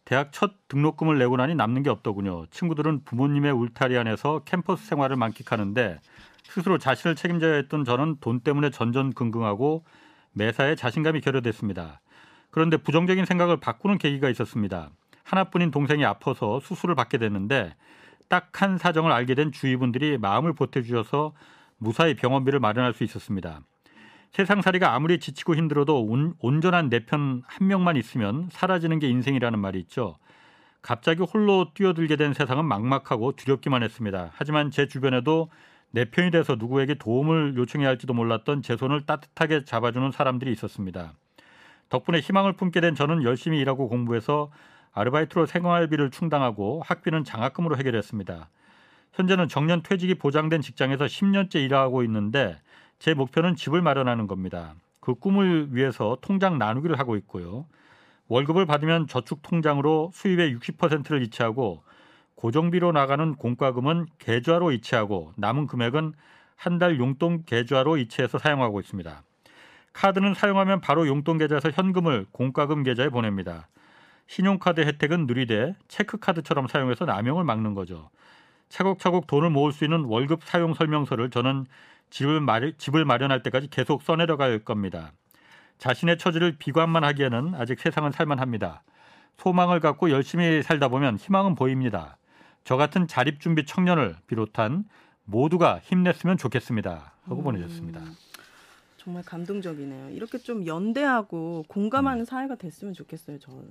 대학 0.06 0.32
첫 0.32 0.54
등록금을 0.68 1.18
내고 1.18 1.38
나니 1.38 1.56
남는 1.56 1.84
게 1.84 1.90
없더군요. 1.90 2.48
친구들은 2.48 3.04
부모님의 3.04 3.52
울타리 3.52 3.98
안에서 3.98 4.40
캠퍼스 4.46 4.86
생활을 4.88 5.16
만끽하는데 5.16 6.00
스스로 6.44 6.78
자신을 6.78 7.16
책임져야 7.16 7.56
했던 7.56 7.84
저는 7.84 8.18
돈 8.20 8.40
때문에 8.40 8.72
전전긍긍하고 8.72 9.86
매사에 10.34 10.76
자신감이 10.76 11.22
결여됐습니다. 11.22 12.01
그런데 12.52 12.78
부정적인 12.78 13.26
생각을 13.26 13.58
바꾸는 13.58 13.98
계기가 13.98 14.30
있었습니다. 14.30 14.90
하나뿐인 15.24 15.72
동생이 15.72 16.06
아파서 16.06 16.60
수술을 16.60 16.96
받게 16.96 17.18
됐는데 17.18 17.76
딱한 18.30 18.78
사정을 18.78 19.12
알게 19.12 19.36
된 19.36 19.52
주위 19.52 19.76
분들이 19.78 20.18
마음을 20.18 20.54
보태주셔서 20.54 21.34
무사히 21.78 22.16
병원비를 22.16 22.60
마련할 22.60 22.94
수 22.94 23.04
있었습니다. 23.04 23.62
세상살이가 24.32 24.94
아무리 24.94 25.20
지치고 25.20 25.56
힘들어도 25.56 26.04
온, 26.06 26.36
온전한 26.40 26.90
내 26.90 27.06
편 27.06 27.44
한 27.46 27.68
명만 27.68 27.98
있으면 27.98 28.48
사라지는 28.52 29.00
게 29.00 29.10
인생이라는 29.10 29.60
말이 29.60 29.80
있죠. 29.82 30.18
갑자기 30.82 31.22
홀로 31.24 31.74
뛰어들게 31.74 32.16
된 32.16 32.34
세상은 32.34 32.66
막막하고 32.66 33.34
두렵기만 33.34 33.84
했습니다. 33.84 34.32
하지만 34.34 34.72
제 34.72 34.88
주변에도 34.88 35.50
내 35.92 36.06
편이 36.06 36.32
돼서 36.32 36.56
누구에게 36.56 36.96
도움을 36.96 37.56
요청해야 37.58 37.90
할지도 37.90 38.14
몰랐던 38.14 38.62
제 38.62 38.78
손을 38.78 39.06
따뜻하게 39.06 39.66
잡아주는 39.66 40.12
사람들이 40.12 40.52
있었습니다. 40.54 41.14
덕분에 41.92 42.22
희망을 42.22 42.54
품게 42.54 42.80
된 42.82 42.96
저는 42.96 43.24
열심히 43.24 43.60
일하고 43.60 43.90
공부해서 43.90 44.50
아르바이트로 44.94 45.46
생활비를 45.46 46.10
충당하고 46.10 46.82
학비는 46.86 47.26
장학금으로 47.26 47.78
해결했습니다. 47.78 48.50
현재는 49.14 49.50
정년 49.50 49.84
퇴직이 49.84 50.16
보장된 50.16 50.62
직장에서 50.62 51.06
10년째 51.06 51.56
일하고 51.56 52.02
있는데 52.04 52.58
제 52.98 53.14
목표는 53.14 53.56
집을 53.58 53.82
마련하는 53.82 54.28
겁니다. 54.28 54.74
그 55.02 55.16
꿈을 55.16 55.68
위해서 55.76 56.18
통장 56.22 56.58
나누기를 56.58 56.98
하고 56.98 57.18
있고요. 57.18 57.66
월급을 58.30 58.66
받으면 58.66 59.08
저축 59.08 59.42
통장으로 59.42 60.12
수입의 60.14 60.56
60%를 60.56 61.22
이체하고 61.24 61.84
고정비로 62.36 62.94
나가는 62.94 63.36
공과금은 63.36 64.08
계좌로 64.18 64.72
이체하고 64.72 65.34
남은 65.36 65.68
금액은 65.68 66.14
한 66.56 66.80
달 66.80 67.00
용돈 67.00 67.44
계좌로 67.44 67.98
이체해서 67.98 68.38
사용하고 68.38 68.80
있습니다. 68.80 69.24
카드는 69.94 70.34
사용하면 70.34 70.82
바로 70.82 71.08
용돈 71.08 71.38
계좌에서 71.38 71.72
현금을 71.72 72.26
공과금 72.32 72.84
계좌에 72.84 73.10
보냅니다. 73.10 73.68
신용카드 74.28 74.82
혜택은 74.82 75.28
누리되 75.28 75.76
체크카드처럼 75.88 76.68
사용해서 76.68 77.06
남용을 77.06 77.44
막는 77.44 77.74
거죠. 77.74 78.10
차곡차곡 78.70 79.28
돈을 79.28 79.50
모을 79.50 79.74
수 79.74 79.84
있는 79.84 80.06
월급 80.06 80.44
사용 80.46 80.74
설명서를 80.74 81.30
저는 81.30 81.66
집을, 82.10 82.40
마련, 82.40 82.74
집을 82.78 83.04
마련할 83.04 83.44
때까지 83.44 83.70
계속 83.70 84.02
써내려갈 84.02 84.60
겁니다. 84.60 85.12
자신의 85.78 86.18
처지를 86.18 86.58
비관만 86.58 87.04
하기에는 87.04 87.56
아직 87.56 87.80
세상은 87.80 88.12
살만합니다. 88.12 88.84
소망을 89.38 89.80
갖고 89.80 90.12
열심히 90.12 90.62
살다 90.62 90.88
보면 90.88 91.18
희망은 91.18 91.56
보입니다. 91.56 92.18
저 92.64 92.78
같은 92.78 93.08
자립준비 93.08 93.66
청년을 93.66 94.16
비롯한 94.28 94.86
모두가 95.26 95.80
힘냈으면 95.84 96.38
좋겠습니다. 96.38 97.14
하고 97.24 97.42
음. 97.42 97.44
보내셨습니다. 97.44 98.02
정말 99.04 99.24
감동적이네요. 99.24 100.12
이렇게 100.12 100.38
좀 100.38 100.68
연대하고 100.68 101.66
공감하는 101.68 102.24
사회가 102.24 102.56
됐으면 102.56 102.94
좋겠어요. 102.94 103.40
저는 103.40 103.70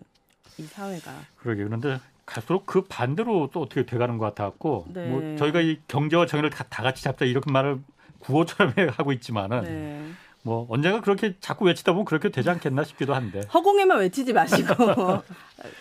이 0.59 0.63
사회가. 0.63 1.13
그러게 1.37 1.63
그런데 1.63 2.01
갈수록 2.27 2.67
그 2.67 2.83
반대로 2.83 3.49
또 3.53 3.63
어떻게 3.63 3.87
돼가는 3.87 4.19
것 4.19 4.25
같아갖고 4.27 4.87
네. 4.93 5.09
뭐 5.09 5.37
저희가 5.37 5.61
이 5.61 5.79
경제와 5.87 6.27
정의를 6.27 6.51
다, 6.51 6.65
다 6.69 6.83
같이 6.83 7.05
잡자 7.05 7.25
이렇게 7.25 7.51
말을 7.51 7.79
구호처럼 8.19 8.75
하고 8.97 9.13
있지만은 9.13 9.63
네. 9.63 10.05
뭐 10.43 10.67
언젠가 10.69 11.01
그렇게 11.01 11.37
자꾸 11.39 11.65
외치다 11.67 11.93
보면 11.93 12.07
그렇게 12.07 12.31
되지 12.31 12.51
않겠나 12.51 12.83
싶기도 12.83 13.15
한데 13.15 13.43
허공에만 13.53 14.01
외치지 14.01 14.33
마시고 14.33 14.75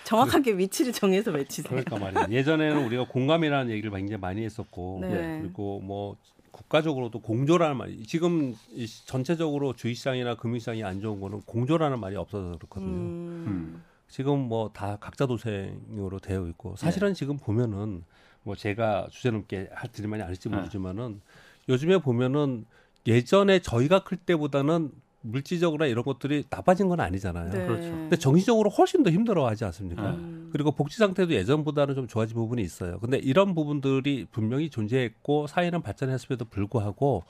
정확하게 0.03 0.57
위치를 0.57 0.93
정해서 0.93 1.31
외치세요. 1.31 1.69
그러니까 1.83 1.97
말이에요. 1.97 2.37
예전에는 2.37 2.85
우리가 2.85 3.05
공감이라는 3.07 3.71
얘기를 3.71 3.89
굉장히 3.89 4.19
많이 4.19 4.43
했었고 4.43 4.99
네. 5.01 5.39
그리고 5.41 5.79
뭐 5.81 6.17
국가적으로도 6.51 7.19
공조라는 7.21 7.77
말이 7.77 8.03
지금 8.05 8.55
이 8.71 8.87
전체적으로 9.05 9.73
주식시장이나 9.73 10.35
금융시장이 10.35 10.83
안 10.83 11.01
좋은 11.01 11.19
거는 11.19 11.41
공조라는 11.41 11.99
말이 11.99 12.15
없어서 12.15 12.57
그렇거든요. 12.57 12.91
음. 12.91 13.83
지금 14.07 14.39
뭐 14.47 14.71
다 14.73 14.97
각자 14.97 15.25
도생으로 15.27 16.19
되어 16.19 16.47
있고 16.47 16.75
사실은 16.75 17.13
지금 17.13 17.37
보면은 17.37 18.03
뭐 18.43 18.55
제가 18.55 19.07
주제 19.11 19.29
넘게 19.29 19.69
할 19.73 19.91
드리만이 19.91 20.23
아닐지 20.23 20.49
네. 20.49 20.55
모르지만은 20.57 21.21
요즘에 21.67 21.99
보면은 21.99 22.65
예전에 23.05 23.59
저희가 23.59 24.03
클 24.03 24.17
때보다는 24.17 24.91
물질적으로나 25.21 25.89
이런 25.89 26.03
것들이 26.03 26.43
나빠진 26.49 26.87
건 26.87 26.99
아니잖아요. 26.99 27.51
네. 27.51 27.65
그렇죠. 27.65 27.89
근데 27.89 28.15
정신적으로 28.17 28.69
훨씬 28.69 29.03
더 29.03 29.09
힘들어하지 29.09 29.65
않습니까? 29.65 30.11
음. 30.11 30.49
그리고 30.51 30.71
복지 30.71 30.97
상태도 30.97 31.33
예전보다는 31.33 31.95
좀 31.95 32.07
좋아진 32.07 32.35
부분이 32.35 32.61
있어요. 32.61 32.99
근데 32.99 33.17
이런 33.17 33.53
부분들이 33.53 34.25
분명히 34.31 34.69
존재했고 34.69 35.47
사회는 35.47 35.81
발전했음에도 35.81 36.45
불구하고 36.45 37.23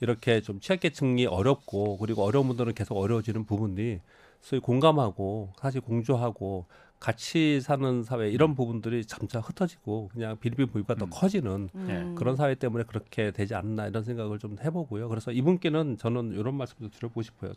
이렇게 0.00 0.40
좀 0.40 0.60
취약계층이 0.60 1.26
어렵고 1.26 1.98
그리고 1.98 2.22
어려운 2.22 2.48
분들은 2.48 2.74
계속 2.74 2.96
어려워지는 2.96 3.44
부분이 3.44 4.00
소위 4.40 4.60
공감하고 4.60 5.52
사실 5.56 5.80
공조하고 5.80 6.66
같이 7.02 7.60
사는 7.60 8.04
사회 8.04 8.30
이런 8.30 8.54
부분들이 8.54 9.04
점차 9.04 9.40
흩어지고 9.40 10.10
그냥 10.12 10.38
비리비보이가 10.38 10.94
더 10.94 11.06
음. 11.06 11.10
커지는 11.10 11.68
음. 11.74 12.14
그런 12.16 12.36
사회 12.36 12.54
때문에 12.54 12.84
그렇게 12.84 13.32
되지 13.32 13.56
않나 13.56 13.88
이런 13.88 14.04
생각을 14.04 14.38
좀 14.38 14.56
해보고요. 14.62 15.08
그래서 15.08 15.32
이분께는 15.32 15.98
저는 15.98 16.30
이런 16.30 16.54
말씀도 16.54 16.90
드려보고 16.90 17.22
싶어요. 17.22 17.54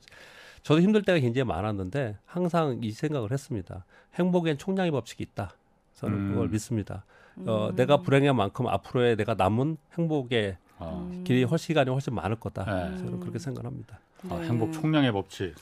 저도 0.64 0.82
힘들 0.82 1.04
때가 1.04 1.20
굉장히 1.20 1.48
많았는데 1.48 2.18
항상 2.26 2.80
이 2.82 2.90
생각을 2.90 3.32
했습니다. 3.32 3.86
행복엔 4.16 4.58
총량의 4.58 4.90
법칙이 4.90 5.22
있다. 5.22 5.52
저는 5.94 6.18
음. 6.18 6.32
그걸 6.32 6.50
믿습니다. 6.50 7.06
어, 7.46 7.68
음. 7.70 7.76
내가 7.76 7.98
불행한 8.02 8.36
만큼 8.36 8.66
앞으로의 8.68 9.16
내가 9.16 9.36
남은 9.36 9.78
행복의 9.96 10.58
어, 10.80 11.08
음. 11.08 11.24
길이 11.24 11.44
훨씬 11.44 11.68
시간이 11.68 11.92
훨씬 11.92 12.16
많을 12.16 12.38
거다. 12.38 12.66
네. 12.66 12.98
저는 12.98 13.20
그렇게 13.20 13.38
생각합니다. 13.38 14.00
아, 14.28 14.40
네. 14.40 14.48
행복 14.48 14.74
총량의 14.74 15.12
법칙. 15.12 15.54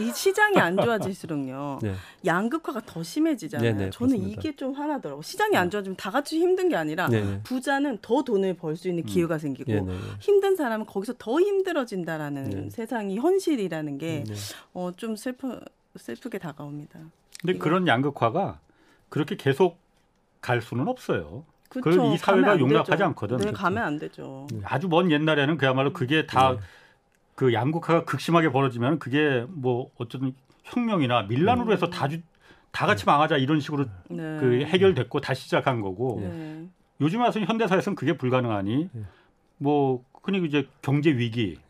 이 0.00 0.10
시장이 0.12 0.58
안 0.58 0.76
좋아질수록요. 0.76 1.78
네. 1.82 1.94
양극화가 2.24 2.82
더 2.86 3.02
심해지잖아요. 3.02 3.72
네, 3.72 3.84
네, 3.84 3.90
저는 3.90 4.16
그렇습니다. 4.16 4.40
이게 4.40 4.56
좀 4.56 4.74
하나더라고. 4.74 5.22
시장이 5.22 5.56
안 5.56 5.70
좋아지면 5.70 5.96
다 5.96 6.10
같이 6.10 6.38
힘든 6.40 6.68
게 6.68 6.76
아니라 6.76 7.08
네, 7.08 7.22
네. 7.24 7.40
부자는 7.44 7.98
더 8.02 8.22
돈을 8.22 8.54
벌 8.54 8.76
수 8.76 8.88
있는 8.88 9.04
음. 9.04 9.06
기회가 9.06 9.38
생기고 9.38 9.72
네, 9.72 9.80
네, 9.80 9.92
네. 9.92 9.98
힘든 10.20 10.56
사람은 10.56 10.86
거기서 10.86 11.14
더 11.18 11.40
힘들어진다라는 11.40 12.50
네. 12.50 12.70
세상이 12.70 13.18
현실이라는 13.18 13.98
게 13.98 14.24
네. 14.26 14.34
어, 14.74 14.90
좀 14.96 15.14
슬프 15.16 15.60
슬프게 15.96 16.38
다가옵니다. 16.38 16.98
근데 17.40 17.54
이거- 17.54 17.64
그런 17.64 17.86
양극화가 17.86 18.60
그렇게 19.08 19.36
계속 19.36 19.78
갈 20.40 20.60
수는 20.62 20.86
없어요. 20.88 21.44
그쵸, 21.68 21.90
그걸 21.90 22.14
이 22.14 22.16
사회가 22.18 22.58
용납하지 22.58 22.90
되죠. 22.92 23.04
않거든. 23.06 23.36
네, 23.38 23.44
그렇죠. 23.44 23.58
가면 23.58 23.82
안 23.84 23.98
되죠. 23.98 24.46
네. 24.52 24.60
아주 24.64 24.88
먼 24.88 25.10
옛날에는 25.10 25.56
그야말로 25.58 25.92
그게 25.92 26.26
다 26.26 26.52
네. 26.52 26.58
그 27.38 27.52
양극화가 27.52 28.04
극심하게 28.04 28.50
벌어지면 28.50 28.98
그게 28.98 29.46
뭐 29.48 29.92
어쨌든 29.96 30.34
혁명이나 30.64 31.22
밀란으로 31.28 31.72
해서 31.72 31.88
다, 31.88 32.08
주, 32.08 32.18
다 32.72 32.84
같이 32.84 33.06
망하자 33.06 33.36
이런 33.36 33.60
식으로 33.60 33.84
네. 34.10 34.38
그 34.40 34.64
해결됐고 34.66 35.20
다시 35.20 35.44
시작한 35.44 35.80
거고 35.80 36.18
네. 36.20 36.66
요즘 37.00 37.20
와서 37.20 37.38
현대사에서는 37.38 37.94
그게 37.94 38.16
불가능하니 38.16 38.88
네. 38.92 39.02
뭐 39.56 40.04
흔히 40.24 40.44
이제 40.48 40.66
경제 40.82 41.12
위기 41.12 41.60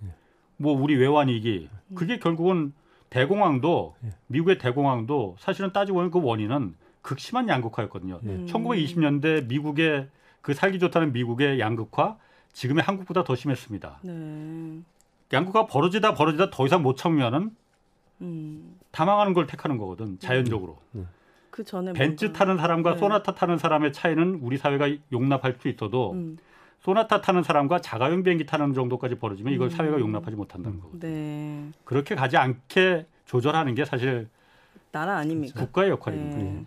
뭐 0.56 0.72
우리 0.72 0.96
외환 0.96 1.28
위기 1.28 1.68
그게 1.94 2.18
결국은 2.18 2.72
대공황도 3.10 3.96
네. 4.00 4.10
미국의 4.28 4.56
대공황도 4.56 5.36
사실은 5.38 5.74
따지고 5.74 5.98
보면 5.98 6.10
그 6.10 6.22
원인은 6.22 6.76
극심한 7.02 7.46
양극화였거든요. 7.46 8.20
네. 8.22 8.32
음. 8.36 8.46
1920년대 8.46 9.46
미국의 9.48 10.08
그 10.40 10.54
살기 10.54 10.78
좋다는 10.78 11.12
미국의 11.12 11.60
양극화 11.60 12.16
지금의 12.54 12.84
한국보다 12.84 13.22
더 13.22 13.36
심했습니다. 13.36 14.00
네. 15.30 15.36
양극화 15.36 15.66
벌어지다 15.66 16.14
벌어지다 16.14 16.50
더 16.50 16.66
이상 16.66 16.82
못 16.82 16.96
참으면은 16.96 17.50
음. 18.20 18.76
다 18.90 19.04
망하는 19.04 19.32
걸 19.34 19.46
택하는 19.46 19.76
거거든 19.78 20.18
자연적으로. 20.18 20.78
그 21.50 21.64
전에 21.64 21.92
벤츠 21.92 22.26
뭔가- 22.26 22.38
타는 22.38 22.56
사람과 22.56 22.92
네. 22.94 22.98
소나타 22.98 23.34
타는 23.34 23.58
사람의 23.58 23.92
차이는 23.92 24.40
우리 24.42 24.56
사회가 24.58 24.88
용납할 25.12 25.56
수 25.60 25.68
있어도 25.68 26.12
음. 26.12 26.38
소나타 26.80 27.20
타는 27.20 27.42
사람과 27.42 27.80
자가용 27.80 28.22
비행기 28.22 28.46
타는 28.46 28.72
정도까지 28.74 29.16
벌어지면 29.16 29.52
이걸 29.52 29.66
음. 29.66 29.70
사회가 29.70 29.98
용납하지 29.98 30.36
못한다는 30.36 30.80
거거든. 30.80 31.00
네. 31.00 31.72
그렇게 31.84 32.14
가지 32.14 32.36
않게 32.36 33.06
조절하는 33.26 33.74
게 33.74 33.84
사실 33.84 34.28
나라 34.92 35.16
아닙니까? 35.18 35.60
국가의 35.60 35.90
역할입니다. 35.90 36.38
네. 36.38 36.64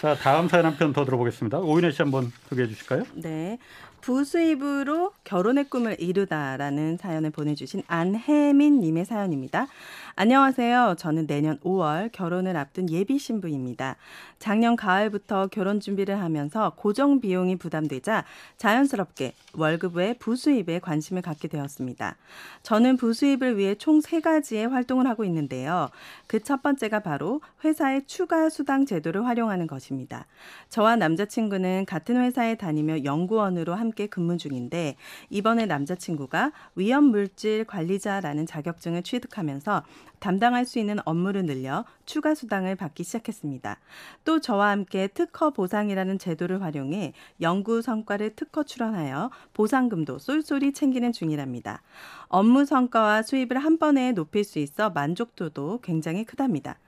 자 0.00 0.14
다음 0.14 0.48
사연 0.48 0.66
한 0.66 0.76
편 0.76 0.92
더 0.92 1.04
들어보겠습니다. 1.04 1.58
오인혜 1.58 1.90
씨 1.90 2.02
한번 2.02 2.30
소개해 2.48 2.68
주실까요? 2.68 3.04
네. 3.14 3.58
부수입으로 4.06 5.10
결혼의 5.24 5.64
꿈을 5.64 5.96
이루다라는 5.98 6.96
사연을 6.96 7.30
보내주신 7.30 7.82
안혜민 7.88 8.78
님의 8.78 9.04
사연입니다. 9.04 9.66
안녕하세요. 10.14 10.94
저는 10.96 11.26
내년 11.26 11.58
5월 11.58 12.12
결혼을 12.12 12.56
앞둔 12.56 12.88
예비 12.88 13.18
신부입니다. 13.18 13.96
작년 14.38 14.76
가을부터 14.76 15.48
결혼 15.48 15.80
준비를 15.80 16.20
하면서 16.20 16.72
고정 16.76 17.20
비용이 17.20 17.56
부담되자 17.56 18.24
자연스럽게 18.58 19.34
월급 19.54 19.96
외 19.96 20.14
부수입에 20.14 20.78
관심을 20.78 21.20
갖게 21.20 21.48
되었습니다. 21.48 22.16
저는 22.62 22.98
부수입을 22.98 23.58
위해 23.58 23.74
총세 23.74 24.20
가지의 24.20 24.68
활동을 24.68 25.08
하고 25.08 25.24
있는데요. 25.24 25.90
그 26.26 26.46
첫 26.46 26.62
번째가 26.62 27.00
바로 27.00 27.40
회사의 27.64 28.06
추가 28.06 28.48
수당 28.48 28.86
제도를 28.86 29.26
활용하는 29.26 29.66
것입니다. 29.66 30.26
저와 30.68 30.94
남자친구는 30.94 31.86
같은 31.86 32.16
회사에 32.16 32.54
다니며 32.54 33.02
연구원으로 33.02 33.74
함께 33.74 34.06
근무 34.06 34.36
중인데 34.36 34.94
이번에 35.30 35.66
남자친구가 35.66 36.52
위험 36.76 37.04
물질 37.04 37.64
관리자라는 37.64 38.46
자격증을 38.46 39.02
취득하면서 39.02 39.82
담당할 40.18 40.64
수 40.64 40.78
있는 40.78 40.98
업무를 41.04 41.44
늘려 41.44 41.84
추가 42.04 42.34
수당을 42.34 42.76
받기 42.76 43.04
시작했습니다. 43.04 43.78
또 44.24 44.40
저와 44.40 44.70
함께 44.70 45.08
특허 45.08 45.50
보상이라는 45.50 46.18
제도를 46.18 46.62
활용해 46.62 47.12
연구 47.40 47.82
성과를 47.82 48.36
특허 48.36 48.62
출원하여 48.62 49.30
보상금도 49.54 50.18
쏠쏠이 50.18 50.72
챙기는 50.72 51.12
중이랍니다. 51.12 51.82
업무 52.28 52.64
성과와 52.64 53.22
수입을 53.22 53.58
한 53.58 53.78
번에 53.78 54.12
높일 54.12 54.44
수 54.44 54.58
있어 54.58 54.90
만족도도 54.90 55.80
굉장히 55.82 56.24
크답니다. 56.24 56.78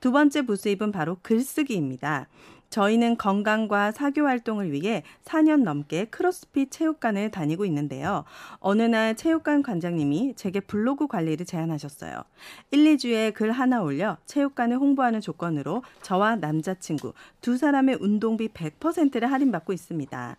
두 0.00 0.12
번째 0.12 0.42
부수입은 0.42 0.92
바로 0.92 1.16
글쓰기입니다. 1.22 2.28
저희는 2.74 3.18
건강과 3.18 3.92
사교 3.92 4.26
활동을 4.26 4.72
위해 4.72 5.04
4년 5.24 5.62
넘게 5.62 6.06
크로스핏 6.06 6.72
체육관을 6.72 7.30
다니고 7.30 7.64
있는데요. 7.66 8.24
어느 8.58 8.82
날 8.82 9.14
체육관 9.14 9.62
관장님이 9.62 10.34
제게 10.34 10.58
블로그 10.58 11.06
관리를 11.06 11.46
제안하셨어요. 11.46 12.24
1, 12.72 12.96
2주에 12.96 13.32
글 13.32 13.52
하나 13.52 13.80
올려 13.80 14.16
체육관을 14.26 14.78
홍보하는 14.78 15.20
조건으로 15.20 15.84
저와 16.02 16.34
남자친구 16.34 17.12
두 17.40 17.56
사람의 17.56 17.98
운동비 18.00 18.48
100%를 18.48 19.30
할인받고 19.30 19.72
있습니다. 19.72 20.36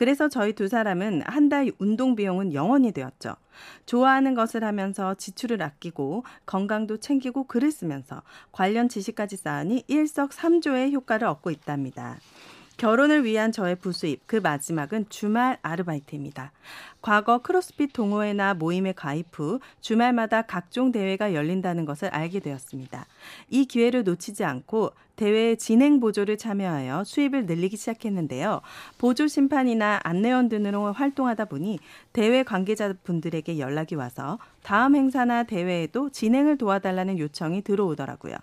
그래서 0.00 0.30
저희 0.30 0.54
두 0.54 0.66
사람은 0.66 1.22
한 1.26 1.50
달 1.50 1.72
운동 1.78 2.14
비용은 2.14 2.54
영원이 2.54 2.92
되었죠. 2.92 3.34
좋아하는 3.84 4.34
것을 4.34 4.62
하면서 4.62 5.14
지출을 5.14 5.60
아끼고 5.62 6.24
건강도 6.46 6.96
챙기고 6.96 7.44
글을 7.44 7.72
쓰면서 7.72 8.22
관련 8.52 8.88
지식까지 8.88 9.36
쌓으니 9.36 9.82
일석삼조의 9.88 10.94
효과를 10.94 11.26
얻고 11.26 11.50
있답니다. 11.50 12.18
결혼을 12.76 13.24
위한 13.24 13.52
저의 13.52 13.76
부수입, 13.76 14.22
그 14.26 14.36
마지막은 14.36 15.10
주말 15.10 15.58
아르바이트입니다. 15.60 16.52
과거 17.02 17.38
크로스핏 17.38 17.92
동호회나 17.92 18.54
모임에 18.54 18.92
가입 18.92 19.26
후 19.32 19.60
주말마다 19.82 20.42
각종 20.42 20.90
대회가 20.90 21.34
열린다는 21.34 21.84
것을 21.84 22.08
알게 22.08 22.40
되었습니다. 22.40 23.06
이 23.50 23.66
기회를 23.66 24.04
놓치지 24.04 24.44
않고 24.44 24.92
대회 25.20 25.54
진행 25.54 26.00
보조를 26.00 26.38
참여하여 26.38 27.04
수입을 27.04 27.44
늘리기 27.44 27.76
시작했는데요. 27.76 28.62
보조 28.96 29.28
심판이나 29.28 30.00
안내원 30.02 30.48
등으로 30.48 30.94
활동하다 30.94 31.44
보니 31.44 31.78
대회 32.14 32.42
관계자분들에게 32.42 33.58
연락이 33.58 33.96
와서 33.96 34.38
다음 34.62 34.96
행사나 34.96 35.42
대회에도 35.42 36.08
진행을 36.08 36.56
도와달라는 36.56 37.18
요청이 37.18 37.60
들어오더라고요. 37.60 38.34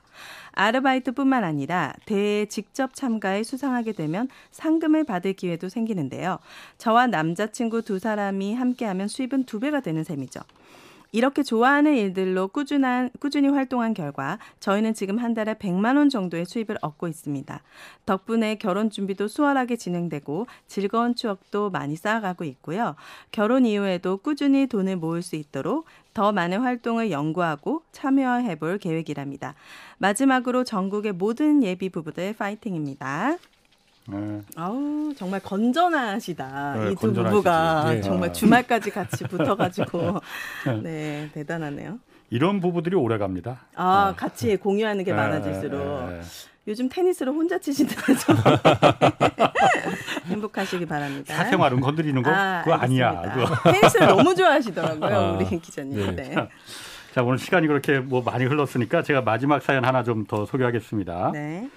아르바이트뿐만 0.51 1.43
아니라 1.43 1.93
대회에 2.05 2.45
직접 2.45 2.93
참가해 2.93 3.41
수상하게 3.41 3.93
되면 3.93 4.27
상금을 4.51 5.03
받을 5.03 5.33
기회도 5.33 5.69
생기는데요. 5.69 6.37
저와 6.77 7.07
남자친구 7.07 7.81
두 7.81 7.97
사람이 7.97 8.53
함께하면 8.53 9.07
수입은 9.07 9.45
두 9.45 9.59
배가 9.59 9.79
되는 9.79 10.03
셈이죠. 10.03 10.41
이렇게 11.11 11.43
좋아하는 11.43 11.95
일들로 11.95 12.49
꾸준한 12.49 13.11
꾸준히 13.19 13.47
활동한 13.47 13.93
결과 13.93 14.39
저희는 14.59 14.93
지금 14.93 15.17
한 15.17 15.33
달에 15.33 15.53
100만 15.55 15.97
원 15.97 16.09
정도의 16.09 16.45
수입을 16.45 16.77
얻고 16.81 17.07
있습니다. 17.07 17.61
덕분에 18.05 18.55
결혼 18.55 18.89
준비도 18.89 19.27
수월하게 19.27 19.77
진행되고 19.77 20.47
즐거운 20.67 21.15
추억도 21.15 21.69
많이 21.69 21.95
쌓아가고 21.95 22.43
있고요. 22.43 22.95
결혼 23.31 23.65
이후에도 23.65 24.17
꾸준히 24.17 24.67
돈을 24.67 24.97
모을 24.97 25.21
수 25.21 25.35
있도록 25.35 25.85
더 26.13 26.31
많은 26.31 26.61
활동을 26.61 27.11
연구하고 27.11 27.83
참여해 27.91 28.55
볼 28.55 28.77
계획이랍니다. 28.79 29.53
마지막으로 29.99 30.63
전국의 30.63 31.13
모든 31.13 31.63
예비 31.63 31.89
부부들 31.89 32.33
파이팅입니다. 32.33 33.37
네. 34.09 34.41
아우 34.55 35.13
정말 35.17 35.39
건전하시다 35.41 36.75
네, 36.77 36.91
이두 36.91 37.13
부부가 37.13 37.91
네. 37.91 38.01
정말 38.01 38.31
주말까지 38.31 38.89
같이 38.91 39.23
붙어가지고 39.25 40.21
네 40.83 41.29
대단하네요. 41.33 41.99
이런 42.29 42.59
부부들이 42.61 42.95
오래 42.95 43.17
갑니다. 43.17 43.59
아 43.75 44.11
네. 44.11 44.15
같이 44.17 44.55
공유하는 44.57 45.03
게 45.03 45.11
네, 45.11 45.17
많아질수록 45.17 46.09
네, 46.09 46.21
요즘 46.67 46.87
테니스를 46.89 47.33
혼자 47.33 47.57
치신다면서 47.59 48.33
행복하시기 50.27 50.85
바랍니다. 50.85 51.33
사생활은 51.35 51.79
건드리는 51.81 52.21
거 52.23 52.29
아, 52.31 52.61
그거 52.63 52.75
아니야. 52.75 53.33
그거. 53.33 53.71
테니스를 53.71 54.07
너무 54.07 54.35
좋아하시더라고요 54.35 55.15
아, 55.15 55.31
우리 55.33 55.59
기자님. 55.59 56.15
네. 56.15 56.35
자 57.13 57.23
오늘 57.23 57.37
시간이 57.39 57.67
그렇게 57.67 57.99
뭐 57.99 58.21
많이 58.21 58.45
흘렀으니까 58.45 59.01
제가 59.03 59.21
마지막 59.21 59.61
사연 59.61 59.83
하나 59.85 60.03
좀 60.03 60.25
더 60.27 60.45
소개하겠습니다. 60.45 61.31
네. 61.33 61.69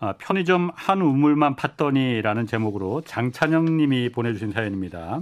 아, 0.00 0.14
편의점 0.18 0.70
한 0.74 1.00
우물만 1.00 1.56
팠더니라는 1.56 2.48
제목으로 2.48 3.00
장찬영 3.02 3.76
님이 3.76 4.10
보내주신 4.10 4.52
사연입니다. 4.52 5.20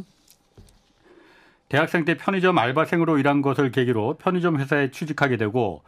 대학생 1.69 2.05
때 2.05 2.17
편의점 2.17 2.59
알바생으로 2.59 3.19
일한 3.19 3.43
것을 3.43 3.71
계기로 3.71 4.19
편의점 4.19 4.59
회사에 4.59 4.91
취직하게 4.91 5.37
되고 5.37 5.83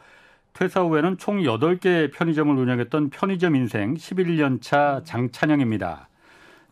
퇴사 0.54 0.82
후에는 0.82 1.18
총 1.18 1.42
8개 1.42 2.12
편의점을 2.12 2.56
운영했던 2.56 3.10
편의점 3.10 3.56
인생 3.56 3.94
11년 3.94 4.62
차 4.62 5.02
장찬영입니다. 5.04 6.08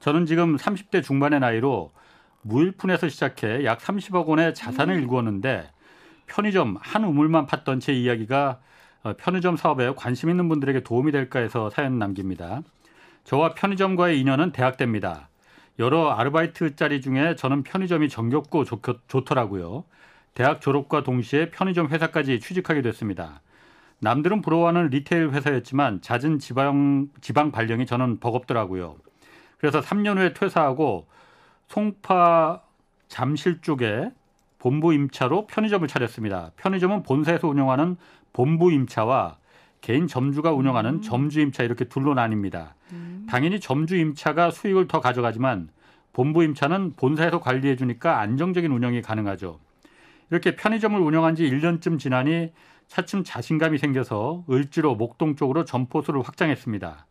저는 0.01 0.27
지금 0.27 0.57
30대 0.57 1.03
중반의 1.03 1.41
나이로 1.41 1.93
무일푼에서 2.43 3.09
시작해 3.09 3.65
약 3.65 3.81
30억 3.81 4.27
원의 4.27 4.55
자산을 4.55 4.95
음. 4.95 5.01
일구었는데 5.01 5.71
편의점 6.27 6.79
한 6.81 7.05
우물만 7.05 7.47
팠던 7.47 7.81
제 7.81 7.93
이야기가 7.93 8.61
어, 8.61 8.72
편의점 9.19 9.57
사업에 9.57 9.93
관심 9.97 10.31
있는 10.31 10.49
분들에게 10.49 10.81
도움이 10.81 11.13
될까 11.13 11.41
해서 11.41 11.71
사연 11.71 11.99
남깁니다. 11.99 12.63
저와 13.25 13.55
편의점과의 13.55 14.21
인연은 14.21 14.53
대학 14.53 14.77
때입니다. 14.77 15.29
여러 15.79 16.11
아르바이트 16.11 16.77
자리 16.77 17.01
중에 17.01 17.35
저는 17.37 17.63
편의점이 17.63 18.09
정겹고 18.09 18.65
좋, 18.65 18.81
좋더라고요. 19.09 19.85
대학 20.35 20.61
졸업과 20.61 21.03
동시에 21.03 21.51
편의점 21.51 21.89
회사까지 21.89 22.41
취직하게 22.41 22.83
됐습니다. 22.83 23.41
남들은 24.01 24.43
부러워하는 24.43 24.89
retail 24.89 25.31
회사였지만 25.31 26.01
잦은 26.01 26.39
지방, 26.39 27.09
지방 27.21 27.53
발령이 27.53 27.87
저는 27.87 28.19
버겁더라고요. 28.19 28.97
그래서 29.59 29.81
3년 29.81 30.19
후에 30.19 30.33
퇴사하고 30.35 31.07
송파 31.69 32.63
잠실 33.09 33.61
쪽에 33.61 34.11
본부 34.63 34.95
임차로 34.95 35.49
편의점을 35.49 35.89
차렸습니다. 35.89 36.53
편의점은 36.57 37.03
본사에서 37.03 37.49
운영하는 37.49 37.97
본부 38.33 38.71
임차와 38.71 39.39
개인 39.81 40.07
점주가 40.07 40.53
운영하는 40.53 40.91
음. 40.95 41.03
점주 41.03 41.41
임차 41.41 41.65
이렇게 41.65 41.87
둘로 41.87 42.15
나뉩니다. 42.15 42.69
음. 42.93 43.27
당연히 43.29 43.59
점주 43.59 43.97
임차가 43.97 44.53
수익을 44.53 44.87
더 44.87 45.01
가져가지만 45.01 45.69
본부 46.13 46.45
임차는 46.45 46.93
본사에서 46.95 47.41
관리해 47.41 47.75
주니까 47.75 48.21
안정적인 48.21 48.71
운영이 48.71 49.03
가능하죠. 49.03 49.59
이렇게 50.31 50.55
편의점을 50.55 50.97
운영한 51.01 51.35
지 51.35 51.43
1년쯤 51.43 51.99
지나니 51.99 52.53
차츰 52.87 53.25
자신감이 53.25 53.79
생겨서 53.79 54.45
을지로 54.49 54.95
목동 54.95 55.35
쪽으로 55.35 55.65
점포수를 55.65 56.23
확장했습니다. 56.23 57.07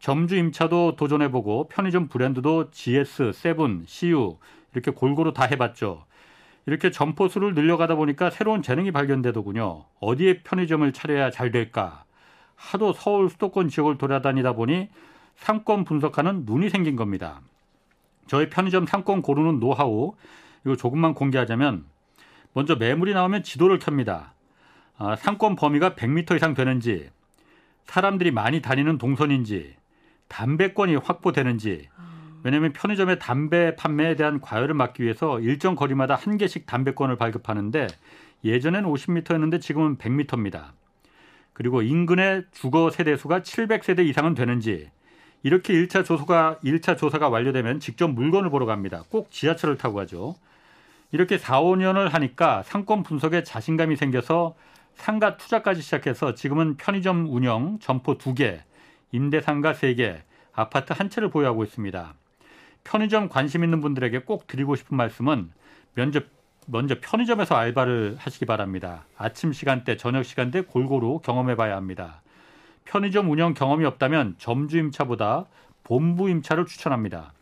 점주 0.00 0.36
임차도 0.36 0.96
도전해보고 0.96 1.68
편의점 1.68 2.08
브랜드도 2.08 2.72
GS, 2.72 3.32
세븐, 3.32 3.84
CU 3.86 4.36
이렇게 4.74 4.90
골고루 4.90 5.32
다 5.32 5.46
해봤죠. 5.46 6.04
이렇게 6.66 6.90
점포수를 6.90 7.54
늘려가다 7.54 7.94
보니까 7.94 8.30
새로운 8.30 8.62
재능이 8.62 8.90
발견되더군요. 8.90 9.84
어디에 10.00 10.42
편의점을 10.42 10.90
차려야 10.92 11.30
잘 11.30 11.50
될까? 11.50 12.04
하도 12.56 12.92
서울 12.92 13.28
수도권 13.28 13.68
지역을 13.68 13.98
돌아다니다 13.98 14.54
보니 14.54 14.88
상권 15.36 15.84
분석하는 15.84 16.44
눈이 16.46 16.70
생긴 16.70 16.96
겁니다. 16.96 17.40
저희 18.26 18.48
편의점 18.48 18.86
상권 18.86 19.20
고르는 19.20 19.60
노하우 19.60 20.14
이거 20.64 20.76
조금만 20.76 21.14
공개하자면 21.14 21.84
먼저 22.54 22.76
매물이 22.76 23.12
나오면 23.12 23.42
지도를 23.42 23.78
켭니다. 23.78 24.32
아, 24.96 25.16
상권 25.16 25.56
범위가 25.56 25.94
100m 25.94 26.36
이상 26.36 26.54
되는지 26.54 27.10
사람들이 27.84 28.30
많이 28.30 28.62
다니는 28.62 28.96
동선인지 28.96 29.74
담배권이 30.28 30.96
확보되는지 30.96 31.88
왜냐하면 32.44 32.74
편의점의 32.74 33.18
담배 33.18 33.74
판매에 33.74 34.16
대한 34.16 34.38
과열을 34.38 34.74
막기 34.74 35.02
위해서 35.02 35.40
일정 35.40 35.74
거리마다 35.74 36.14
한 36.14 36.36
개씩 36.36 36.66
담배권을 36.66 37.16
발급하는데 37.16 37.86
예전에는 38.44 38.88
50m였는데 38.88 39.62
지금은 39.62 39.96
100m입니다. 39.96 40.66
그리고 41.54 41.80
인근의 41.80 42.44
주거 42.52 42.90
세대 42.90 43.16
수가 43.16 43.40
700세대 43.40 44.06
이상은 44.06 44.34
되는지 44.34 44.90
이렇게 45.42 45.72
1차 45.72 46.04
조사가 46.04 46.58
1차 46.62 46.98
조사가 46.98 47.30
완료되면 47.30 47.80
직접 47.80 48.08
물건을 48.08 48.50
보러 48.50 48.66
갑니다. 48.66 49.04
꼭 49.08 49.30
지하철을 49.30 49.78
타고 49.78 49.94
가죠. 49.94 50.34
이렇게 51.12 51.38
4, 51.38 51.62
5년을 51.62 52.10
하니까 52.10 52.62
상권 52.64 53.02
분석에 53.02 53.42
자신감이 53.42 53.96
생겨서 53.96 54.54
상가 54.96 55.38
투자까지 55.38 55.80
시작해서 55.80 56.34
지금은 56.34 56.76
편의점 56.76 57.26
운영 57.30 57.78
점포 57.80 58.18
2개, 58.18 58.60
임대상가 59.12 59.72
3개, 59.72 60.20
아파트 60.52 60.92
한 60.92 61.08
채를 61.08 61.30
보유하고 61.30 61.64
있습니다. 61.64 62.14
편의점 62.84 63.28
관심 63.28 63.64
있는 63.64 63.80
분들에게 63.80 64.20
꼭 64.20 64.46
드리고 64.46 64.76
싶은 64.76 64.96
말씀은 64.96 65.50
먼저 65.94 66.20
먼저 66.66 66.96
편의점에서 67.00 67.54
알바를 67.56 68.16
하시기 68.18 68.46
바랍니다. 68.46 69.04
아침 69.18 69.52
시간대, 69.52 69.96
저녁 69.96 70.24
시간대 70.24 70.62
골고루 70.62 71.20
경험해 71.20 71.56
봐야 71.56 71.76
합니다. 71.76 72.22
편의점 72.84 73.30
운영 73.30 73.52
경험이 73.54 73.84
없다면 73.84 74.36
점주 74.38 74.78
임차보다 74.78 75.46
본부 75.82 76.30
임차를 76.30 76.64
추천합니다. 76.64 77.32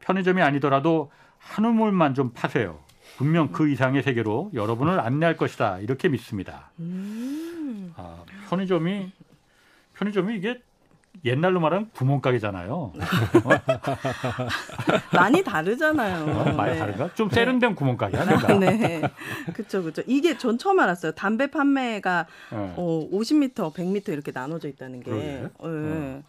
편의점이 0.00 0.40
아니더라도 0.40 1.10
한 1.38 1.64
우물만 1.64 2.14
좀 2.14 2.32
파세요. 2.32 2.78
분명 3.16 3.48
그 3.48 3.68
이상의 3.68 4.02
세계로 4.02 4.50
여러분을 4.54 4.98
안내할 4.98 5.36
것이다. 5.36 5.80
이렇게 5.80 6.08
믿습니다. 6.08 6.70
음. 6.78 7.92
아, 7.96 8.24
편의점이 8.48 9.12
편의점이 9.94 10.36
이게 10.36 10.62
옛날로 11.24 11.60
말하면 11.60 11.90
구멍가게잖아요. 11.90 12.92
많이 15.12 15.44
다르잖아요. 15.44 16.24
어, 16.24 16.52
많이 16.52 16.72
네. 16.72 16.78
다른가? 16.78 17.14
좀 17.14 17.28
세련된 17.28 17.74
구멍가게야, 17.74 18.24
내가. 18.24 18.58
네. 18.58 19.02
그쵸, 19.52 19.82
그쵸. 19.82 20.02
이게 20.06 20.38
전 20.38 20.56
처음 20.56 20.80
알았어요. 20.80 21.12
담배 21.12 21.48
판매가 21.48 22.26
네. 22.52 22.74
어, 22.76 23.08
50m, 23.12 23.74
100m 23.74 24.08
이렇게 24.08 24.32
나눠져 24.32 24.68
있다는 24.68 25.02
게. 25.02 25.10
네. 25.10 25.46
어, 25.58 26.22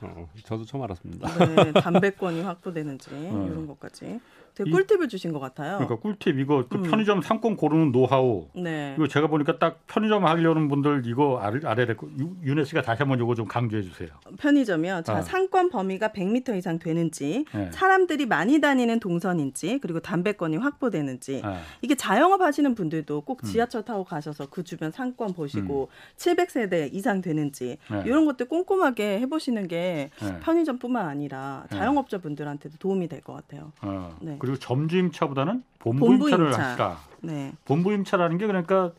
저도 0.43 0.65
처음 0.65 0.83
알았습니다. 0.83 1.45
네, 1.45 1.71
담배권이 1.73 2.41
확보되는지 2.41 3.09
어. 3.13 3.47
이런 3.49 3.67
것까지 3.67 4.19
되게 4.55 4.69
이- 4.69 4.73
꿀팁을 4.73 5.07
주신 5.07 5.31
것 5.33 5.39
같아요. 5.39 5.77
그러니까 5.77 5.95
꿀팁 5.99 6.39
이거 6.39 6.65
그 6.69 6.77
음. 6.77 6.83
편의점 6.83 7.21
상권 7.21 7.55
고르는 7.55 7.91
노하우 7.91 8.47
네. 8.55 8.93
이거 8.97 9.07
제가 9.07 9.27
보니까 9.27 9.57
딱 9.59 9.79
편의점 9.87 10.25
하려는 10.25 10.67
분들 10.67 11.03
이거 11.05 11.37
알, 11.39 11.65
알아야 11.65 11.85
될 11.85 11.95
거 11.97 12.07
윤혜 12.43 12.63
씨가 12.63 12.81
다시 12.81 12.99
한번 13.03 13.19
이거 13.19 13.33
좀 13.35 13.45
강조해 13.47 13.81
주세요. 13.81 14.09
편의점이요. 14.37 15.03
자, 15.03 15.17
아. 15.17 15.21
상권 15.21 15.69
범위가 15.69 16.09
100m 16.09 16.57
이상 16.57 16.79
되는지, 16.79 17.45
네. 17.53 17.69
사람들이 17.71 18.25
많이 18.25 18.59
다니는 18.61 18.99
동선인지, 18.99 19.79
그리고 19.81 19.99
담배권이 19.99 20.57
확보되는지. 20.57 21.41
아, 21.43 21.59
이게 21.81 21.95
자영업 21.95 22.41
하시는 22.41 22.73
분들도 22.75 23.21
꼭 23.21 23.43
음. 23.43 23.47
지하철 23.47 23.83
타고 23.83 24.03
가셔서 24.03 24.47
그 24.49 24.63
주변 24.63 24.91
상권 24.91 25.33
보시고 25.33 25.89
700세대 26.17 26.93
이상 26.93 27.21
되는지 27.21 27.77
네. 27.89 28.03
이런 28.05 28.25
것들 28.25 28.47
꼼꼼하게 28.47 29.19
해 29.19 29.25
보시는 29.27 29.67
게 29.67 30.09
네. 30.21 30.39
편의점뿐만 30.41 31.07
아니라 31.07 31.65
네. 31.69 31.77
자영업자 31.77 32.17
분들한테도 32.19 32.77
도움이 32.77 33.07
될 33.07 33.21
것 33.21 33.33
같아요. 33.33 33.71
어. 33.83 34.17
네. 34.21 34.35
그리고 34.41 34.57
점주 34.57 34.97
임차보다는 34.97 35.63
본부, 35.77 36.07
본부 36.07 36.25
임차를 36.25 36.47
임차. 36.47 36.63
하시라. 36.69 36.97
네. 37.21 37.53
본부 37.63 37.93
임차라는 37.93 38.39
게 38.39 38.47
그러니까 38.47 38.91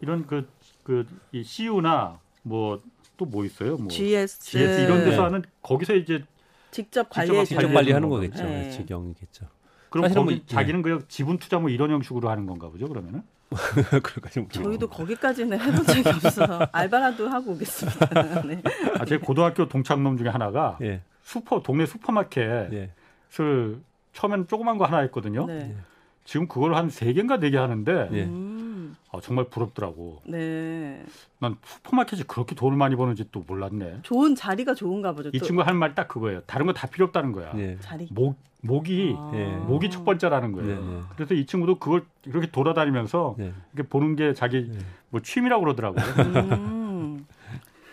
이런 0.00 0.24
그 0.28 0.48
그이 0.84 1.42
CU나 1.42 2.20
뭐 2.42 2.80
또 3.16 3.24
뭐 3.24 3.44
있어요? 3.46 3.76
뭐 3.78 3.88
GS, 3.88 4.40
GS 4.40 4.80
이런 4.82 5.02
데서 5.04 5.24
하는 5.24 5.42
거기서 5.62 5.94
이제 5.94 6.22
직접 6.70 7.08
관리해 7.08 7.38
관리- 7.38 7.46
직접 7.46 7.72
관리하는 7.72 8.08
거겠죠. 8.10 8.44
네. 8.44 8.64
네. 8.64 8.70
직영이겠죠. 8.70 9.46
그럼 9.90 10.08
거기 10.08 10.20
뭐 10.22 10.32
이- 10.32 10.46
자기는 10.46 10.82
그냥 10.82 11.02
지분 11.08 11.38
투자 11.38 11.58
뭐 11.58 11.70
이런 11.70 11.90
형식으로 11.90 12.28
하는 12.28 12.44
건가 12.46 12.68
보죠. 12.68 12.86
그러면은 12.88 13.22
그럴까요? 14.02 14.46
저희도 14.50 14.88
거기까지는 14.90 15.58
해본 15.58 15.86
적이 15.86 16.08
없어서 16.10 16.68
알바라도 16.72 17.26
하고 17.28 17.52
오겠습니다. 17.52 18.42
네. 18.46 18.62
아, 19.00 19.04
제 19.06 19.16
고등학교 19.18 19.66
동창놈 19.66 20.18
중에 20.18 20.28
하나가 20.28 20.76
예, 20.82 21.00
슈퍼 21.22 21.62
동네 21.62 21.86
슈퍼마켓을 21.86 22.68
예. 22.74 22.90
처음엔 24.16 24.46
조그만 24.48 24.78
거 24.78 24.86
하나 24.86 24.98
했거든요. 25.00 25.46
네. 25.46 25.76
지금 26.24 26.48
그걸 26.48 26.74
한 26.74 26.88
세 26.90 27.12
개인가 27.12 27.38
네 27.38 27.50
개 27.50 27.56
하는데 27.58 28.08
예. 28.12 28.24
음, 28.24 28.96
아, 29.12 29.20
정말 29.22 29.44
부럽더라고. 29.44 30.22
네. 30.26 31.04
난 31.38 31.56
슈퍼마켓이 31.64 32.22
그렇게 32.24 32.54
돈을 32.56 32.76
많이 32.76 32.96
버는지 32.96 33.28
또 33.30 33.44
몰랐네. 33.46 33.98
좋은 34.02 34.34
자리가 34.34 34.74
좋은가 34.74 35.12
보죠. 35.12 35.28
이 35.32 35.38
또 35.38 35.44
친구 35.46 35.62
하는 35.62 35.78
말이 35.78 35.94
딱 35.94 36.08
그거예요. 36.08 36.40
다른 36.46 36.66
거 36.66 36.72
다 36.72 36.86
필요 36.88 37.04
없다는 37.06 37.30
거야. 37.32 37.52
예. 37.56 37.76
자리. 37.80 38.08
목 38.10 38.38
목이 38.62 39.14
아. 39.16 39.32
예. 39.34 39.46
목이 39.68 39.90
첫 39.90 40.04
번째라는 40.04 40.50
거예요. 40.52 40.68
네, 40.82 40.90
네. 40.96 41.00
그래서 41.14 41.34
이 41.34 41.44
친구도 41.46 41.78
그걸 41.78 42.04
이렇게 42.24 42.50
돌아다니면서 42.50 43.36
예. 43.38 43.52
이렇게 43.74 43.88
보는 43.88 44.16
게 44.16 44.32
자기 44.34 44.68
예. 44.74 44.78
뭐 45.10 45.20
취미라고 45.20 45.62
그러더라고요. 45.62 46.02
음, 46.56 47.26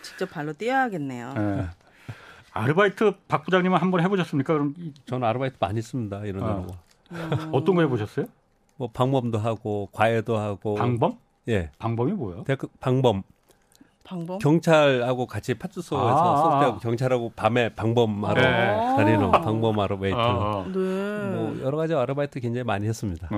직접 0.02 0.30
발로 0.30 0.54
뛰어야겠네요. 0.54 1.34
예. 2.56 2.60
아르바이트 2.60 3.14
박 3.28 3.44
부장님은 3.44 3.78
한번 3.78 4.00
해보셨습니까? 4.02 4.52
그럼 4.52 4.74
이- 4.78 4.92
저는 5.06 5.26
아르바이트 5.26 5.56
많이 5.60 5.78
했습니다. 5.78 6.24
이런 6.24 6.42
아. 6.44 6.46
데는 6.48 6.66
뭐. 6.66 6.76
음. 7.12 7.50
어떤 7.52 7.74
거 7.74 7.82
해보셨어요? 7.82 8.26
뭐 8.76 8.88
방범도 8.92 9.38
하고 9.38 9.88
과외도 9.92 10.36
하고 10.38 10.74
방범? 10.74 11.18
예. 11.48 11.70
방범이 11.78 12.12
뭐예요? 12.12 12.44
대학 12.44 12.60
방범 12.80 13.22
방법? 14.04 14.38
경찰하고 14.38 15.26
같이 15.26 15.54
파출소에서 15.54 16.06
아, 16.06 16.36
쏠 16.36 16.52
아, 16.52 16.60
때 16.60 16.66
아. 16.66 16.78
경찰하고 16.78 17.32
밤에 17.34 17.70
방범하러 17.70 18.40
네. 18.40 18.76
다니는 18.96 19.30
방범하러 19.30 19.96
웨이트 19.96 20.14
어, 20.14 20.20
어. 20.20 20.64
네. 20.66 20.72
뭐 20.72 21.58
여러 21.62 21.78
가지 21.78 21.94
아르바이트 21.94 22.38
굉장히 22.40 22.64
많이 22.64 22.86
했습니다. 22.86 23.28
어, 23.32 23.36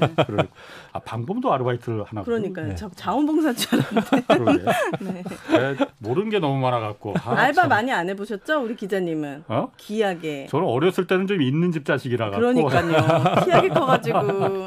네. 0.00 0.24
그래. 0.26 0.44
아 0.92 0.98
방범도 1.00 1.52
아르바이트 1.52 2.02
하나. 2.06 2.22
그러니까요. 2.22 2.68
네. 2.68 2.74
그러게. 4.26 4.64
네. 5.00 5.22
네, 5.50 5.86
모르는 5.98 6.30
게 6.30 6.38
너무 6.38 6.58
많아갖고. 6.60 7.14
아, 7.22 7.32
알바 7.36 7.62
참. 7.62 7.68
많이 7.68 7.92
안 7.92 8.08
해보셨죠? 8.08 8.62
우리 8.62 8.74
기자님은. 8.74 9.44
어? 9.48 9.70
기하게. 9.76 10.46
저는 10.48 10.66
어렸을 10.66 11.06
때는 11.06 11.26
좀 11.26 11.42
있는 11.42 11.72
집 11.72 11.84
자식이라 11.84 12.30
갖고. 12.30 12.40
그러니까요. 12.40 13.44
키하게 13.44 13.68
커가지고. 13.68 14.18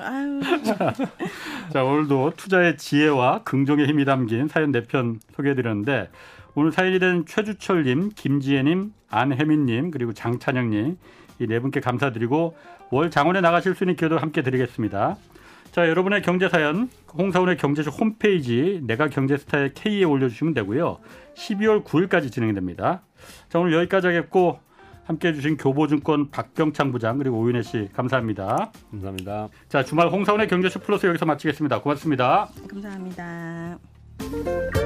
아유. 0.04 0.40
자 1.74 1.84
오늘도 1.84 2.34
투자의 2.38 2.78
지혜와 2.78 3.42
긍정의 3.44 3.88
힘이 3.88 4.06
담긴 4.06 4.48
사연 4.48 4.72
네편 4.72 5.20
소개해드렸는데 5.44 6.10
오늘 6.56 6.72
사연이 6.72 7.00
된 7.00 7.26
최주철님, 7.26 8.10
김지혜님, 8.16 8.94
안혜민님 9.10 9.92
그리고 9.92 10.14
장찬영님 10.14 10.98
이 11.42 11.48
네 11.48 11.60
분께 11.62 11.80
감사드리고 11.80 12.58
월 12.92 13.10
장원에 13.10 13.40
나가실 13.40 13.74
수 13.74 13.86
있는 13.86 13.96
기회도 13.96 14.18
함께 14.18 14.42
드리겠습니다. 14.44 15.16
자 15.72 15.88
여러분의 15.88 16.22
경제 16.22 16.50
사연 16.50 16.90
홍사원의 17.14 17.56
경제쇼 17.58 17.92
홈페이지 17.92 18.82
내가 18.84 19.08
경제스타의 19.08 19.74
K에 19.74 20.04
올려주시면 20.04 20.54
되고요. 20.54 20.98
12월 21.36 21.86
9일까지 21.86 22.30
진행됩니다. 22.32 23.04
자 23.48 23.60
오늘 23.60 23.74
여기까지 23.74 24.08
하겠고 24.08 24.60
함께해 25.06 25.34
주신 25.34 25.56
교보증권 25.58 26.30
박경창 26.30 26.92
부장 26.92 27.18
그리고 27.18 27.40
오윤혜 27.40 27.62
씨 27.62 27.88
감사합니다. 27.94 28.72
감사합니다. 28.92 29.48
자 29.70 29.84
주말 29.84 30.10
홍사원의 30.10 30.50
경제쇼 30.50 30.82
플러스 30.82 31.06
여기서 31.06 31.26
마치겠습니다. 31.26 31.82
고맙습니다. 31.82 32.50
감사합니다. 32.70 33.89
Musik 34.20 34.80